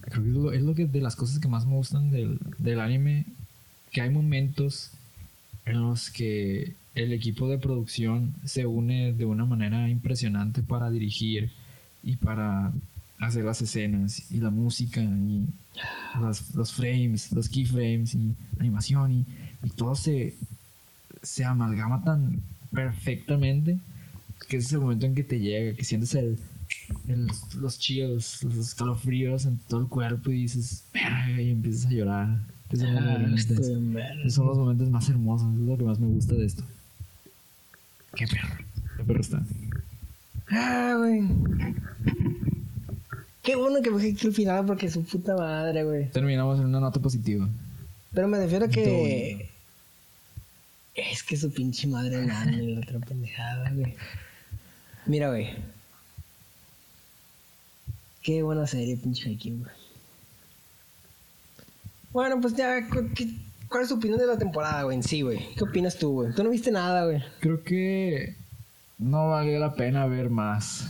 Creo 0.09 0.23
que 0.23 0.29
es 0.29 0.35
lo, 0.35 0.71
es 0.71 0.75
que 0.75 0.85
de 0.85 1.01
las 1.01 1.15
cosas 1.15 1.39
que 1.39 1.47
más 1.47 1.65
me 1.65 1.75
gustan 1.75 2.09
del, 2.11 2.39
del 2.57 2.79
anime. 2.79 3.25
Que 3.91 4.01
hay 4.01 4.09
momentos 4.09 4.91
en 5.65 5.81
los 5.81 6.09
que 6.09 6.75
el 6.95 7.13
equipo 7.13 7.47
de 7.49 7.57
producción 7.57 8.33
se 8.45 8.65
une 8.65 9.13
de 9.13 9.25
una 9.25 9.45
manera 9.45 9.89
impresionante 9.89 10.63
para 10.63 10.89
dirigir 10.89 11.51
y 12.03 12.15
para 12.15 12.71
hacer 13.19 13.43
las 13.43 13.61
escenas 13.61 14.31
y 14.31 14.37
la 14.37 14.49
música 14.49 15.01
y 15.01 15.45
los, 16.19 16.55
los 16.55 16.73
frames, 16.73 17.31
los 17.31 17.49
keyframes 17.49 18.15
y 18.15 18.35
animación 18.59 19.11
y, 19.11 19.25
todo 19.75 19.95
se, 19.95 20.35
se 21.21 21.43
amalgama 21.43 22.01
tan 22.03 22.41
perfectamente 22.71 23.79
que 24.47 24.57
es 24.57 24.71
el 24.71 24.79
momento 24.79 25.05
en 25.05 25.13
que 25.13 25.23
te 25.23 25.39
llega, 25.39 25.75
que 25.75 25.83
sientes 25.83 26.15
el, 26.15 26.39
el- 27.07 27.27
los 27.59 27.79
chills, 27.79 28.43
los 28.43 28.55
escalofríos 28.57 29.45
en 29.45 29.57
todo 29.67 29.81
el 29.81 29.87
cuerpo 29.87 30.31
y 30.31 30.41
dices, 30.43 30.83
y 31.37 31.49
empiezas 31.51 31.85
a 31.87 31.89
llorar. 31.91 32.27
Ah, 32.29 33.15
bien 33.19 33.33
estoy 33.35 33.55
intenso. 33.57 33.77
en 33.77 33.93
verga. 33.93 34.21
Esos 34.21 34.33
son 34.33 34.47
los 34.47 34.57
momentos 34.57 34.89
más 34.89 35.07
hermosos, 35.09 35.47
es 35.53 35.59
lo 35.61 35.77
que 35.77 35.83
más 35.83 35.99
me 35.99 36.07
gusta 36.07 36.35
de 36.35 36.45
esto. 36.45 36.63
Qué 38.15 38.27
perro, 38.27 38.49
qué 38.97 39.03
perro 39.03 39.21
está. 39.21 39.41
Ah, 40.49 40.95
güey. 40.97 41.21
Qué 43.43 43.55
bueno 43.55 43.81
que 43.81 43.89
fue 43.91 44.09
el 44.09 44.33
final 44.33 44.65
porque 44.65 44.89
su 44.89 45.03
puta 45.05 45.35
madre, 45.35 45.83
güey. 45.85 46.09
Terminamos 46.11 46.59
en 46.59 46.65
una 46.65 46.79
nota 46.81 46.99
positiva. 46.99 47.47
Pero 48.13 48.27
me 48.27 48.37
refiero 48.39 48.65
a 48.65 48.69
que... 48.69 49.49
Es 50.95 51.21
que 51.23 51.37
su 51.37 51.51
pinche 51.51 51.87
madre 51.87 52.25
nada, 52.25 52.51
la 52.51 52.79
otra 52.79 52.99
pendejada, 52.99 53.69
güey. 53.71 53.93
Mira, 55.05 55.29
güey. 55.29 55.49
Qué 58.27 58.43
buena 58.43 58.67
serie, 58.67 58.97
pinche 58.97 59.29
Haikyuu, 59.29 59.59
güey. 59.59 59.71
Bueno, 62.11 62.41
pues 62.41 62.57
ya, 62.57 62.85
cu- 62.89 63.07
¿qué- 63.15 63.33
¿cuál 63.69 63.83
es 63.83 63.87
tu 63.89 63.95
opinión 63.95 64.19
de 64.19 64.27
la 64.27 64.37
temporada, 64.37 64.83
güey? 64.83 64.97
En 64.97 65.03
sí, 65.03 65.21
güey. 65.21 65.55
¿Qué 65.55 65.63
opinas 65.63 65.97
tú, 65.97 66.11
güey? 66.11 66.33
Tú 66.35 66.43
no 66.43 66.49
viste 66.49 66.69
nada, 66.69 67.05
güey. 67.05 67.23
Creo 67.39 67.63
que 67.63 68.35
no 68.97 69.29
valió 69.29 69.57
la 69.59 69.75
pena 69.75 70.05
ver 70.07 70.29
más. 70.29 70.89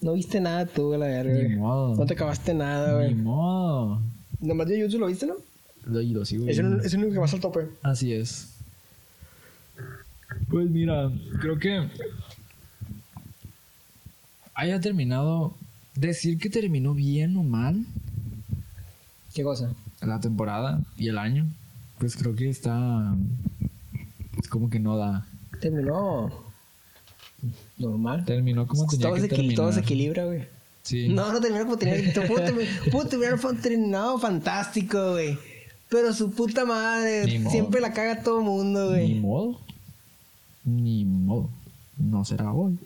No 0.00 0.12
viste 0.12 0.40
nada 0.40 0.64
tú, 0.66 0.86
güey, 0.88 1.00
la 1.00 1.06
verga, 1.06 1.32
Ni 1.34 1.42
güey. 1.44 1.56
modo. 1.56 1.96
No 1.96 2.06
te 2.06 2.14
acabaste 2.14 2.54
nada, 2.54 3.00
Ni 3.00 3.14
güey. 3.14 3.14
modo. 3.16 4.00
Nomás 4.38 4.68
de 4.68 4.78
YouTube 4.78 5.00
lo 5.00 5.06
viste, 5.08 5.26
¿no? 5.26 5.34
Lo, 5.86 6.00
y 6.02 6.10
lo 6.12 6.24
sigo 6.24 6.46
Es 6.48 6.56
el, 6.56 6.66
viendo. 6.68 6.84
es 6.84 6.94
el 6.94 7.00
único 7.00 7.14
que 7.14 7.18
vas 7.18 7.34
al 7.34 7.40
tope. 7.40 7.66
Así 7.82 8.12
es. 8.12 8.54
Pues 10.48 10.70
mira, 10.70 11.10
creo 11.40 11.58
que 11.58 11.88
haya 14.54 14.80
terminado. 14.80 15.54
Decir 15.94 16.38
que 16.38 16.48
terminó 16.48 16.94
bien 16.94 17.36
o 17.36 17.42
mal 17.42 17.84
¿Qué 19.34 19.42
cosa? 19.42 19.72
la 20.00 20.20
temporada 20.20 20.80
y 20.96 21.08
el 21.08 21.18
año, 21.18 21.46
pues 21.98 22.16
creo 22.16 22.34
que 22.34 22.48
está. 22.50 23.14
Es 24.40 24.48
como 24.48 24.68
que 24.68 24.80
no 24.80 24.96
da. 24.96 25.26
Terminó 25.60 26.30
normal. 27.78 28.24
Terminó 28.24 28.66
como 28.66 28.86
tenía 28.86 29.06
todo, 29.08 29.14
que 29.14 29.28
terminar. 29.28 29.54
todo 29.56 29.72
se 29.72 29.80
equilibra, 29.80 30.24
güey. 30.24 30.44
Sí. 30.82 31.08
No, 31.08 31.32
no 31.32 31.40
terminó 31.40 31.64
como 31.64 31.78
tenía 31.78 32.12
que 32.12 32.20
Pudo 32.26 32.42
terminar, 32.42 32.72
pudo 32.90 33.04
terminar 33.06 33.38
terminado 33.60 34.18
fantástico, 34.18 35.12
güey. 35.12 35.38
Pero 35.88 36.12
su 36.12 36.32
puta 36.32 36.64
madre, 36.64 37.26
Ni 37.26 37.38
modo. 37.38 37.50
siempre 37.52 37.80
la 37.80 37.92
caga 37.92 38.22
todo 38.22 38.38
el 38.40 38.44
mundo, 38.44 38.84
Ni 38.86 38.88
güey. 38.90 39.20
modo. 39.20 39.60
Ni 40.64 41.04
modo. 41.04 41.48
No 41.96 42.24
será 42.24 42.52
hoy. 42.52 42.78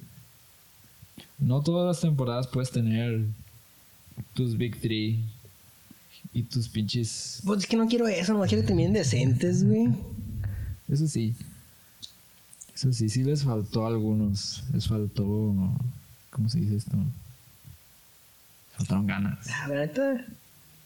No 1.38 1.62
todas 1.62 1.86
las 1.86 2.00
temporadas 2.00 2.46
puedes 2.46 2.70
tener 2.70 3.26
tus 4.34 4.56
Big 4.56 4.80
Three 4.80 5.24
y 6.32 6.42
tus 6.42 6.68
pinches. 6.68 7.42
Pues 7.44 7.60
es 7.60 7.66
que 7.66 7.76
no 7.76 7.86
quiero 7.86 8.08
eso, 8.08 8.34
no 8.34 8.44
quiero 8.44 8.62
que 8.62 8.68
terminen 8.68 8.92
decentes, 8.92 9.64
güey. 9.64 9.88
Eso 10.88 11.06
sí. 11.06 11.34
Eso 12.74 12.92
sí, 12.92 13.08
sí 13.08 13.24
les 13.24 13.42
faltó 13.42 13.84
a 13.84 13.88
algunos. 13.88 14.64
Les 14.72 14.86
faltó. 14.86 15.54
¿Cómo 16.30 16.48
se 16.48 16.60
dice 16.60 16.76
esto? 16.76 16.96
Faltaron 18.76 19.06
ganas. 19.06 19.46
La 19.46 19.68
neta, 19.68 20.26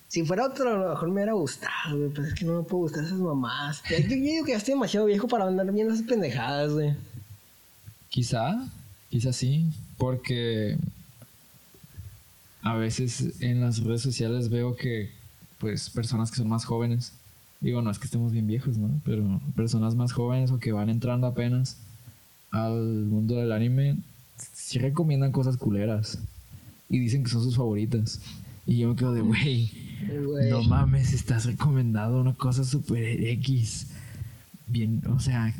si 0.07 0.25
fuera 0.25 0.47
otro, 0.47 0.71
a 0.71 0.75
lo 0.75 0.91
mejor 0.91 1.09
me 1.09 1.15
hubiera 1.15 1.33
gustado, 1.33 1.99
güey. 1.99 2.11
Pero 2.11 2.27
es 2.27 2.35
que 2.35 2.45
no 2.45 2.59
me 2.59 2.63
puedo 2.63 2.83
gustar 2.83 3.05
esas 3.05 3.19
mamás. 3.19 3.83
Yo, 3.91 3.99
yo 3.99 4.09
digo 4.09 4.45
que 4.45 4.53
ya 4.53 4.59
estoy 4.59 4.75
demasiado 4.75 5.07
viejo 5.07 5.29
para 5.29 5.47
andar 5.47 5.71
viendo 5.73 5.93
esas 5.93 6.07
pendejadas, 6.07 6.73
güey. 6.73 6.95
Quizá, 8.09 8.69
quizá 9.09 9.33
sí, 9.33 9.67
porque 10.01 10.79
a 12.63 12.75
veces 12.75 13.41
en 13.43 13.61
las 13.61 13.85
redes 13.85 14.01
sociales 14.01 14.49
veo 14.49 14.75
que, 14.75 15.11
pues, 15.59 15.91
personas 15.91 16.31
que 16.31 16.39
son 16.39 16.49
más 16.49 16.65
jóvenes, 16.65 17.13
digo, 17.61 17.83
no 17.83 17.91
es 17.91 17.99
que 17.99 18.07
estemos 18.07 18.33
bien 18.33 18.47
viejos, 18.47 18.79
¿no? 18.79 18.89
Pero 19.05 19.41
personas 19.55 19.95
más 19.95 20.13
jóvenes 20.13 20.51
o 20.51 20.59
que 20.59 20.73
van 20.73 20.89
entrando 20.89 21.27
apenas 21.27 21.77
al 22.51 22.81
mundo 22.81 23.37
del 23.37 23.53
anime, 23.53 23.99
sí 24.55 24.79
recomiendan 24.79 25.33
cosas 25.33 25.59
culeras 25.59 26.19
y 26.89 26.99
dicen 26.99 27.23
que 27.23 27.31
son 27.31 27.43
sus 27.43 27.57
favoritas. 27.57 28.23
Y 28.67 28.79
yo 28.79 28.89
me 28.89 28.97
quedo 28.97 29.13
de, 29.13 29.21
güey, 29.21 29.71
no 30.49 30.63
mames, 30.63 31.13
estás 31.13 31.45
recomendando 31.45 32.23
una 32.23 32.33
cosa 32.33 32.65
super 32.65 33.23
X. 33.23 33.89
Bien, 34.67 35.03
o 35.09 35.21
sea, 35.21 35.55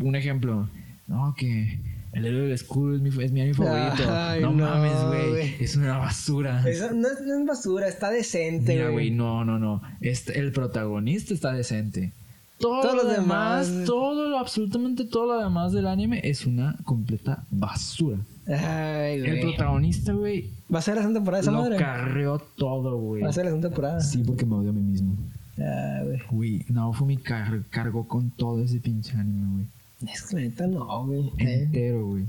un 0.00 0.16
ejemplo, 0.16 0.70
no, 1.06 1.34
que 1.36 1.78
el 2.14 2.24
héroe 2.26 2.40
del 2.42 2.52
escudo 2.52 2.94
es 2.96 3.00
mi, 3.02 3.08
es 3.08 3.32
mi 3.32 3.40
anime 3.40 3.54
favorito. 3.54 4.04
Ay, 4.08 4.40
no, 4.42 4.52
no, 4.52 4.66
mames, 4.68 5.28
güey, 5.30 5.54
es 5.60 5.76
una 5.76 5.98
basura. 5.98 6.62
Eso 6.68 6.92
no 6.92 7.08
es, 7.08 7.20
no 7.20 7.40
es 7.40 7.46
basura, 7.46 7.88
está 7.88 8.10
decente, 8.10 8.74
Mira, 8.74 8.90
güey, 8.90 9.10
no, 9.10 9.44
no, 9.44 9.58
no. 9.58 9.82
Este, 10.00 10.38
el 10.38 10.52
protagonista 10.52 11.34
está 11.34 11.52
decente. 11.52 12.12
Todo 12.58 12.82
Todos 12.82 13.04
lo 13.04 13.10
demás, 13.10 13.68
demás- 13.70 13.86
todo 13.86 14.28
lo, 14.28 14.38
absolutamente 14.38 15.04
todo 15.04 15.34
lo 15.34 15.42
demás 15.42 15.72
del 15.72 15.86
anime 15.88 16.20
es 16.22 16.46
una 16.46 16.76
completa 16.84 17.44
basura. 17.50 18.18
Ay, 18.46 19.14
El 19.20 19.26
güey. 19.26 19.40
protagonista, 19.42 20.12
güey, 20.12 20.50
¿Va 20.72 20.78
a 20.78 20.82
ser 20.82 20.94
la 20.94 21.02
segunda 21.02 21.18
temporada 21.20 21.42
esa 21.42 21.50
lo 21.50 21.58
madre? 21.62 21.76
carreó 21.76 22.38
todo, 22.56 22.96
güey. 22.98 23.22
Va 23.22 23.30
a 23.30 23.32
ser 23.32 23.44
la 23.44 23.50
segunda 23.50 23.68
temporada. 23.68 24.00
Sí, 24.00 24.22
porque 24.24 24.46
me 24.46 24.54
odio 24.54 24.70
a 24.70 24.72
mí 24.72 24.82
mismo. 24.82 25.16
Ah, 25.58 26.00
güey. 26.04 26.18
Güey, 26.30 26.64
Naofumi 26.68 27.16
car 27.16 27.62
cargó 27.70 28.06
con 28.08 28.30
todo 28.30 28.62
ese 28.62 28.78
pinche 28.80 29.16
anime, 29.16 29.52
güey. 29.52 29.66
Es 30.12 30.22
que 30.22 30.36
la 30.36 30.42
neta 30.42 30.66
no, 30.66 31.06
güey. 31.06 31.30
Eh. 31.38 31.62
Entero, 31.64 32.06
güey. 32.06 32.22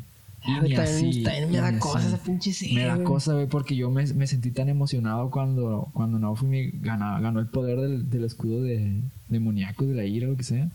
Y 0.47 0.51
Ah, 0.51 0.61
ni 0.61 0.75
también- 0.75 0.79
así, 0.81 1.23
también 1.23 1.51
me 1.51 1.57
da 1.57 1.71
ni 1.71 1.79
cosa 1.79 1.97
así. 1.99 2.07
esa 2.07 2.17
pinche 2.23 2.53
serie, 2.53 2.75
Me 2.75 2.85
da 2.85 3.03
cosa, 3.03 3.33
güey, 3.33 3.47
porque 3.47 3.75
yo 3.75 3.89
me, 3.89 4.05
me 4.13 4.27
sentí 4.27 4.51
tan 4.51 4.69
emocionado 4.69 5.31
cuando, 5.31 5.87
cuando 5.93 6.19
Naofumi 6.19 6.69
gana- 6.81 7.19
ganó 7.19 7.39
el 7.39 7.47
poder 7.47 7.79
del, 7.79 8.09
del 8.11 8.25
escudo 8.25 8.61
de 8.61 8.93
demoníaco, 9.29 9.85
de 9.85 9.95
la 9.95 10.05
ira, 10.05 10.27
lo 10.27 10.37
que 10.37 10.43
sea. 10.43 10.69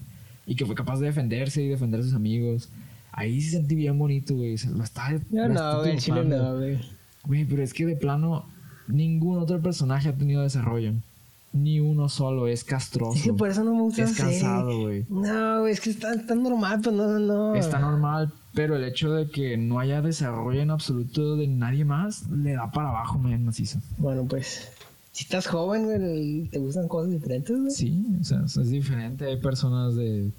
Y 0.46 0.56
que 0.56 0.66
fue 0.66 0.74
capaz 0.74 0.98
de 0.98 1.06
defenderse 1.06 1.62
y 1.62 1.68
defender 1.68 2.00
a 2.00 2.02
sus 2.02 2.14
amigos. 2.14 2.68
Ahí 3.12 3.40
sí 3.40 3.50
sentí 3.50 3.76
bien 3.76 3.96
bonito, 3.96 4.34
güey. 4.34 4.58
Se 4.58 4.68
Lo 4.70 4.78
lo 4.78 4.84
está 4.84 5.10
no, 5.30 5.78
güey, 5.80 5.98
chile 5.98 6.24
no, 6.24 6.56
güey. 6.56 6.78
Güey, 7.24 7.44
pero 7.44 7.62
es 7.62 7.72
que 7.72 7.86
de 7.86 7.94
plano, 7.94 8.46
ningún 8.88 9.38
otro 9.38 9.60
personaje 9.60 10.08
ha 10.08 10.14
tenido 10.16 10.42
desarrollo. 10.42 10.94
Ni 11.52 11.80
uno 11.80 12.08
solo, 12.08 12.46
es 12.46 12.62
castroso. 12.62 13.16
Es 13.16 13.24
que 13.24 13.32
por 13.32 13.48
eso 13.48 13.64
no 13.64 13.74
me 13.74 13.82
gusta 13.82 14.04
Es 14.04 14.16
cansado, 14.16 14.82
güey. 14.82 15.04
No, 15.08 15.60
güey, 15.60 15.72
es 15.72 15.80
que 15.80 15.90
está, 15.90 16.14
está 16.14 16.36
normal, 16.36 16.80
pues 16.82 16.94
no, 16.94 17.18
no. 17.18 17.54
Está 17.56 17.80
normal, 17.80 18.32
pero 18.54 18.76
el 18.76 18.84
hecho 18.84 19.12
de 19.12 19.28
que 19.30 19.56
no 19.56 19.80
haya 19.80 20.00
desarrollo 20.00 20.60
en 20.60 20.70
absoluto 20.70 21.36
de 21.36 21.48
nadie 21.48 21.84
más, 21.84 22.28
le 22.28 22.52
da 22.52 22.70
para 22.70 22.90
abajo, 22.90 23.18
men, 23.18 23.44
macizo. 23.44 23.80
Bueno, 23.98 24.24
pues. 24.26 24.68
Si 25.12 25.24
estás 25.24 25.48
joven, 25.48 25.84
güey, 25.86 26.48
te 26.48 26.60
gustan 26.60 26.86
cosas 26.86 27.10
diferentes, 27.10 27.56
güey. 27.56 27.70
Sí, 27.72 28.06
o 28.20 28.24
sea, 28.24 28.44
es 28.44 28.70
diferente. 28.70 29.24
Hay 29.24 29.38
personas 29.38 29.96
de. 29.96 30.30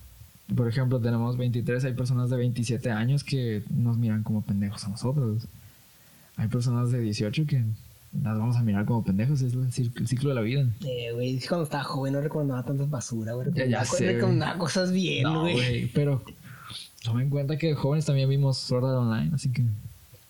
Por 0.56 0.68
ejemplo, 0.68 1.00
tenemos 1.00 1.38
23, 1.38 1.84
hay 1.84 1.94
personas 1.94 2.30
de 2.30 2.38
27 2.38 2.90
años 2.90 3.24
que 3.24 3.64
nos 3.70 3.98
miran 3.98 4.24
como 4.24 4.42
pendejos 4.42 4.86
a 4.86 4.90
nosotros. 4.90 5.48
Hay 6.38 6.48
personas 6.48 6.92
de 6.92 7.00
18 7.00 7.46
que 7.48 7.64
las 8.14 8.38
vamos 8.38 8.56
a 8.58 8.62
mirar 8.64 8.86
como 8.86 9.04
pendejos, 9.04 9.42
es 9.42 9.54
el 9.54 10.08
ciclo 10.08 10.30
de 10.30 10.36
la 10.36 10.42
vida. 10.42 10.66
Eh, 10.86 11.12
güey, 11.14 11.40
cuando 11.48 11.64
estaba 11.64 11.84
joven 11.84 12.14
no 12.14 12.22
recomendaba 12.22 12.64
tantas 12.64 12.90
basura, 12.90 13.34
güey. 13.34 13.48
Ya- 13.54 13.66
ya 13.66 13.84
Recomendaba, 14.00 14.52
güey. 14.54 14.60
cosas 14.60 14.92
bien, 14.92 15.24
No, 15.24 15.42
güey. 15.42 15.54
güey, 15.54 15.86
pero 15.94 16.22
toma 17.04 17.22
en 17.24 17.30
cuenta 17.30 17.58
que 17.58 17.74
jóvenes 17.74 18.06
también 18.06 18.28
vimos 18.30 18.58
Sword 18.58 18.86
Art 18.86 18.98
Online, 18.98 19.32
así 19.34 19.52
que. 19.52 19.64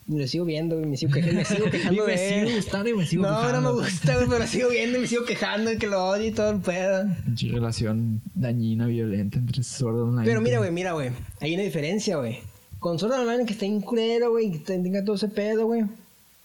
Lo 0.08 0.28
sigo 0.28 0.46
viendo, 0.46 0.76
güey, 0.78 0.88
me 0.90 0.98
sigo 0.98 1.12
quejando, 1.14 1.36
me 1.38 1.46
sigo 1.46 1.70
quejando 1.70 2.06
me 2.06 2.18
sigue 2.18 2.56
gustando 2.56 2.90
y 2.90 2.94
me 2.94 3.06
sigo 3.06 3.24
No, 3.24 3.30
quejando. 3.42 3.62
no 3.62 3.74
me 3.76 3.82
gusta, 3.84 4.16
güey, 4.16 4.28
pero 4.28 4.40
lo 4.40 4.48
sigo 4.48 4.70
viendo 4.70 4.98
y 4.98 5.02
me 5.02 5.08
sigo 5.08 5.26
quejando 5.26 5.72
y 5.72 5.78
que 5.78 5.88
lo 5.88 6.04
odio 6.06 6.28
y 6.28 6.32
todo 6.32 6.50
el 6.52 6.60
pedo. 6.60 7.06
Relación 7.52 8.22
dañina, 8.36 8.88
violenta 8.88 9.38
entre 9.40 9.64
Sword 9.64 10.02
Online. 10.02 10.26
Pero 10.26 10.42
mira, 10.42 10.58
güey, 10.60 10.72
mira, 10.72 10.92
güey. 10.94 11.12
Hay 11.40 11.54
una 11.54 11.64
diferencia, 11.64 12.18
güey. 12.18 12.40
Con 12.80 13.00
Sword 13.00 13.14
Online 13.14 13.46
que 13.46 13.54
está 13.54 13.66
en 13.66 13.80
culero, 13.82 14.32
güey, 14.32 14.52
que 14.52 14.60
tenga 14.60 15.04
todo 15.04 15.16
ese 15.16 15.30
pedo, 15.30 15.66
güey. 15.68 15.84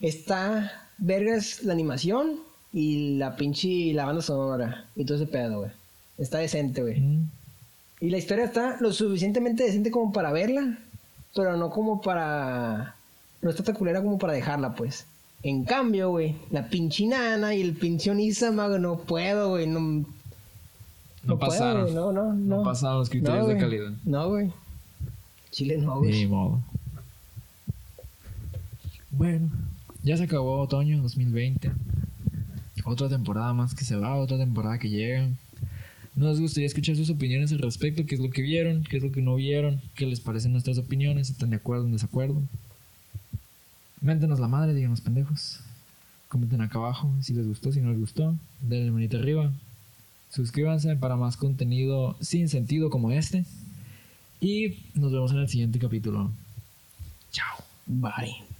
Está 0.00 0.85
vergas 0.98 1.62
la 1.62 1.72
animación 1.72 2.36
y 2.72 3.16
la 3.16 3.36
pinche 3.36 3.92
la 3.94 4.04
banda 4.06 4.22
sonora 4.22 4.86
y 4.96 5.04
todo 5.04 5.16
ese 5.16 5.26
pedo, 5.26 5.60
güey. 5.60 5.70
Está 6.18 6.38
decente, 6.38 6.82
güey. 6.82 7.00
Mm, 7.00 7.28
Y 8.00 8.10
la 8.10 8.18
historia 8.18 8.44
está 8.44 8.76
lo 8.80 8.92
suficientemente 8.92 9.64
decente 9.64 9.90
como 9.90 10.12
para 10.12 10.32
verla, 10.32 10.78
pero 11.34 11.56
no 11.56 11.70
como 11.70 12.00
para... 12.00 12.94
No 13.42 13.50
está 13.50 13.62
tan 13.62 13.74
culera 13.74 14.02
como 14.02 14.18
para 14.18 14.32
dejarla, 14.32 14.74
pues. 14.74 15.06
En 15.42 15.64
cambio, 15.64 16.10
güey, 16.10 16.34
la 16.50 16.68
pinche 16.68 17.06
nana 17.06 17.54
y 17.54 17.60
el 17.60 17.74
pinche 17.74 18.10
Onisama, 18.10 18.66
güey, 18.68 18.80
no 18.80 18.98
puedo, 18.98 19.50
güey, 19.50 19.66
no... 19.66 19.80
No, 19.80 21.38
puedo, 21.38 21.38
pasaron. 21.50 21.82
güey, 21.82 21.94
no, 21.94 22.12
no, 22.12 22.32
no. 22.32 22.56
No 22.58 22.62
pasaron 22.62 22.98
los 23.00 23.10
criterios 23.10 23.42
No, 23.46 23.48
de 23.54 23.58
calidad. 23.58 23.90
No, 24.04 24.28
güey. 24.28 24.52
Chile 25.50 25.76
no, 25.78 25.98
güey. 25.98 26.12
Ni 26.12 26.26
modo. 26.26 26.60
Bueno, 29.10 29.48
ya 30.06 30.16
se 30.16 30.22
acabó 30.22 30.60
otoño 30.60 31.02
2020. 31.02 31.72
Otra 32.84 33.08
temporada 33.08 33.52
más 33.52 33.74
que 33.74 33.84
se 33.84 33.96
va, 33.96 34.14
otra 34.14 34.38
temporada 34.38 34.78
que 34.78 34.88
llega. 34.88 35.28
Nos 36.14 36.38
gustaría 36.38 36.68
escuchar 36.68 36.94
sus 36.94 37.10
opiniones 37.10 37.50
al 37.50 37.58
respecto, 37.58 38.06
qué 38.06 38.14
es 38.14 38.20
lo 38.20 38.30
que 38.30 38.40
vieron, 38.40 38.84
qué 38.84 38.98
es 38.98 39.02
lo 39.02 39.10
que 39.10 39.20
no 39.20 39.34
vieron, 39.34 39.80
qué 39.96 40.06
les 40.06 40.20
parecen 40.20 40.52
nuestras 40.52 40.78
opiniones, 40.78 41.28
están 41.28 41.50
de 41.50 41.56
acuerdo 41.56 41.82
o 41.82 41.86
en 41.86 41.92
desacuerdo. 41.94 42.40
Méntenos 44.00 44.38
la 44.38 44.46
madre, 44.46 44.74
díganos 44.74 45.00
pendejos. 45.00 45.58
Comenten 46.28 46.60
acá 46.60 46.78
abajo 46.78 47.12
si 47.20 47.34
les 47.34 47.46
gustó, 47.48 47.72
si 47.72 47.80
no 47.80 47.90
les 47.90 47.98
gustó. 47.98 48.36
Denle 48.60 48.92
manita 48.92 49.18
arriba. 49.18 49.52
Suscríbanse 50.30 50.94
para 50.94 51.16
más 51.16 51.36
contenido 51.36 52.16
sin 52.20 52.48
sentido 52.48 52.90
como 52.90 53.10
este. 53.10 53.44
Y 54.40 54.78
nos 54.94 55.10
vemos 55.10 55.32
en 55.32 55.38
el 55.38 55.48
siguiente 55.48 55.80
capítulo. 55.80 56.30
Chao. 57.32 57.64
Bye. 57.86 58.55